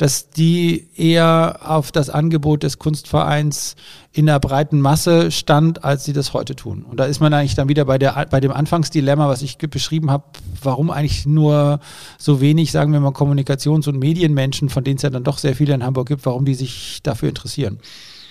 dass 0.00 0.30
die 0.30 0.88
eher 0.96 1.60
auf 1.62 1.92
das 1.92 2.08
Angebot 2.08 2.62
des 2.62 2.78
Kunstvereins 2.78 3.76
in 4.12 4.24
der 4.24 4.40
breiten 4.40 4.80
Masse 4.80 5.30
stand, 5.30 5.84
als 5.84 6.06
sie 6.06 6.14
das 6.14 6.32
heute 6.32 6.56
tun. 6.56 6.86
Und 6.88 6.98
da 6.98 7.04
ist 7.04 7.20
man 7.20 7.34
eigentlich 7.34 7.54
dann 7.54 7.68
wieder 7.68 7.84
bei, 7.84 7.98
der, 7.98 8.26
bei 8.30 8.40
dem 8.40 8.50
Anfangsdilemma, 8.50 9.28
was 9.28 9.42
ich 9.42 9.58
beschrieben 9.58 10.10
habe, 10.10 10.24
warum 10.62 10.90
eigentlich 10.90 11.26
nur 11.26 11.80
so 12.16 12.40
wenig, 12.40 12.72
sagen 12.72 12.94
wir 12.94 13.00
mal, 13.00 13.12
Kommunikations- 13.12 13.90
und 13.90 13.98
Medienmenschen, 13.98 14.70
von 14.70 14.84
denen 14.84 14.96
es 14.96 15.02
ja 15.02 15.10
dann 15.10 15.22
doch 15.22 15.36
sehr 15.36 15.54
viele 15.54 15.74
in 15.74 15.84
Hamburg 15.84 16.08
gibt, 16.08 16.24
warum 16.24 16.46
die 16.46 16.54
sich 16.54 17.00
dafür 17.02 17.28
interessieren. 17.28 17.78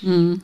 Mhm. 0.01 0.41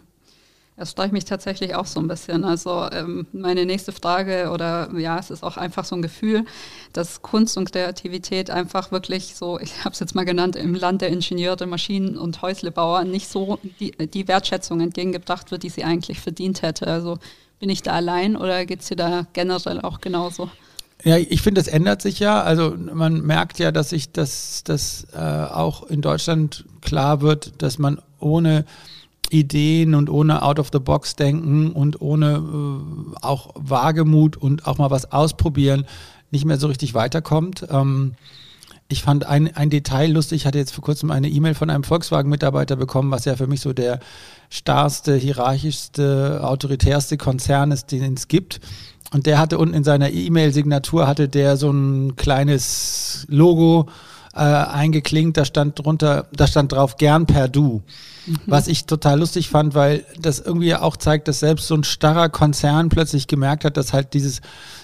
Das 0.78 0.92
steuert 0.92 1.14
mich 1.14 1.24
tatsächlich 1.24 1.74
auch 1.74 1.86
so 1.86 2.02
ein 2.02 2.08
bisschen. 2.08 2.44
Also 2.44 2.90
ähm, 2.92 3.28
meine 3.32 3.66
nächste 3.66 3.94
Frage 3.94 4.50
oder 4.52 4.90
ja, 4.98 5.18
es 5.18 5.30
ist 5.30 5.42
auch 5.42 5.56
einfach 5.56 5.86
so 5.86 5.96
ein 5.96 6.02
Gefühl, 6.02 6.44
dass 6.92 7.22
Kunst 7.22 7.58
und 7.58 7.72
Kreativität 7.72 8.50
einfach 8.50 8.92
wirklich 8.92 9.36
so, 9.36 9.58
ich 9.58 9.86
habe 9.86 9.94
es 9.94 10.02
jetzt 10.02 10.16
mal 10.16 10.26
genannt, 10.26 10.58
im 10.58 10.76
Land 10.76 11.02
der 11.02 11.10
Ingenieure, 11.10 11.66
Maschinen- 11.66 12.18
und 12.18 12.42
Häuslebauer 12.42 13.06
nicht 13.06 13.30
so 13.30 13.58
die, 13.80 13.92
die 13.92 14.28
Wertschätzung 14.28 14.82
entgegengebracht 14.82 15.50
wird, 15.50 15.64
die 15.64 15.70
sie 15.70 15.86
eigentlich 15.86 16.20
verdient 16.20 16.62
hätte. 16.62 16.88
Also 16.88 17.20
bin 17.60 17.70
ich 17.70 17.82
da 17.82 17.94
allein 17.94 18.36
oder 18.36 18.66
geht 18.66 18.82
es 18.82 18.88
dir 18.88 18.98
da 18.98 19.28
generell 19.32 19.80
auch 19.80 20.02
genauso? 20.02 20.50
Ja, 21.06 21.18
ich 21.18 21.42
finde, 21.42 21.62
das 21.62 21.70
ändert 21.70 22.02
sich 22.02 22.20
ja. 22.20 22.42
Also 22.42 22.76
man 22.78 23.22
merkt 23.22 23.60
ja, 23.60 23.72
dass 23.72 23.92
sich 23.92 24.12
das, 24.12 24.64
das 24.66 25.08
äh, 25.14 25.20
auch 25.20 25.84
in 25.84 26.02
Deutschland 26.02 26.66
klar 26.82 27.22
wird, 27.22 27.62
dass 27.62 27.78
man 27.78 28.02
ohne 28.20 28.66
Ideen 29.40 29.96
und 29.96 30.10
ohne 30.10 30.42
Out-of-the-Box-Denken 30.42 31.72
und 31.72 32.02
ohne 32.02 32.36
äh, 32.36 33.16
auch 33.22 33.50
Wagemut 33.56 34.38
und 34.38 34.68
auch 34.68 34.78
mal 34.78 34.92
was 34.92 35.12
ausprobieren 35.12 35.86
nicht 36.32 36.46
mehr 36.46 36.58
so 36.58 36.68
richtig 36.68 36.94
weiterkommt. 36.94 37.66
Ähm, 37.70 38.14
ich 38.88 39.02
fand 39.02 39.26
ein, 39.26 39.56
ein 39.56 39.72
Detail 39.72 40.12
lustig, 40.12 40.42
ich 40.42 40.46
hatte 40.46 40.60
jetzt 40.60 40.72
vor 40.72 40.84
kurzem 40.84 41.10
eine 41.10 41.28
E-Mail 41.28 41.56
von 41.56 41.72
einem 41.72 41.84
Volkswagen-Mitarbeiter 41.84 42.76
bekommen, 42.76 43.10
was 43.10 43.26
ja 43.26 43.36
für 43.36 43.48
mich 43.48 43.62
so 43.62 43.74
der 43.74 44.00
starrste, 44.50 45.16
hierarchischste, 45.16 46.42
autoritärste 46.44 47.18
Konzern 47.18 47.72
ist, 47.72 47.92
den 47.92 48.14
es 48.14 48.28
gibt. 48.28 48.60
Und 49.12 49.26
der 49.26 49.40
hatte 49.40 49.58
unten 49.58 49.74
in 49.74 49.84
seiner 49.84 50.12
E-Mail-Signatur 50.12 51.08
hatte 51.08 51.30
der 51.30 51.58
so 51.58 51.72
ein 51.72 52.16
kleines 52.16 53.26
Logo 53.30 53.88
äh, 54.36 54.40
eingeklinkt, 54.40 55.38
da 55.38 55.46
stand 55.46 55.80
drunter, 55.80 56.28
da 56.34 56.46
stand 56.46 56.74
drauf 56.74 56.98
gern 56.98 57.26
per 57.26 57.48
Du. 57.48 57.82
Mhm. 58.26 58.40
Was 58.48 58.68
ich 58.68 58.86
total 58.86 59.20
lustig 59.20 59.50
fand, 59.50 59.76
weil 59.76 60.04
das 60.20 60.40
irgendwie 60.40 60.76
auch 60.76 60.98
zeigt, 60.98 61.28
dass 61.28 61.40
selbst 61.40 61.68
so 61.68 61.76
ein 61.76 61.84
starrer 61.84 62.28
Konzern 62.28 62.90
plötzlich 62.90 63.28
gemerkt 63.28 63.64
hat, 63.64 63.78
dass 63.78 63.94
halt 63.94 64.14
dieses, 64.14 64.42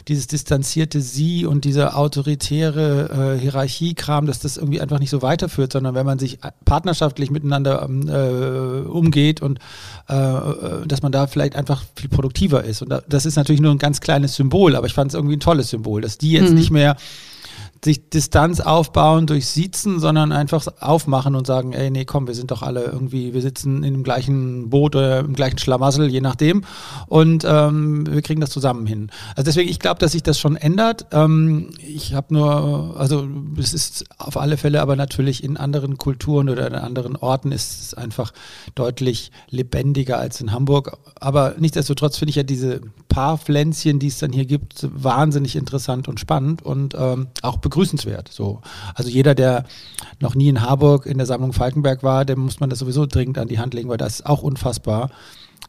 dieses 0.08 0.28
distanzierte 0.28 1.02
Sie 1.02 1.46
und 1.46 1.66
dieser 1.66 1.98
autoritäre 1.98 3.36
äh, 3.36 3.40
Hierarchiekram, 3.42 4.26
dass 4.26 4.40
das 4.40 4.58
irgendwie 4.58 4.80
einfach 4.80 5.00
nicht 5.00 5.10
so 5.10 5.22
weiterführt, 5.22 5.74
sondern 5.74 5.96
wenn 5.96 6.06
man 6.06 6.20
sich 6.20 6.40
partnerschaftlich 6.64 7.30
miteinander 7.30 7.84
ähm, 7.84 8.08
äh, 8.08 8.88
umgeht 8.88 9.42
und 9.42 9.60
äh, 10.08 10.16
äh 10.16 10.88
dass 10.88 11.02
man 11.02 11.12
da 11.12 11.28
vielleicht 11.28 11.56
einfach 11.56 11.84
viel 11.96 12.10
produktiver 12.10 12.64
ist. 12.64 12.82
Und 12.82 12.90
da, 12.90 13.02
das 13.08 13.26
ist 13.26 13.36
natürlich 13.36 13.62
nur 13.62 13.72
ein 13.72 13.80
ganz 13.80 14.02
kleines 14.02 14.36
Symbol, 14.36 14.76
aber 14.76 14.88
ich 14.88 14.94
fand 14.94 15.12
es 15.12 15.16
irgendwie 15.16 15.36
ein 15.36 15.42
tolles 15.42 15.70
Symbol, 15.70 16.02
dass 16.02 16.18
die 16.18 16.32
jetzt 16.32 16.52
mhm. 16.52 16.56
nicht 16.56 16.72
mehr 16.72 16.96
sich 17.84 18.10
Distanz 18.10 18.60
aufbauen 18.60 19.26
durch 19.26 19.48
Siezen, 19.48 20.00
sondern 20.00 20.32
einfach 20.32 20.66
aufmachen 20.80 21.36
und 21.36 21.48
sagen, 21.48 21.74
ey, 21.74 21.90
nee, 21.90 22.06
komm, 22.06 22.28
wir 22.28 22.36
sind 22.36 22.52
doch 22.52 22.62
alle 22.62 22.84
irgendwie, 22.84 23.34
wir 23.34 23.42
sitzen 23.42 23.84
in 23.84 23.94
dem 23.94 24.04
gleichen 24.04 24.70
Boot 24.70 24.96
oder 24.96 25.20
im 25.20 25.34
gleichen 25.34 25.58
Schlamassel, 25.58 26.08
je 26.08 26.22
nachdem. 26.22 26.64
Und 27.08 27.44
ähm, 27.44 28.06
wir 28.08 28.22
kriegen 28.22 28.40
das 28.40 28.52
zusammen 28.52 28.86
hin. 28.86 29.10
Also 29.36 29.44
deswegen, 29.46 29.70
ich 29.70 29.80
glaube, 29.80 30.00
dass 30.00 30.12
sich 30.12 30.22
das 30.22 30.40
schon 30.40 30.56
ändert. 30.56 31.08
Ähm, 31.12 31.72
ich 31.80 32.14
habe 32.14 32.36
nur, 32.36 32.96
also 32.98 33.28
es 33.58 33.74
ist 33.74 34.06
auf 34.20 34.38
alle 34.38 34.58
Fälle, 34.58 34.82
aber 34.82 34.96
natürlich 34.96 35.44
in 35.44 35.58
anderen 35.58 35.98
Kulturen 35.98 36.50
oder 36.50 36.68
in 36.68 36.76
anderen 36.76 37.16
Orten 37.16 37.52
ist 37.52 37.82
es 37.82 37.94
einfach 37.96 38.32
deutlich 38.76 39.32
lebendiger 39.50 40.20
als 40.20 40.40
in 40.40 40.52
Hamburg. 40.52 41.00
Aber 41.20 41.56
nichtsdestotrotz 41.58 42.18
finde 42.18 42.30
ich 42.30 42.36
ja 42.36 42.44
diese 42.44 42.82
paar 43.10 43.40
Pflänzchen, 43.40 43.98
die 43.98 44.08
es 44.08 44.20
dann 44.20 44.32
hier 44.32 44.46
gibt, 44.46 44.88
wahnsinnig 44.94 45.56
interessant 45.56 46.08
und 46.08 46.20
spannend 46.20 46.62
und 46.62 46.94
ähm, 46.96 47.28
auch 47.42 47.58
begrüßenswert. 47.58 47.71
So. 48.30 48.62
Also 48.94 49.10
jeder, 49.10 49.36
der 49.36 49.66
noch 50.20 50.36
nie 50.36 50.50
in 50.50 50.62
Harburg 50.62 51.06
in 51.06 51.18
der 51.18 51.28
Sammlung 51.28 51.54
Falkenberg 51.54 52.04
war, 52.04 52.26
dem 52.26 52.40
muss 52.40 52.60
man 52.60 52.70
das 52.70 52.80
sowieso 52.80 53.06
dringend 53.06 53.38
an 53.38 53.48
die 53.48 53.60
Hand 53.60 53.74
legen, 53.74 53.90
weil 53.90 53.98
das 53.98 54.16
ist 54.16 54.26
auch 54.26 54.44
unfassbar, 54.44 55.10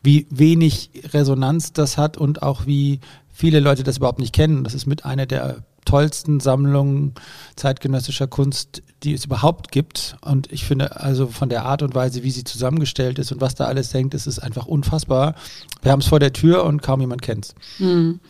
wie 0.03 0.27
wenig 0.31 0.91
Resonanz 1.13 1.73
das 1.73 1.97
hat 1.97 2.17
und 2.19 2.43
auch 2.43 2.67
wie 2.67 3.01
viele 3.33 3.61
Leute 3.61 3.83
das 3.83 3.97
überhaupt 3.99 4.19
nicht 4.19 4.35
kennen. 4.35 4.65
Das 4.65 4.75
ist 4.75 4.87
mit 4.87 5.05
einer 5.05 5.27
der 5.27 5.65
tollsten 5.85 6.41
Sammlungen 6.41 7.15
zeitgenössischer 7.57 8.27
Kunst, 8.27 8.83
die 9.03 9.15
es 9.15 9.25
überhaupt 9.25 9.73
gibt. 9.73 10.17
Und 10.21 10.53
ich 10.53 10.65
finde 10.65 11.01
also 11.01 11.27
von 11.27 11.49
der 11.49 11.65
Art 11.65 11.83
und 11.83 11.95
Weise, 11.95 12.23
wie 12.23 12.31
sie 12.31 12.45
zusammengestellt 12.45 13.19
ist 13.19 13.33
und 13.33 13.41
was 13.41 13.55
da 13.55 13.65
alles 13.67 13.93
hängt, 13.93 14.15
ist 14.15 14.27
es 14.27 14.39
einfach 14.39 14.67
unfassbar. 14.67 15.35
Wir 15.83 15.93
haben 15.93 16.01
es 16.01 16.07
vor 16.07 16.21
der 16.21 16.33
Tür 16.33 16.65
und 16.65 16.83
kaum 16.83 17.01
jemand 17.01 17.23
kennt 17.23 17.47
es. 17.47 17.55
Hm. 17.79 18.21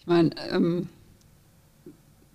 Ich 0.00 0.06
meine, 0.06 0.30
ähm, 0.50 0.88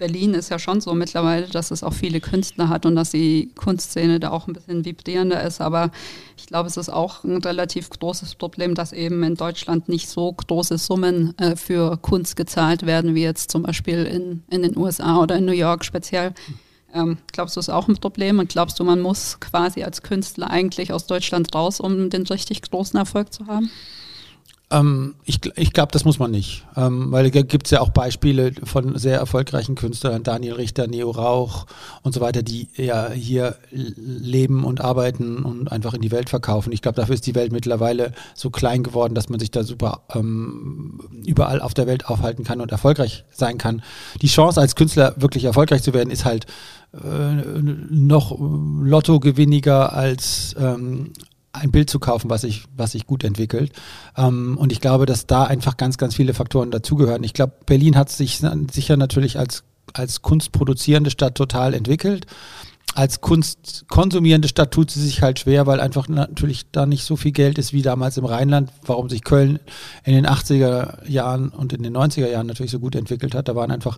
Berlin 0.03 0.33
ist 0.33 0.49
ja 0.49 0.59
schon 0.59 0.81
so 0.81 0.93
mittlerweile, 0.93 1.47
dass 1.47 1.71
es 1.71 1.81
auch 1.81 1.93
viele 1.93 2.19
Künstler 2.19 2.67
hat 2.67 2.85
und 2.85 2.97
dass 2.97 3.11
die 3.11 3.53
Kunstszene 3.55 4.19
da 4.19 4.31
auch 4.31 4.47
ein 4.47 4.53
bisschen 4.53 4.83
vibrierender 4.83 5.41
ist. 5.41 5.61
Aber 5.61 5.91
ich 6.35 6.45
glaube, 6.45 6.67
es 6.67 6.75
ist 6.75 6.89
auch 6.89 7.23
ein 7.23 7.37
relativ 7.37 7.89
großes 7.89 8.35
Problem, 8.35 8.75
dass 8.75 8.91
eben 8.91 9.23
in 9.23 9.35
Deutschland 9.35 9.87
nicht 9.87 10.09
so 10.09 10.33
große 10.33 10.77
Summen 10.77 11.39
äh, 11.39 11.55
für 11.55 11.95
Kunst 11.95 12.35
gezahlt 12.35 12.85
werden, 12.85 13.15
wie 13.15 13.23
jetzt 13.23 13.49
zum 13.49 13.63
Beispiel 13.63 14.03
in, 14.03 14.43
in 14.49 14.63
den 14.63 14.77
USA 14.77 15.21
oder 15.21 15.37
in 15.37 15.45
New 15.45 15.53
York 15.53 15.85
speziell. 15.85 16.33
Ähm, 16.93 17.17
glaubst 17.31 17.55
du, 17.55 17.61
es 17.61 17.69
ist 17.69 17.73
auch 17.73 17.87
ein 17.87 17.95
Problem? 17.95 18.39
Und 18.39 18.49
glaubst 18.49 18.77
du, 18.81 18.83
man 18.83 18.99
muss 18.99 19.39
quasi 19.39 19.83
als 19.83 20.01
Künstler 20.01 20.49
eigentlich 20.49 20.91
aus 20.91 21.07
Deutschland 21.07 21.55
raus, 21.55 21.79
um 21.79 22.09
den 22.09 22.23
richtig 22.23 22.61
großen 22.61 22.99
Erfolg 22.99 23.31
zu 23.31 23.47
haben? 23.47 23.71
Ähm, 24.73 25.15
ich 25.23 25.39
ich 25.55 25.71
glaube, 25.71 25.91
das 25.91 26.03
muss 26.03 26.19
man 26.19 26.31
nicht. 26.31 26.65
Ähm, 26.75 27.11
weil 27.11 27.29
da 27.29 27.41
gibt 27.43 27.67
es 27.67 27.71
ja 27.71 27.81
auch 27.81 27.89
Beispiele 27.89 28.53
von 28.63 28.97
sehr 28.97 29.19
erfolgreichen 29.19 29.75
Künstlern, 29.75 30.23
Daniel 30.23 30.53
Richter, 30.53 30.87
Neo 30.87 31.11
Rauch 31.11 31.67
und 32.01 32.13
so 32.13 32.21
weiter, 32.21 32.41
die 32.41 32.67
ja 32.75 33.11
hier 33.11 33.55
leben 33.71 34.63
und 34.63 34.81
arbeiten 34.81 35.43
und 35.43 35.71
einfach 35.71 35.93
in 35.93 36.01
die 36.01 36.11
Welt 36.11 36.29
verkaufen. 36.29 36.73
Ich 36.73 36.81
glaube, 36.81 36.95
dafür 36.95 37.13
ist 37.15 37.27
die 37.27 37.35
Welt 37.35 37.51
mittlerweile 37.51 38.13
so 38.33 38.49
klein 38.49 38.83
geworden, 38.83 39.13
dass 39.13 39.29
man 39.29 39.39
sich 39.39 39.51
da 39.51 39.63
super 39.63 40.01
ähm, 40.13 40.99
überall 41.25 41.61
auf 41.61 41.75
der 41.75 41.85
Welt 41.85 42.07
aufhalten 42.07 42.43
kann 42.43 42.59
und 42.59 42.71
erfolgreich 42.71 43.25
sein 43.31 43.59
kann. 43.59 43.83
Die 44.21 44.27
Chance 44.27 44.59
als 44.59 44.75
Künstler 44.75 45.13
wirklich 45.17 45.43
erfolgreich 45.43 45.83
zu 45.83 45.93
werden, 45.93 46.09
ist 46.09 46.25
halt 46.25 46.47
äh, 46.93 47.61
noch 47.61 48.37
lottogewinniger 48.39 49.93
als 49.93 50.55
ähm, 50.59 51.11
ein 51.53 51.71
Bild 51.71 51.89
zu 51.89 51.99
kaufen, 51.99 52.29
was 52.29 52.41
sich, 52.41 52.65
was 52.75 52.91
sich 52.91 53.05
gut 53.05 53.23
entwickelt. 53.23 53.71
Ähm, 54.17 54.57
und 54.57 54.71
ich 54.71 54.81
glaube, 54.81 55.05
dass 55.05 55.27
da 55.27 55.43
einfach 55.43 55.77
ganz, 55.77 55.97
ganz 55.97 56.15
viele 56.15 56.33
Faktoren 56.33 56.71
dazugehören. 56.71 57.23
Ich 57.23 57.33
glaube, 57.33 57.53
Berlin 57.65 57.95
hat 57.95 58.09
sich 58.09 58.41
sicher 58.71 58.97
natürlich 58.97 59.37
als, 59.37 59.63
als 59.93 60.23
kunstproduzierende 60.23 61.11
Stadt 61.11 61.35
total 61.35 61.73
entwickelt. 61.75 62.25
Als 62.95 63.21
kunstkonsumierende 63.21 64.47
Stadt 64.47 64.71
tut 64.71 64.91
sie 64.91 65.01
sich 65.01 65.21
halt 65.21 65.39
schwer, 65.39 65.65
weil 65.65 65.79
einfach 65.79 66.07
natürlich 66.07 66.69
da 66.71 66.85
nicht 66.85 67.05
so 67.05 67.15
viel 67.15 67.31
Geld 67.31 67.57
ist 67.57 67.73
wie 67.73 67.81
damals 67.81 68.17
im 68.17 68.25
Rheinland, 68.25 68.69
warum 68.85 69.09
sich 69.09 69.23
Köln 69.23 69.59
in 70.03 70.13
den 70.13 70.27
80er 70.27 71.09
Jahren 71.09 71.49
und 71.49 71.73
in 71.73 71.81
den 71.81 71.95
90er 71.95 72.29
Jahren 72.29 72.45
natürlich 72.45 72.71
so 72.71 72.79
gut 72.79 72.95
entwickelt 72.95 73.33
hat. 73.33 73.47
Da 73.47 73.55
waren 73.55 73.71
einfach 73.71 73.97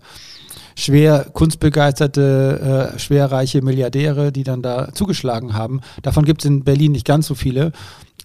schwer 0.76 1.26
kunstbegeisterte, 1.34 2.92
äh, 2.96 3.00
schwerreiche 3.00 3.62
Milliardäre, 3.62 4.32
die 4.32 4.44
dann 4.44 4.62
da 4.62 4.94
zugeschlagen 4.94 5.54
haben. 5.54 5.82
Davon 6.02 6.26
gibt 6.26 6.42
es 6.42 6.46
in 6.46 6.64
Berlin 6.64 6.92
nicht 6.92 7.06
ganz 7.06 7.28
so 7.28 7.36
viele. 7.36 7.72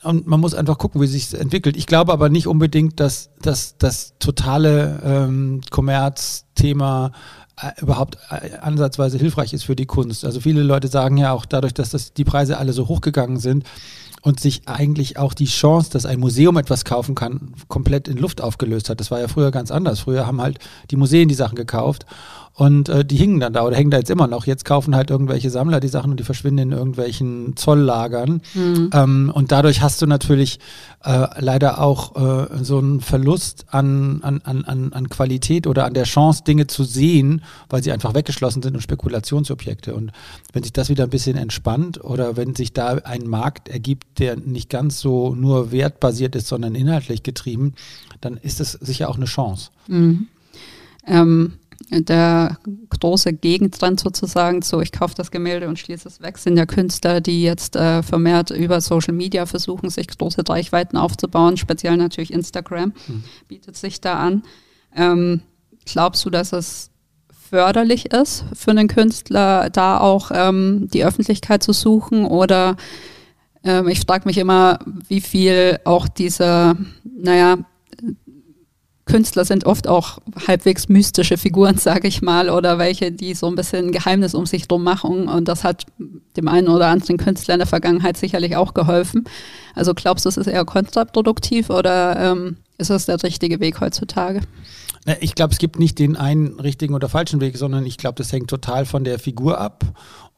Und 0.02 0.26
man 0.26 0.40
muss 0.40 0.54
einfach 0.54 0.78
gucken, 0.78 1.00
wie 1.00 1.06
sich 1.06 1.34
entwickelt. 1.34 1.76
Ich 1.76 1.86
glaube 1.86 2.12
aber 2.12 2.28
nicht 2.28 2.46
unbedingt, 2.46 3.00
dass, 3.00 3.30
dass 3.42 3.76
das 3.76 4.14
totale 4.18 5.00
ähm, 5.04 5.60
Kommerzthema 5.70 7.12
äh, 7.60 7.80
überhaupt 7.82 8.16
äh, 8.30 8.56
ansatzweise 8.60 9.18
hilfreich 9.18 9.52
ist 9.52 9.64
für 9.64 9.76
die 9.76 9.86
Kunst. 9.86 10.24
Also 10.24 10.40
viele 10.40 10.62
Leute 10.62 10.88
sagen 10.88 11.18
ja 11.18 11.32
auch 11.32 11.44
dadurch, 11.44 11.74
dass 11.74 11.90
das 11.90 12.14
die 12.14 12.24
Preise 12.24 12.56
alle 12.56 12.72
so 12.72 12.88
hochgegangen 12.88 13.36
sind, 13.36 13.64
und 14.22 14.40
sich 14.40 14.62
eigentlich 14.66 15.16
auch 15.16 15.34
die 15.34 15.46
Chance, 15.46 15.90
dass 15.90 16.06
ein 16.06 16.20
Museum 16.20 16.56
etwas 16.56 16.84
kaufen 16.84 17.14
kann, 17.14 17.54
komplett 17.68 18.06
in 18.08 18.18
Luft 18.18 18.40
aufgelöst 18.40 18.90
hat. 18.90 19.00
Das 19.00 19.10
war 19.10 19.20
ja 19.20 19.28
früher 19.28 19.50
ganz 19.50 19.70
anders. 19.70 20.00
Früher 20.00 20.26
haben 20.26 20.40
halt 20.40 20.58
die 20.90 20.96
Museen 20.96 21.28
die 21.28 21.34
Sachen 21.34 21.56
gekauft 21.56 22.06
und 22.60 22.90
äh, 22.90 23.06
die 23.06 23.16
hingen 23.16 23.40
dann 23.40 23.54
da 23.54 23.64
oder 23.64 23.74
hängen 23.74 23.90
da 23.90 23.96
jetzt 23.96 24.10
immer 24.10 24.26
noch. 24.26 24.44
Jetzt 24.44 24.66
kaufen 24.66 24.94
halt 24.94 25.08
irgendwelche 25.08 25.48
Sammler 25.48 25.80
die 25.80 25.88
Sachen 25.88 26.10
und 26.10 26.20
die 26.20 26.24
verschwinden 26.24 26.58
in 26.58 26.72
irgendwelchen 26.72 27.56
Zolllagern. 27.56 28.42
Mhm. 28.52 28.90
Ähm, 28.92 29.32
und 29.34 29.50
dadurch 29.50 29.80
hast 29.80 30.02
du 30.02 30.06
natürlich 30.06 30.58
äh, 31.02 31.26
leider 31.38 31.80
auch 31.80 32.16
äh, 32.16 32.62
so 32.62 32.76
einen 32.76 33.00
Verlust 33.00 33.64
an, 33.70 34.20
an, 34.22 34.42
an, 34.42 34.92
an 34.92 35.08
Qualität 35.08 35.66
oder 35.66 35.86
an 35.86 35.94
der 35.94 36.04
Chance, 36.04 36.44
Dinge 36.44 36.66
zu 36.66 36.84
sehen, 36.84 37.42
weil 37.70 37.82
sie 37.82 37.92
einfach 37.92 38.12
weggeschlossen 38.12 38.60
sind 38.60 38.74
und 38.74 38.82
Spekulationsobjekte. 38.82 39.94
Und 39.94 40.12
wenn 40.52 40.62
sich 40.62 40.74
das 40.74 40.90
wieder 40.90 41.04
ein 41.04 41.10
bisschen 41.10 41.38
entspannt 41.38 42.04
oder 42.04 42.36
wenn 42.36 42.54
sich 42.54 42.74
da 42.74 42.88
ein 43.04 43.26
Markt 43.26 43.70
ergibt, 43.70 44.18
der 44.18 44.36
nicht 44.36 44.68
ganz 44.68 45.00
so 45.00 45.34
nur 45.34 45.72
wertbasiert 45.72 46.36
ist, 46.36 46.48
sondern 46.48 46.74
inhaltlich 46.74 47.22
getrieben, 47.22 47.72
dann 48.20 48.36
ist 48.36 48.60
das 48.60 48.72
sicher 48.72 49.08
auch 49.08 49.16
eine 49.16 49.24
Chance. 49.24 49.70
Mhm. 49.88 50.26
Ähm, 51.06 51.54
der 51.90 52.58
große 52.88 53.32
Gegentrend 53.32 54.00
sozusagen 54.00 54.62
so, 54.62 54.80
ich 54.80 54.92
kaufe 54.92 55.14
das 55.16 55.30
Gemälde 55.30 55.68
und 55.68 55.78
schließe 55.78 56.06
es 56.06 56.20
weg, 56.20 56.38
sind 56.38 56.56
ja 56.56 56.66
Künstler, 56.66 57.20
die 57.20 57.42
jetzt 57.42 57.74
äh, 57.74 58.02
vermehrt 58.02 58.50
über 58.50 58.80
Social 58.80 59.14
Media 59.14 59.44
versuchen, 59.46 59.90
sich 59.90 60.06
große 60.06 60.42
Reichweiten 60.48 60.96
aufzubauen, 60.96 61.56
speziell 61.56 61.96
natürlich 61.96 62.32
Instagram 62.32 62.92
mhm. 63.08 63.24
bietet 63.48 63.76
sich 63.76 64.00
da 64.00 64.14
an. 64.14 64.42
Ähm, 64.94 65.42
glaubst 65.84 66.24
du, 66.24 66.30
dass 66.30 66.52
es 66.52 66.90
förderlich 67.50 68.12
ist 68.12 68.44
für 68.54 68.70
einen 68.70 68.86
Künstler, 68.86 69.70
da 69.70 69.98
auch 69.98 70.30
ähm, 70.32 70.88
die 70.92 71.04
Öffentlichkeit 71.04 71.64
zu 71.64 71.72
suchen 71.72 72.24
oder 72.24 72.76
ähm, 73.64 73.88
ich 73.88 74.00
frage 74.00 74.26
mich 74.26 74.38
immer, 74.38 74.78
wie 75.08 75.20
viel 75.20 75.80
auch 75.84 76.06
diese, 76.06 76.76
naja, 77.04 77.58
Künstler 79.10 79.44
sind 79.44 79.66
oft 79.66 79.88
auch 79.88 80.18
halbwegs 80.46 80.88
mystische 80.88 81.36
Figuren, 81.36 81.78
sage 81.78 82.08
ich 82.08 82.22
mal, 82.22 82.50
oder 82.50 82.78
welche, 82.78 83.12
die 83.12 83.34
so 83.34 83.46
ein 83.46 83.56
bisschen 83.56 83.92
Geheimnis 83.92 84.34
um 84.34 84.46
sich 84.46 84.68
drum 84.68 84.84
machen. 84.84 85.28
Und 85.28 85.48
das 85.48 85.64
hat 85.64 85.86
dem 86.36 86.48
einen 86.48 86.68
oder 86.68 86.86
anderen 86.88 87.16
Künstler 87.16 87.54
in 87.54 87.60
der 87.60 87.66
Vergangenheit 87.66 88.16
sicherlich 88.16 88.56
auch 88.56 88.74
geholfen. 88.74 89.24
Also 89.74 89.94
glaubst 89.94 90.24
du, 90.24 90.28
es 90.28 90.36
ist 90.36 90.46
eher 90.46 90.64
kontraproduktiv 90.64 91.70
oder 91.70 92.32
ähm, 92.32 92.56
ist 92.78 92.90
das 92.90 93.06
der 93.06 93.22
richtige 93.22 93.60
Weg 93.60 93.80
heutzutage? 93.80 94.40
Ich 95.20 95.34
glaube, 95.34 95.52
es 95.52 95.58
gibt 95.58 95.78
nicht 95.78 95.98
den 95.98 96.16
einen 96.16 96.60
richtigen 96.60 96.94
oder 96.94 97.08
falschen 97.08 97.40
Weg, 97.40 97.56
sondern 97.56 97.86
ich 97.86 97.96
glaube, 97.96 98.16
das 98.16 98.32
hängt 98.32 98.50
total 98.50 98.84
von 98.84 99.02
der 99.02 99.18
Figur 99.18 99.58
ab 99.58 99.84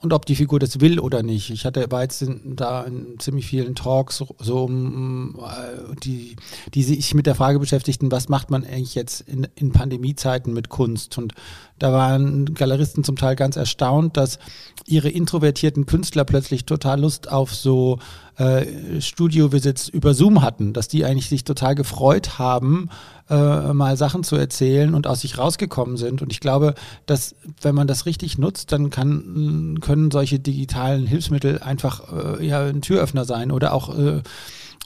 und 0.03 0.13
ob 0.13 0.27
die 0.27 0.35
Figur 0.35 0.59
das 0.59 0.81
will 0.81 0.99
oder 0.99 1.23
nicht. 1.23 1.51
Ich 1.51 1.65
hatte 1.65 1.91
war 1.91 2.03
jetzt 2.03 2.23
in, 2.23 2.57
da 2.57 2.83
in 2.83 3.19
ziemlich 3.19 3.47
vielen 3.47 3.75
Talks 3.75 4.25
so, 4.39 4.65
um, 4.65 5.39
äh, 5.39 5.95
die, 6.03 6.37
die 6.75 6.83
sich 6.83 7.15
mit 7.15 7.27
der 7.27 7.37
Frage 7.37 7.61
beschäftigten, 7.61 8.11
was 8.11 8.29
macht 8.29 8.51
man 8.51 8.65
eigentlich 8.65 8.95
jetzt 8.95 9.21
in, 9.23 9.47
in 9.55 9.73
Pandemiezeiten 9.73 10.53
mit 10.53 10.69
Kunst? 10.69 11.19
Und 11.19 11.35
da 11.79 11.93
waren 11.93 12.53
Galeristen 12.55 13.05
zum 13.05 13.17
Teil 13.17 13.37
ganz 13.37 13.57
erstaunt, 13.57 14.17
dass 14.17 14.39
ihre 14.87 15.09
introvertierten 15.09 15.87
Künstler 15.87 16.25
plötzlich 16.25 16.65
total 16.65 17.01
Lust 17.01 17.31
auf 17.31 17.55
so 17.55 17.99
äh, 18.37 19.01
Studiovisits 19.01 19.89
über 19.89 20.15
Zoom 20.15 20.43
hatten, 20.43 20.73
dass 20.73 20.89
die 20.89 21.05
eigentlich 21.05 21.29
sich 21.29 21.45
total 21.45 21.75
gefreut 21.75 22.39
haben, 22.39 22.89
äh, 23.31 23.73
mal 23.73 23.97
Sachen 23.97 24.25
zu 24.25 24.37
erzählen 24.37 24.95
und 24.95 25.07
aus 25.07 25.21
sich 25.21 25.39
rausgekommen 25.39 25.97
sind. 25.97 26.23
Und 26.23 26.33
ich 26.33 26.41
glaube, 26.41 26.75
dass 27.07 27.35
wenn 27.61 27.75
man 27.75 27.87
das 27.87 28.07
richtig 28.07 28.39
nutzt, 28.39 28.73
dann 28.73 28.91
kann, 28.91 29.79
können 29.81 30.11
solche 30.11 30.39
digitalen 30.39 31.07
Hilfsmittel 31.07 31.61
einfach 31.61 32.39
äh, 32.41 32.47
ja, 32.47 32.65
ein 32.65 32.83
Türöffner 32.83 33.25
sein 33.25 33.53
oder 33.53 33.73
auch 33.73 33.97
äh, 33.97 34.23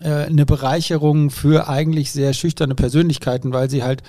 äh, 0.00 0.26
eine 0.26 0.44
Bereicherung 0.44 1.30
für 1.30 1.68
eigentlich 1.68 2.12
sehr 2.12 2.32
schüchterne 2.34 2.74
Persönlichkeiten, 2.74 3.52
weil 3.52 3.70
sie 3.70 3.82
halt 3.82 4.02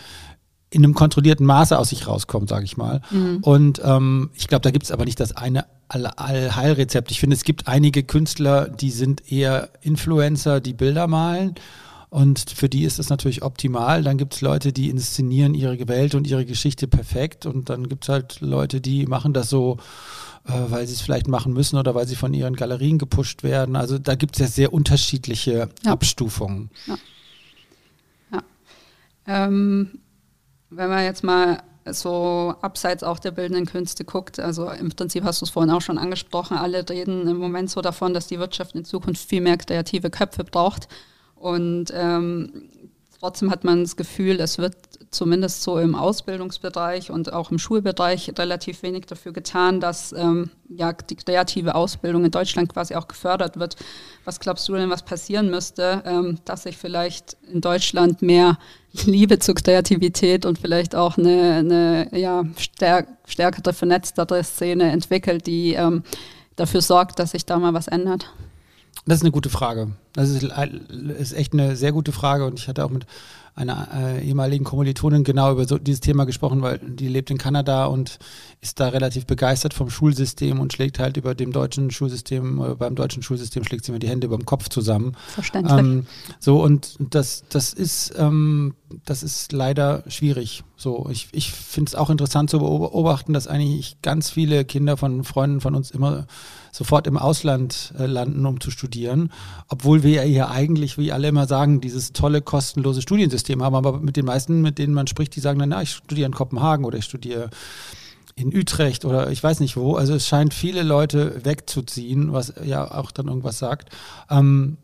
in 0.69 0.83
einem 0.83 0.93
kontrollierten 0.93 1.45
Maße 1.45 1.77
aus 1.77 1.89
sich 1.89 2.07
rauskommen, 2.07 2.47
sage 2.47 2.65
ich 2.65 2.75
mal. 2.75 3.01
Mhm. 3.09 3.37
Und 3.41 3.81
ähm, 3.83 4.31
ich 4.33 4.47
glaube, 4.47 4.63
da 4.63 4.71
gibt 4.71 4.83
es 4.83 4.91
aber 4.91 5.05
nicht 5.05 5.19
das 5.19 5.35
eine 5.35 5.65
Allheilrezept. 5.89 7.11
Ich 7.11 7.19
finde, 7.19 7.35
es 7.35 7.43
gibt 7.43 7.67
einige 7.67 8.03
Künstler, 8.03 8.67
die 8.67 8.91
sind 8.91 9.31
eher 9.31 9.69
Influencer, 9.81 10.59
die 10.59 10.73
Bilder 10.73 11.07
malen. 11.07 11.55
Und 12.09 12.49
für 12.51 12.69
die 12.69 12.83
ist 12.83 12.99
es 12.99 13.09
natürlich 13.09 13.41
optimal. 13.41 14.03
Dann 14.03 14.17
gibt 14.17 14.35
es 14.35 14.41
Leute, 14.41 14.71
die 14.71 14.89
inszenieren 14.89 15.53
ihre 15.53 15.87
Welt 15.87 16.15
und 16.15 16.25
ihre 16.25 16.45
Geschichte 16.45 16.87
perfekt. 16.87 17.45
Und 17.45 17.69
dann 17.69 17.89
gibt 17.89 18.05
es 18.05 18.09
halt 18.09 18.39
Leute, 18.39 18.79
die 18.79 19.05
machen 19.05 19.33
das 19.33 19.49
so, 19.49 19.77
äh, 20.45 20.53
weil 20.69 20.87
sie 20.87 20.93
es 20.93 21.01
vielleicht 21.01 21.27
machen 21.27 21.53
müssen 21.53 21.77
oder 21.77 21.95
weil 21.95 22.07
sie 22.07 22.15
von 22.15 22.33
ihren 22.33 22.55
Galerien 22.55 22.97
gepusht 22.97 23.43
werden. 23.43 23.75
Also 23.75 23.97
da 23.97 24.15
gibt 24.15 24.35
es 24.35 24.39
ja 24.39 24.47
sehr 24.47 24.73
unterschiedliche 24.73 25.69
ja. 25.83 25.91
Abstufungen. 25.91 26.69
Ja. 26.85 26.97
ja. 28.31 28.43
Ähm, 29.27 29.99
wenn 30.69 30.89
man 30.89 31.03
jetzt 31.03 31.23
mal 31.23 31.61
so 31.93 32.55
abseits 32.61 33.03
auch 33.03 33.19
der 33.19 33.31
bildenden 33.31 33.65
Künste 33.65 34.05
guckt, 34.05 34.39
also 34.39 34.69
im 34.69 34.89
Prinzip 34.89 35.23
hast 35.23 35.41
du 35.41 35.45
es 35.45 35.49
vorhin 35.49 35.71
auch 35.71 35.81
schon 35.81 35.97
angesprochen, 35.97 36.57
alle 36.57 36.87
reden 36.89 37.27
im 37.27 37.37
Moment 37.37 37.69
so 37.69 37.81
davon, 37.81 38.13
dass 38.13 38.27
die 38.27 38.39
Wirtschaft 38.39 38.75
in 38.75 38.85
Zukunft 38.85 39.27
viel 39.27 39.41
mehr 39.41 39.57
kreative 39.57 40.09
Köpfe 40.09 40.43
braucht. 40.43 40.87
Und 41.35 41.91
ähm, 41.93 42.69
trotzdem 43.19 43.51
hat 43.51 43.63
man 43.63 43.83
das 43.83 43.95
Gefühl, 43.95 44.39
es 44.39 44.57
wird 44.57 44.75
zumindest 45.11 45.63
so 45.63 45.79
im 45.79 45.95
Ausbildungsbereich 45.95 47.11
und 47.11 47.31
auch 47.31 47.51
im 47.51 47.59
Schulbereich 47.59 48.31
relativ 48.37 48.83
wenig 48.83 49.05
dafür 49.05 49.31
getan, 49.31 49.79
dass 49.79 50.13
ähm, 50.13 50.49
ja, 50.69 50.93
die 50.93 51.15
kreative 51.15 51.75
Ausbildung 51.75 52.25
in 52.25 52.31
Deutschland 52.31 52.71
quasi 52.71 52.95
auch 52.95 53.07
gefördert 53.07 53.57
wird. 53.59 53.75
Was 54.25 54.39
glaubst 54.39 54.67
du 54.67 54.75
denn, 54.75 54.89
was 54.89 55.03
passieren 55.03 55.49
müsste, 55.49 56.03
ähm, 56.05 56.39
dass 56.45 56.63
sich 56.63 56.77
vielleicht 56.77 57.37
in 57.51 57.61
Deutschland 57.61 58.21
mehr 58.21 58.57
Liebe 59.05 59.39
zur 59.39 59.55
Kreativität 59.55 60.45
und 60.45 60.59
vielleicht 60.59 60.95
auch 60.95 61.17
eine, 61.17 61.53
eine 61.53 62.09
ja, 62.17 62.43
stärk 62.57 63.07
stärkere, 63.25 63.73
vernetztere 63.73 64.43
Szene 64.43 64.91
entwickelt, 64.91 65.47
die 65.47 65.73
ähm, 65.73 66.03
dafür 66.55 66.81
sorgt, 66.81 67.19
dass 67.19 67.31
sich 67.31 67.45
da 67.45 67.57
mal 67.59 67.73
was 67.73 67.87
ändert? 67.87 68.33
Das 69.05 69.17
ist 69.17 69.23
eine 69.23 69.31
gute 69.31 69.49
Frage. 69.49 69.91
Das 70.17 70.29
ist, 70.29 70.43
ist 70.43 71.33
echt 71.33 71.53
eine 71.53 71.75
sehr 71.75 71.91
gute 71.91 72.11
Frage 72.11 72.45
und 72.45 72.57
ich 72.59 72.67
hatte 72.67 72.83
auch 72.83 72.89
mit 72.89 73.05
einer 73.53 73.87
äh, 73.93 74.25
ehemaligen 74.25 74.65
Kommilitonin 74.65 75.23
genau 75.23 75.51
über 75.51 75.65
so 75.65 75.77
dieses 75.77 76.01
Thema 76.01 76.25
gesprochen, 76.25 76.63
weil 76.63 76.79
die 76.79 77.07
lebt 77.07 77.29
in 77.29 77.37
Kanada 77.37 77.85
und 77.85 78.17
ist 78.59 78.79
da 78.79 78.89
relativ 78.89 79.27
begeistert 79.27 79.75
vom 79.75 79.91
Schulsystem 79.91 80.59
und 80.59 80.73
schlägt 80.73 80.97
halt 80.97 81.17
über 81.17 81.35
dem 81.35 81.51
deutschen 81.51 81.91
Schulsystem, 81.91 82.63
äh, 82.63 82.73
beim 82.73 82.95
deutschen 82.95 83.21
Schulsystem 83.21 83.63
schlägt 83.63 83.85
sie 83.85 83.91
mir 83.91 83.99
die 83.99 84.09
Hände 84.09 84.25
über 84.25 84.37
dem 84.37 84.45
Kopf 84.45 84.69
zusammen. 84.69 85.13
Verständlich. 85.27 85.77
Ähm, 85.77 86.07
so 86.39 86.63
und 86.63 86.95
das, 86.99 87.43
das 87.49 87.73
ist, 87.73 88.13
ähm, 88.17 88.73
das 89.05 89.21
ist 89.21 89.51
leider 89.53 90.03
schwierig. 90.07 90.63
So, 90.75 91.09
ich, 91.11 91.27
ich 91.31 91.51
finde 91.51 91.89
es 91.89 91.95
auch 91.95 92.09
interessant 92.09 92.49
zu 92.49 92.57
beobachten, 92.59 93.33
dass 93.33 93.47
eigentlich 93.47 94.01
ganz 94.01 94.31
viele 94.31 94.65
Kinder 94.65 94.97
von 94.97 95.23
Freunden 95.23 95.61
von 95.61 95.75
uns 95.75 95.91
immer 95.91 96.27
sofort 96.77 97.07
im 97.07 97.17
Ausland 97.17 97.93
äh, 97.97 98.05
landen, 98.05 98.45
um 98.45 98.61
zu 98.61 98.69
studieren, 98.69 99.31
obwohl 99.67 100.03
wir 100.03 100.27
ja 100.27 100.49
eigentlich, 100.49 100.97
wie 100.97 101.11
alle 101.11 101.27
immer 101.27 101.47
sagen, 101.47 101.81
dieses 101.81 102.13
tolle 102.13 102.41
kostenlose 102.41 103.01
Studiensystem 103.01 103.63
haben. 103.63 103.75
Aber 103.75 103.99
mit 103.99 104.15
den 104.15 104.25
meisten, 104.25 104.61
mit 104.61 104.77
denen 104.77 104.93
man 104.93 105.07
spricht, 105.07 105.35
die 105.35 105.39
sagen 105.39 105.57
dann, 105.57 105.69
na, 105.69 105.81
ich 105.81 105.91
studiere 105.91 106.27
in 106.27 106.33
Kopenhagen 106.33 106.85
oder 106.85 106.99
ich 106.99 107.05
studiere 107.05 107.49
in 108.35 108.55
Utrecht 108.55 109.05
oder 109.05 109.31
ich 109.31 109.43
weiß 109.43 109.59
nicht 109.59 109.75
wo. 109.75 109.95
Also 109.95 110.13
es 110.13 110.27
scheint 110.27 110.53
viele 110.53 110.83
Leute 110.83 111.43
wegzuziehen, 111.43 112.31
was 112.31 112.53
ja 112.63 112.91
auch 112.91 113.09
dann 113.09 113.27
irgendwas 113.27 113.57
sagt. 113.57 113.89
Ähm, 114.29 114.77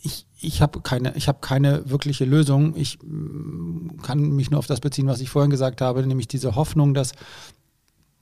ich, 0.00 0.26
ich 0.40 0.62
habe 0.62 0.80
keine, 0.80 1.16
ich 1.16 1.28
keine 1.40 1.90
wirkliche 1.90 2.24
Lösung. 2.24 2.76
Ich 2.76 3.00
mm, 3.02 4.00
kann 4.02 4.20
mich 4.20 4.52
nur 4.52 4.60
auf 4.60 4.68
das 4.68 4.78
beziehen, 4.78 5.08
was 5.08 5.20
ich 5.20 5.30
vorhin 5.30 5.50
gesagt 5.50 5.80
habe, 5.80 6.06
nämlich 6.06 6.28
diese 6.28 6.54
Hoffnung, 6.54 6.94
dass 6.94 7.12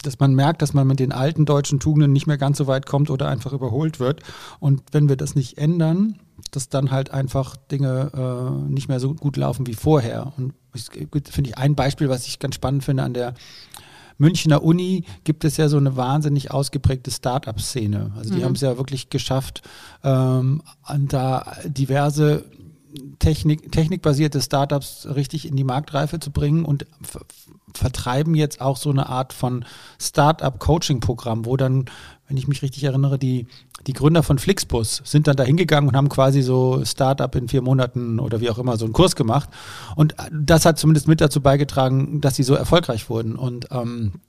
dass 0.03 0.19
man 0.19 0.35
merkt, 0.35 0.63
dass 0.63 0.75
man 0.75 0.87
mit 0.87 1.01
den 1.01 1.13
alten 1.13 1.45
deutschen 1.45 1.81
Tugenden 1.81 2.13
nicht 2.13 2.27
mehr 2.27 2.39
ganz 2.39 2.59
so 2.59 2.67
weit 2.67 2.87
kommt 2.87 3.11
oder 3.11 3.29
einfach 3.29 3.53
überholt 3.53 4.01
wird. 4.01 4.23
Und 4.61 4.83
wenn 4.93 5.09
wir 5.09 5.17
das 5.17 5.35
nicht 5.35 5.59
ändern, 5.59 6.19
dass 6.51 6.69
dann 6.69 6.91
halt 6.91 7.11
einfach 7.11 7.57
Dinge 7.57 8.11
äh, 8.15 8.71
nicht 8.71 8.89
mehr 8.89 9.01
so 9.01 9.15
gut 9.15 9.37
laufen 9.37 9.67
wie 9.67 9.75
vorher. 9.75 10.33
Und 10.37 10.55
finde 11.31 11.51
ich 11.51 11.59
ein 11.59 11.75
Beispiel, 11.75 12.09
was 12.09 12.27
ich 12.27 12.39
ganz 12.39 12.55
spannend 12.55 12.85
finde 12.85 13.03
an 13.03 13.15
der 13.15 13.35
Münchner 14.19 14.63
Uni 14.63 15.05
gibt 15.25 15.45
es 15.45 15.57
ja 15.57 15.69
so 15.69 15.79
eine 15.79 15.97
wahnsinnig 15.97 16.51
ausgeprägte 16.51 17.11
Start-up-Szene. 17.11 18.13
Also 18.17 18.33
die 18.33 18.41
mhm. 18.41 18.45
haben 18.45 18.55
es 18.55 18.61
ja 18.61 18.77
wirklich 18.77 19.11
geschafft, 19.11 19.63
ähm, 20.05 20.63
da 21.09 21.57
diverse 21.65 22.45
Technik, 23.19 23.73
technikbasierte 23.73 24.41
Startups 24.41 25.07
richtig 25.15 25.47
in 25.49 25.57
die 25.57 25.65
Marktreife 25.65 26.21
zu 26.21 26.31
bringen 26.31 26.65
und 26.65 26.87
vertreiben 27.75 28.35
jetzt 28.35 28.61
auch 28.61 28.77
so 28.77 28.91
eine 28.91 29.09
Art 29.09 29.33
von 29.33 29.65
Startup-Coaching-Programm, 30.01 31.47
wo 31.47 31.57
dann, 31.57 31.87
wenn 32.29 32.37
ich 32.37 32.49
mich 32.49 32.63
richtig 32.63 32.85
erinnere, 32.85 33.19
die, 33.19 33.47
die 33.87 33.93
Gründer 33.95 34.23
von 34.23 34.39
Flixbus 34.39 35.03
sind 35.05 35.27
dann 35.27 35.37
da 35.37 35.45
hingegangen 35.45 35.89
und 35.89 35.97
haben 35.97 36.09
quasi 36.09 36.43
so 36.43 36.85
Startup 36.85 37.35
in 37.35 37.49
vier 37.49 37.63
Monaten 37.63 38.21
oder 38.21 38.41
wie 38.41 38.51
auch 38.51 38.59
immer 38.59 38.77
so 38.77 38.85
einen 38.85 38.93
Kurs 38.95 39.17
gemacht. 39.17 39.49
Und 39.97 40.15
das 40.31 40.65
hat 40.65 40.79
zumindest 40.79 41.09
mit 41.09 41.21
dazu 41.21 41.41
beigetragen, 41.41 42.21
dass 42.21 42.37
sie 42.37 42.43
so 42.43 42.55
erfolgreich 42.55 43.09
wurden. 43.09 43.37
Und 43.37 43.69
ähm, 43.71 44.21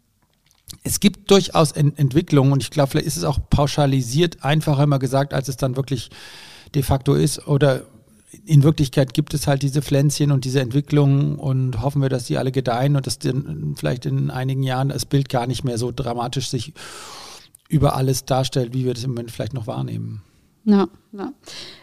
es 0.84 1.00
gibt 1.00 1.30
durchaus 1.30 1.72
Ent 1.72 2.00
Entwicklungen 2.00 2.52
und 2.54 2.64
ich 2.64 2.72
glaube, 2.72 2.92
vielleicht 2.92 3.08
ist 3.08 3.18
es 3.18 3.24
auch 3.24 3.40
pauschalisiert 3.50 4.44
einfacher 4.44 4.84
immer 4.84 5.00
gesagt, 5.00 5.34
als 5.34 5.48
es 5.48 5.58
dann 5.58 5.76
wirklich 5.76 6.10
de 6.74 6.82
facto 6.82 7.14
ist. 7.14 7.48
Oder 7.48 7.84
in 8.46 8.64
Wirklichkeit 8.64 9.14
gibt 9.14 9.34
es 9.34 9.48
halt 9.48 9.62
diese 9.62 9.82
Pflänzchen 9.82 10.32
und 10.32 10.46
diese 10.46 10.60
Entwicklungen 10.60 11.36
und 11.36 11.82
hoffen 11.82 12.02
wir, 12.02 12.10
dass 12.10 12.26
die 12.26 12.38
alle 12.38 12.52
gedeihen 12.52 12.96
und 12.96 13.08
dass 13.08 13.20
dann 13.20 13.76
vielleicht 13.78 14.06
in 14.06 14.30
einigen 14.30 14.64
Jahren 14.64 14.90
das 14.90 15.06
Bild 15.06 15.30
gar 15.30 15.48
nicht 15.48 15.64
mehr 15.64 15.78
so 15.78 15.92
dramatisch 15.96 16.50
sich 16.50 16.74
über 17.70 17.96
alles 17.96 18.26
darstellt, 18.26 18.74
wie 18.74 18.86
wir 18.86 18.94
das 18.94 19.04
im 19.04 19.12
Moment 19.12 19.32
vielleicht 19.32 19.54
noch 19.54 19.68
wahrnehmen. 19.68 20.22
Ja, 20.66 20.88
ja. 21.12 21.34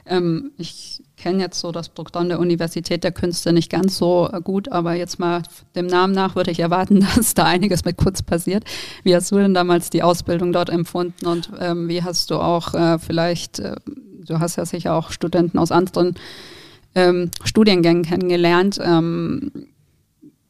Ähm, 0.07 0.53
ich 0.57 1.03
kenne 1.19 1.43
jetzt 1.43 1.61
so 1.61 1.71
das 1.71 1.91
Programm 1.91 2.31
der 2.31 2.41
Universität 2.41 3.05
der 3.05 3.13
Künste 3.13 3.53
nicht 3.53 3.71
ganz 3.71 3.99
so 3.99 4.29
gut, 4.43 4.73
aber 4.73 4.95
jetzt 4.95 5.19
mal 5.19 5.43
dem 5.75 5.87
Namen 5.87 6.15
nach 6.15 6.35
würde 6.35 6.51
ich 6.51 6.61
erwarten, 6.61 7.07
dass 7.17 7.35
da 7.35 7.45
einiges 7.45 7.85
mit 7.85 7.99
Kunst 7.99 8.25
passiert. 8.27 8.65
Wie 9.03 9.15
hast 9.15 9.31
du 9.33 9.37
denn 9.37 9.53
damals 9.53 9.91
die 9.91 10.03
Ausbildung 10.03 10.53
dort 10.53 10.71
empfunden 10.71 11.27
und 11.27 11.51
ähm, 11.59 11.89
wie 11.89 12.03
hast 12.03 12.31
du 12.31 12.37
auch 12.37 12.73
äh, 12.73 12.99
vielleicht, 12.99 13.59
äh, 13.59 13.77
du 14.25 14.41
hast 14.41 14.57
ja 14.57 14.65
sicher 14.65 14.95
auch 14.95 15.11
Studenten 15.11 15.59
aus 15.59 15.73
anderen 15.73 16.15
ähm, 16.95 17.31
Studiengängen 17.45 18.05
kennengelernt. 18.05 18.79
Ähm, 18.83 19.53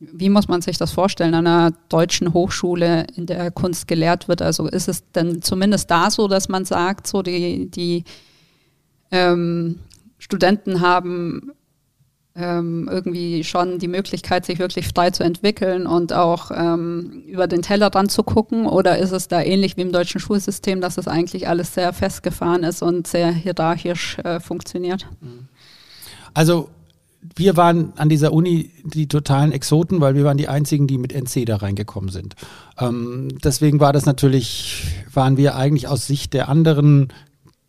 wie 0.01 0.31
muss 0.31 0.49
man 0.49 0.63
sich 0.63 0.79
das 0.79 0.93
vorstellen 0.93 1.35
an 1.35 1.47
einer 1.47 1.73
deutschen 1.91 2.33
Hochschule, 2.33 3.07
in 3.17 3.27
der 3.27 3.51
Kunst 3.51 3.87
gelehrt 3.87 4.29
wird? 4.29 4.41
Also 4.41 4.67
ist 4.67 4.89
es 4.89 5.11
denn 5.13 5.43
zumindest 5.43 5.91
da 5.91 6.11
so, 6.11 6.27
dass 6.27 6.49
man 6.49 6.65
sagt, 6.65 7.07
so 7.07 7.23
die, 7.23 7.71
die 7.71 8.05
ähm, 9.11 9.79
Studenten 10.19 10.81
haben 10.81 11.53
ähm, 12.35 12.89
irgendwie 12.91 13.45
schon 13.45 13.79
die 13.79 13.89
Möglichkeit, 13.89 14.47
sich 14.47 14.59
wirklich 14.59 14.89
frei 14.89 15.11
zu 15.11 15.23
entwickeln 15.23 15.87
und 15.87 16.13
auch 16.13 16.51
ähm, 16.55 17.23
über 17.27 17.47
den 17.47 17.63
Tellerrand 17.63 18.11
zu 18.11 18.23
gucken? 18.23 18.67
Oder 18.67 18.99
ist 18.99 19.13
es 19.13 19.29
da 19.29 19.43
ähnlich 19.43 19.77
wie 19.77 19.83
im 19.83 19.93
deutschen 19.93 20.21
Schulsystem, 20.21 20.81
dass 20.81 20.97
es 20.97 21.09
eigentlich 21.09 21.49
alles 21.49 21.75
sehr 21.75 21.93
festgefahren 21.93 22.63
ist 22.63 22.83
und 22.83 23.07
sehr 23.07 23.33
hierarchisch 23.33 24.19
äh, 24.19 24.41
funktioniert? 24.41 25.07
Also 26.35 26.69
wir 27.37 27.57
waren 27.57 27.93
an 27.97 28.09
dieser 28.09 28.33
Uni 28.33 28.71
die 28.85 29.07
totalen 29.07 29.53
Exoten, 29.53 30.01
weil 30.01 30.15
wir 30.15 30.25
waren 30.25 30.39
die 30.39 30.49
einzigen, 30.49 30.87
die 30.87 30.99
mit 30.99 31.13
NC 31.13 31.45
da 31.45 31.57
reingekommen 31.57 32.11
sind. 32.11 32.35
Ähm, 32.79 33.29
deswegen 33.45 33.81
war 33.81 33.93
das 33.93 34.07
natürlich, 34.07 34.85
waren 35.13 35.37
wir 35.37 35.55
eigentlich 35.57 35.89
aus 35.89 36.07
Sicht 36.07 36.33
der 36.33 36.49
anderen 36.49 37.13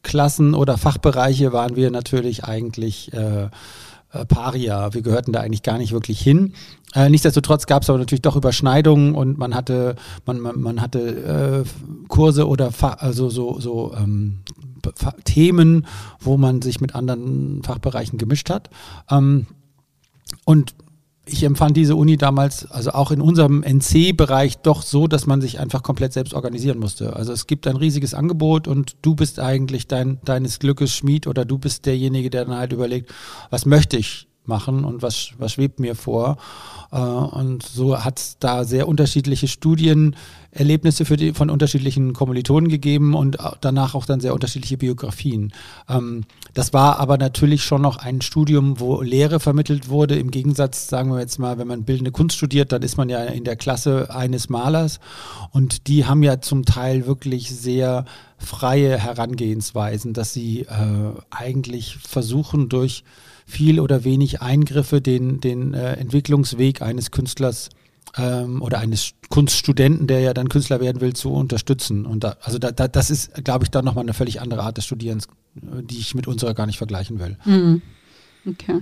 Klassen 0.03 0.55
oder 0.55 0.77
Fachbereiche 0.77 1.53
waren 1.53 1.75
wir 1.75 1.91
natürlich 1.91 2.43
eigentlich 2.43 3.13
äh, 3.13 3.49
äh, 4.13 4.25
Paria. 4.25 4.93
Wir 4.93 5.01
gehörten 5.01 5.31
da 5.31 5.41
eigentlich 5.41 5.63
gar 5.63 5.77
nicht 5.77 5.91
wirklich 5.91 6.19
hin. 6.19 6.53
Äh, 6.93 7.09
nichtsdestotrotz 7.09 7.65
gab 7.65 7.83
es 7.83 7.89
aber 7.89 7.99
natürlich 7.99 8.21
doch 8.21 8.35
Überschneidungen 8.35 9.15
und 9.15 9.37
man 9.37 9.55
hatte, 9.55 9.95
man, 10.25 10.39
man, 10.39 10.59
man 10.59 10.81
hatte 10.81 11.63
äh, 11.65 12.07
Kurse 12.07 12.47
oder 12.47 12.71
Fa 12.71 12.93
also 12.93 13.29
so, 13.29 13.59
so 13.59 13.93
ähm, 13.95 14.39
Themen, 15.23 15.87
wo 16.19 16.37
man 16.37 16.61
sich 16.61 16.81
mit 16.81 16.95
anderen 16.95 17.63
Fachbereichen 17.63 18.17
gemischt 18.17 18.49
hat. 18.49 18.69
Ähm, 19.09 19.47
und 20.45 20.73
ich 21.31 21.43
empfand 21.43 21.77
diese 21.77 21.95
Uni 21.95 22.17
damals, 22.17 22.69
also 22.69 22.91
auch 22.91 23.11
in 23.11 23.21
unserem 23.21 23.63
NC-Bereich, 23.63 24.57
doch 24.57 24.81
so, 24.81 25.07
dass 25.07 25.25
man 25.25 25.41
sich 25.41 25.59
einfach 25.59 25.83
komplett 25.83 26.13
selbst 26.13 26.33
organisieren 26.33 26.79
musste. 26.79 27.15
Also 27.15 27.31
es 27.31 27.47
gibt 27.47 27.67
ein 27.67 27.77
riesiges 27.77 28.13
Angebot 28.13 28.67
und 28.67 28.97
du 29.01 29.15
bist 29.15 29.39
eigentlich 29.39 29.87
dein, 29.87 30.19
deines 30.25 30.59
Glückes 30.59 30.93
Schmied 30.93 31.27
oder 31.27 31.45
du 31.45 31.57
bist 31.57 31.85
derjenige, 31.85 32.29
der 32.29 32.45
dann 32.45 32.57
halt 32.57 32.73
überlegt, 32.73 33.13
was 33.49 33.65
möchte 33.65 33.97
ich 33.97 34.27
machen 34.45 34.83
und 34.83 35.01
was, 35.01 35.31
was 35.37 35.53
schwebt 35.53 35.79
mir 35.79 35.95
vor. 35.95 36.37
Äh, 36.91 36.97
und 36.97 37.63
so 37.63 38.03
hat 38.03 38.19
es 38.19 38.37
da 38.39 38.63
sehr 38.63 38.87
unterschiedliche 38.87 39.47
Studienerlebnisse 40.53 41.05
für 41.05 41.17
die, 41.17 41.33
von 41.33 41.49
unterschiedlichen 41.49 42.13
Kommilitonen 42.13 42.69
gegeben 42.69 43.13
und 43.13 43.37
danach 43.61 43.95
auch 43.95 44.05
dann 44.05 44.19
sehr 44.19 44.33
unterschiedliche 44.33 44.77
Biografien. 44.77 45.53
Ähm, 45.89 46.23
das 46.53 46.73
war 46.73 46.99
aber 46.99 47.17
natürlich 47.17 47.63
schon 47.63 47.81
noch 47.81 47.97
ein 47.97 48.21
Studium, 48.21 48.79
wo 48.79 49.01
Lehre 49.01 49.39
vermittelt 49.39 49.89
wurde. 49.89 50.17
Im 50.17 50.31
Gegensatz, 50.31 50.87
sagen 50.87 51.11
wir 51.11 51.19
jetzt 51.19 51.39
mal, 51.39 51.57
wenn 51.57 51.67
man 51.67 51.83
bildende 51.83 52.11
Kunst 52.11 52.37
studiert, 52.37 52.71
dann 52.71 52.81
ist 52.81 52.97
man 52.97 53.09
ja 53.09 53.23
in 53.23 53.43
der 53.43 53.55
Klasse 53.55 54.13
eines 54.13 54.49
Malers 54.49 54.99
und 55.51 55.87
die 55.87 56.05
haben 56.05 56.23
ja 56.23 56.41
zum 56.41 56.65
Teil 56.65 57.05
wirklich 57.05 57.49
sehr 57.51 58.05
freie 58.37 58.97
Herangehensweisen, 58.97 60.13
dass 60.13 60.33
sie 60.33 60.61
äh, 60.61 60.67
eigentlich 61.29 61.97
versuchen 61.97 62.69
durch 62.69 63.03
viel 63.45 63.79
oder 63.79 64.03
wenig 64.03 64.41
Eingriffe 64.41 65.01
den, 65.01 65.39
den 65.39 65.73
äh, 65.73 65.93
Entwicklungsweg 65.93 66.81
eines 66.81 67.11
Künstlers 67.11 67.69
ähm, 68.17 68.61
oder 68.61 68.79
eines 68.79 69.13
Kunststudenten, 69.29 70.07
der 70.07 70.19
ja 70.19 70.33
dann 70.33 70.49
Künstler 70.49 70.81
werden 70.81 71.01
will, 71.01 71.13
zu 71.13 71.31
unterstützen. 71.31 72.05
Und 72.05 72.23
da, 72.23 72.35
also 72.41 72.59
da, 72.59 72.71
da, 72.71 72.87
das 72.87 73.09
ist, 73.09 73.43
glaube 73.43 73.65
ich, 73.65 73.71
dann 73.71 73.85
nochmal 73.85 74.03
eine 74.03 74.13
völlig 74.13 74.41
andere 74.41 74.63
Art 74.63 74.77
des 74.77 74.85
Studierens, 74.85 75.27
die 75.53 75.99
ich 75.99 76.15
mit 76.15 76.27
unserer 76.27 76.53
gar 76.53 76.65
nicht 76.65 76.77
vergleichen 76.77 77.19
will. 77.19 77.37
Mhm. 77.45 77.81
Okay. 78.47 78.81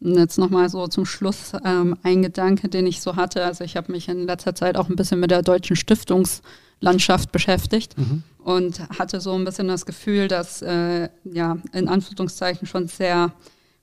Und 0.00 0.16
jetzt 0.16 0.38
nochmal 0.38 0.68
so 0.68 0.86
zum 0.88 1.06
Schluss 1.06 1.52
ähm, 1.64 1.96
ein 2.02 2.22
Gedanke, 2.22 2.68
den 2.68 2.86
ich 2.86 3.00
so 3.00 3.16
hatte. 3.16 3.44
Also 3.44 3.64
ich 3.64 3.76
habe 3.76 3.92
mich 3.92 4.08
in 4.08 4.26
letzter 4.26 4.54
Zeit 4.54 4.76
auch 4.76 4.88
ein 4.88 4.96
bisschen 4.96 5.20
mit 5.20 5.30
der 5.30 5.42
deutschen 5.42 5.76
Stiftungslandschaft 5.76 7.32
beschäftigt 7.32 7.96
mhm. 7.96 8.22
und 8.38 8.80
hatte 8.98 9.20
so 9.20 9.34
ein 9.34 9.44
bisschen 9.44 9.68
das 9.68 9.86
Gefühl, 9.86 10.28
dass 10.28 10.62
äh, 10.62 11.08
ja 11.24 11.56
in 11.72 11.88
Anführungszeichen 11.88 12.66
schon 12.66 12.88
sehr 12.88 13.32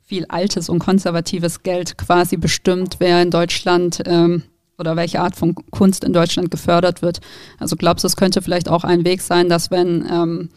viel 0.03 0.25
altes 0.25 0.67
und 0.67 0.79
konservatives 0.79 1.63
Geld 1.63 1.97
quasi 1.97 2.35
bestimmt, 2.37 2.97
wer 2.99 3.21
in 3.21 3.31
Deutschland 3.31 4.03
ähm, 4.05 4.43
oder 4.81 4.97
welche 4.97 5.21
Art 5.21 5.37
von 5.37 5.55
Kunst 5.69 6.03
in 6.03 6.11
Deutschland 6.11 6.51
gefördert 6.51 7.01
wird. 7.01 7.21
Also 7.59 7.77
glaubst 7.77 8.03
du, 8.03 8.07
es 8.07 8.17
könnte 8.17 8.41
vielleicht 8.41 8.67
auch 8.67 8.83
ein 8.83 9.05
Weg 9.05 9.21
sein, 9.21 9.47
dass 9.47 9.71
wenn 9.71 10.05
ähm, 10.11 10.49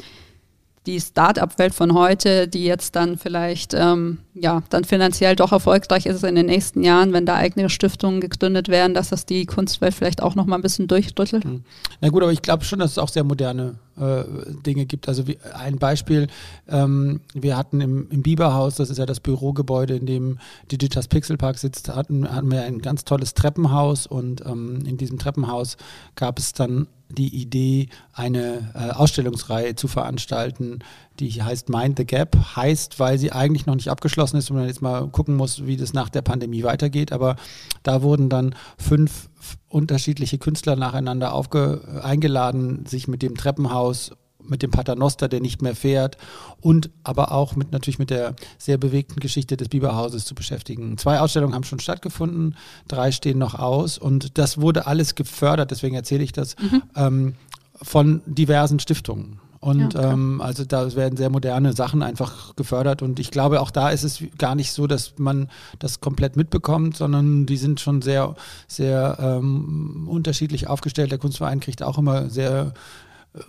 die 0.86 1.00
Start-up-Welt 1.00 1.74
von 1.74 1.94
heute, 1.94 2.46
die 2.46 2.64
jetzt 2.64 2.94
dann 2.94 3.16
vielleicht 3.16 3.72
ähm, 3.74 4.18
ja 4.34 4.62
dann 4.68 4.84
finanziell 4.84 5.34
doch 5.34 5.52
erfolgreich 5.52 6.06
ist 6.06 6.24
in 6.24 6.34
den 6.34 6.46
nächsten 6.46 6.82
Jahren, 6.82 7.12
wenn 7.12 7.24
da 7.24 7.36
eigene 7.36 7.70
Stiftungen 7.70 8.20
gegründet 8.20 8.68
werden, 8.68 8.92
dass 8.92 9.08
das 9.08 9.24
die 9.24 9.46
Kunstwelt 9.46 9.94
vielleicht 9.94 10.22
auch 10.22 10.34
noch 10.34 10.44
mal 10.44 10.56
ein 10.56 10.62
bisschen 10.62 10.86
durchdrüttelt. 10.86 11.44
Hm. 11.44 11.64
Na 12.00 12.10
gut, 12.10 12.22
aber 12.22 12.32
ich 12.32 12.42
glaube 12.42 12.64
schon, 12.64 12.80
dass 12.80 12.92
es 12.92 12.98
auch 12.98 13.08
sehr 13.08 13.24
moderne 13.24 13.76
äh, 13.98 14.24
Dinge 14.66 14.84
gibt. 14.84 15.08
Also 15.08 15.26
wie, 15.26 15.38
ein 15.54 15.78
Beispiel, 15.78 16.26
ähm, 16.68 17.20
wir 17.32 17.56
hatten 17.56 17.80
im, 17.80 18.08
im 18.10 18.22
Biberhaus, 18.22 18.74
das 18.74 18.90
ist 18.90 18.98
ja 18.98 19.06
das 19.06 19.20
Bürogebäude, 19.20 19.96
in 19.96 20.06
dem 20.06 20.38
Digitas 20.70 21.08
Pixel 21.08 21.36
Park 21.36 21.58
sitzt, 21.58 21.88
hatten, 21.88 22.30
hatten 22.30 22.50
wir 22.50 22.62
ein 22.62 22.80
ganz 22.80 23.04
tolles 23.04 23.34
Treppenhaus 23.34 24.06
und 24.06 24.44
ähm, 24.44 24.82
in 24.84 24.98
diesem 24.98 25.18
Treppenhaus 25.18 25.76
gab 26.16 26.38
es 26.38 26.52
dann 26.52 26.88
die 27.14 27.34
Idee, 27.34 27.88
eine 28.12 28.72
äh, 28.74 28.90
Ausstellungsreihe 28.90 29.74
zu 29.74 29.88
veranstalten, 29.88 30.80
die 31.20 31.42
heißt 31.42 31.68
Mind 31.68 31.98
the 31.98 32.04
Gap. 32.04 32.36
Heißt, 32.56 32.98
weil 32.98 33.18
sie 33.18 33.32
eigentlich 33.32 33.66
noch 33.66 33.74
nicht 33.74 33.88
abgeschlossen 33.88 34.36
ist 34.36 34.50
und 34.50 34.56
man 34.56 34.66
jetzt 34.66 34.82
mal 34.82 35.08
gucken 35.08 35.36
muss, 35.36 35.66
wie 35.66 35.76
das 35.76 35.92
nach 35.92 36.08
der 36.08 36.22
Pandemie 36.22 36.64
weitergeht. 36.64 37.12
Aber 37.12 37.36
da 37.82 38.02
wurden 38.02 38.28
dann 38.28 38.54
fünf 38.78 39.28
unterschiedliche 39.68 40.38
Künstler 40.38 40.76
nacheinander 40.76 41.32
aufge 41.32 42.00
eingeladen, 42.02 42.86
sich 42.86 43.08
mit 43.08 43.22
dem 43.22 43.36
Treppenhaus 43.36 44.12
mit 44.46 44.62
dem 44.62 44.70
Paternoster, 44.70 45.28
der 45.28 45.40
nicht 45.40 45.62
mehr 45.62 45.74
fährt 45.74 46.16
und 46.60 46.90
aber 47.02 47.32
auch 47.32 47.56
mit 47.56 47.72
natürlich 47.72 47.98
mit 47.98 48.10
der 48.10 48.34
sehr 48.58 48.78
bewegten 48.78 49.20
Geschichte 49.20 49.56
des 49.56 49.68
Biberhauses 49.68 50.24
zu 50.24 50.34
beschäftigen. 50.34 50.98
Zwei 50.98 51.20
Ausstellungen 51.20 51.54
haben 51.54 51.64
schon 51.64 51.80
stattgefunden, 51.80 52.56
drei 52.88 53.12
stehen 53.12 53.38
noch 53.38 53.54
aus 53.54 53.98
und 53.98 54.38
das 54.38 54.60
wurde 54.60 54.86
alles 54.86 55.14
gefördert, 55.14 55.70
deswegen 55.70 55.94
erzähle 55.94 56.24
ich 56.24 56.32
das, 56.32 56.56
mhm. 56.58 56.82
ähm, 56.96 57.34
von 57.82 58.22
diversen 58.26 58.78
Stiftungen. 58.78 59.40
Und 59.64 59.94
ja, 59.94 60.12
ähm, 60.12 60.42
also 60.42 60.66
da 60.66 60.94
werden 60.94 61.16
sehr 61.16 61.30
moderne 61.30 61.72
Sachen 61.72 62.02
einfach 62.02 62.54
gefördert. 62.54 63.00
Und 63.00 63.18
ich 63.18 63.30
glaube, 63.30 63.62
auch 63.62 63.70
da 63.70 63.88
ist 63.88 64.02
es 64.02 64.22
gar 64.36 64.54
nicht 64.54 64.72
so, 64.72 64.86
dass 64.86 65.14
man 65.16 65.48
das 65.78 66.00
komplett 66.00 66.36
mitbekommt, 66.36 66.98
sondern 66.98 67.46
die 67.46 67.56
sind 67.56 67.80
schon 67.80 68.02
sehr, 68.02 68.34
sehr 68.68 69.16
ähm, 69.18 70.06
unterschiedlich 70.06 70.66
aufgestellt. 70.66 71.12
Der 71.12 71.18
Kunstverein 71.18 71.60
kriegt 71.60 71.82
auch 71.82 71.96
immer 71.96 72.28
sehr 72.28 72.74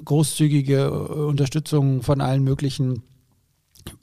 großzügige 0.04 0.78
äh, 0.78 0.90
Unterstützung 0.90 2.02
von 2.02 2.22
allen 2.22 2.44
möglichen 2.44 3.04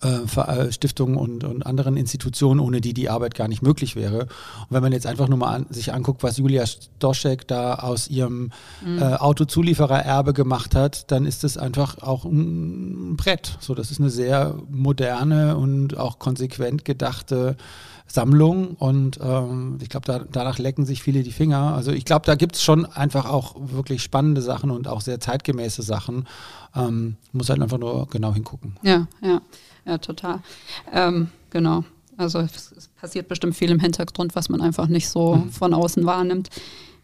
äh, 0.02 0.40
äh, 0.40 0.72
Stiftungen 0.72 1.16
und, 1.16 1.42
und, 1.42 1.66
anderen 1.66 1.96
Institutionen, 1.96 2.60
ohne 2.60 2.80
die 2.80 2.94
die 2.94 3.08
Arbeit 3.08 3.34
gar 3.34 3.48
nicht 3.48 3.62
möglich 3.62 3.96
wäre. 3.96 4.22
Und 4.22 4.66
wenn 4.70 4.82
man 4.82 4.92
jetzt 4.92 5.06
einfach 5.06 5.28
nur 5.28 5.38
mal 5.38 5.54
an, 5.54 5.66
sich 5.70 5.92
anguckt, 5.92 6.22
was 6.22 6.36
Julia 6.36 6.64
Stoschek 6.66 7.48
da 7.48 7.74
aus 7.74 8.08
ihrem 8.08 8.50
mhm. 8.84 8.98
äh, 8.98 9.14
Autozulieferererbe 9.14 10.34
gemacht 10.34 10.76
hat, 10.76 11.10
dann 11.10 11.26
ist 11.26 11.42
das 11.42 11.56
einfach 11.56 11.98
auch 11.98 12.24
ein 12.24 13.16
Brett. 13.16 13.58
So, 13.60 13.74
das 13.74 13.90
ist 13.90 14.00
eine 14.00 14.10
sehr 14.10 14.56
moderne 14.70 15.56
und 15.56 15.96
auch 15.96 16.20
konsequent 16.20 16.84
gedachte 16.84 17.56
Sammlung 18.06 18.74
und 18.74 19.18
ähm, 19.22 19.78
ich 19.80 19.88
glaube, 19.88 20.06
da, 20.06 20.24
danach 20.30 20.58
lecken 20.58 20.84
sich 20.84 21.02
viele 21.02 21.22
die 21.22 21.32
Finger. 21.32 21.74
Also 21.74 21.92
ich 21.92 22.04
glaube, 22.04 22.26
da 22.26 22.34
gibt 22.34 22.56
es 22.56 22.62
schon 22.62 22.84
einfach 22.86 23.26
auch 23.26 23.54
wirklich 23.58 24.02
spannende 24.02 24.42
Sachen 24.42 24.70
und 24.70 24.88
auch 24.88 25.00
sehr 25.00 25.20
zeitgemäße 25.20 25.82
Sachen. 25.82 26.26
Ähm, 26.74 27.16
muss 27.32 27.48
halt 27.48 27.62
einfach 27.62 27.78
nur 27.78 28.08
genau 28.08 28.34
hingucken. 28.34 28.76
Ja, 28.82 29.06
ja, 29.22 29.40
ja, 29.84 29.98
total. 29.98 30.40
Ähm, 30.92 31.28
genau. 31.50 31.84
Also 32.16 32.40
es, 32.40 32.90
passiert 33.00 33.28
bestimmt 33.28 33.56
viel 33.56 33.70
im 33.70 33.80
Hintergrund, 33.80 34.36
was 34.36 34.48
man 34.48 34.60
einfach 34.60 34.86
nicht 34.86 35.08
so 35.08 35.36
mhm. 35.36 35.50
von 35.50 35.74
außen 35.74 36.04
wahrnimmt. 36.06 36.50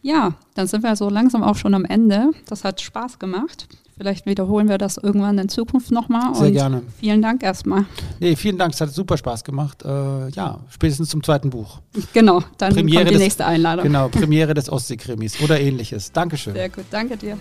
Ja, 0.01 0.35
dann 0.53 0.67
sind 0.67 0.83
wir 0.83 0.95
so 0.95 1.09
langsam 1.09 1.43
auch 1.43 1.55
schon 1.55 1.73
am 1.73 1.83
Ende. 1.83 2.31
Das 2.47 2.63
hat 2.63 2.79
Spaß 2.79 3.19
gemacht. 3.19 3.67
Vielleicht 3.99 4.25
wiederholen 4.25 4.69
wir 4.69 4.77
das 4.77 4.95
irgendwann 4.95 5.37
in 5.39 5.49
Zukunft 5.49 5.91
nochmal. 5.91 6.33
Sehr 6.33 6.51
gerne. 6.51 6.83
Vielen 7.01 7.21
Dank 7.21 7.43
erstmal. 7.43 7.83
Nee, 8.21 8.37
vielen 8.37 8.57
Dank. 8.57 8.73
Es 8.73 8.79
hat 8.79 8.93
super 8.93 9.17
Spaß 9.17 9.43
gemacht. 9.43 9.83
Äh, 9.83 10.29
ja, 10.29 10.61
spätestens 10.69 11.09
zum 11.09 11.21
zweiten 11.21 11.49
Buch. 11.49 11.81
Genau, 12.13 12.41
dann 12.57 12.73
Premiere 12.73 12.99
kommt 12.99 13.09
die 13.09 13.13
des- 13.15 13.21
nächste 13.23 13.45
Einladung. 13.45 13.83
Genau, 13.83 14.07
Premiere 14.11 14.53
des 14.53 14.69
Ostseekrimis 14.71 15.41
oder 15.41 15.59
ähnliches. 15.59 16.13
Dankeschön. 16.13 16.53
Sehr 16.53 16.69
gut, 16.69 16.85
danke 16.91 17.17
dir. 17.17 17.37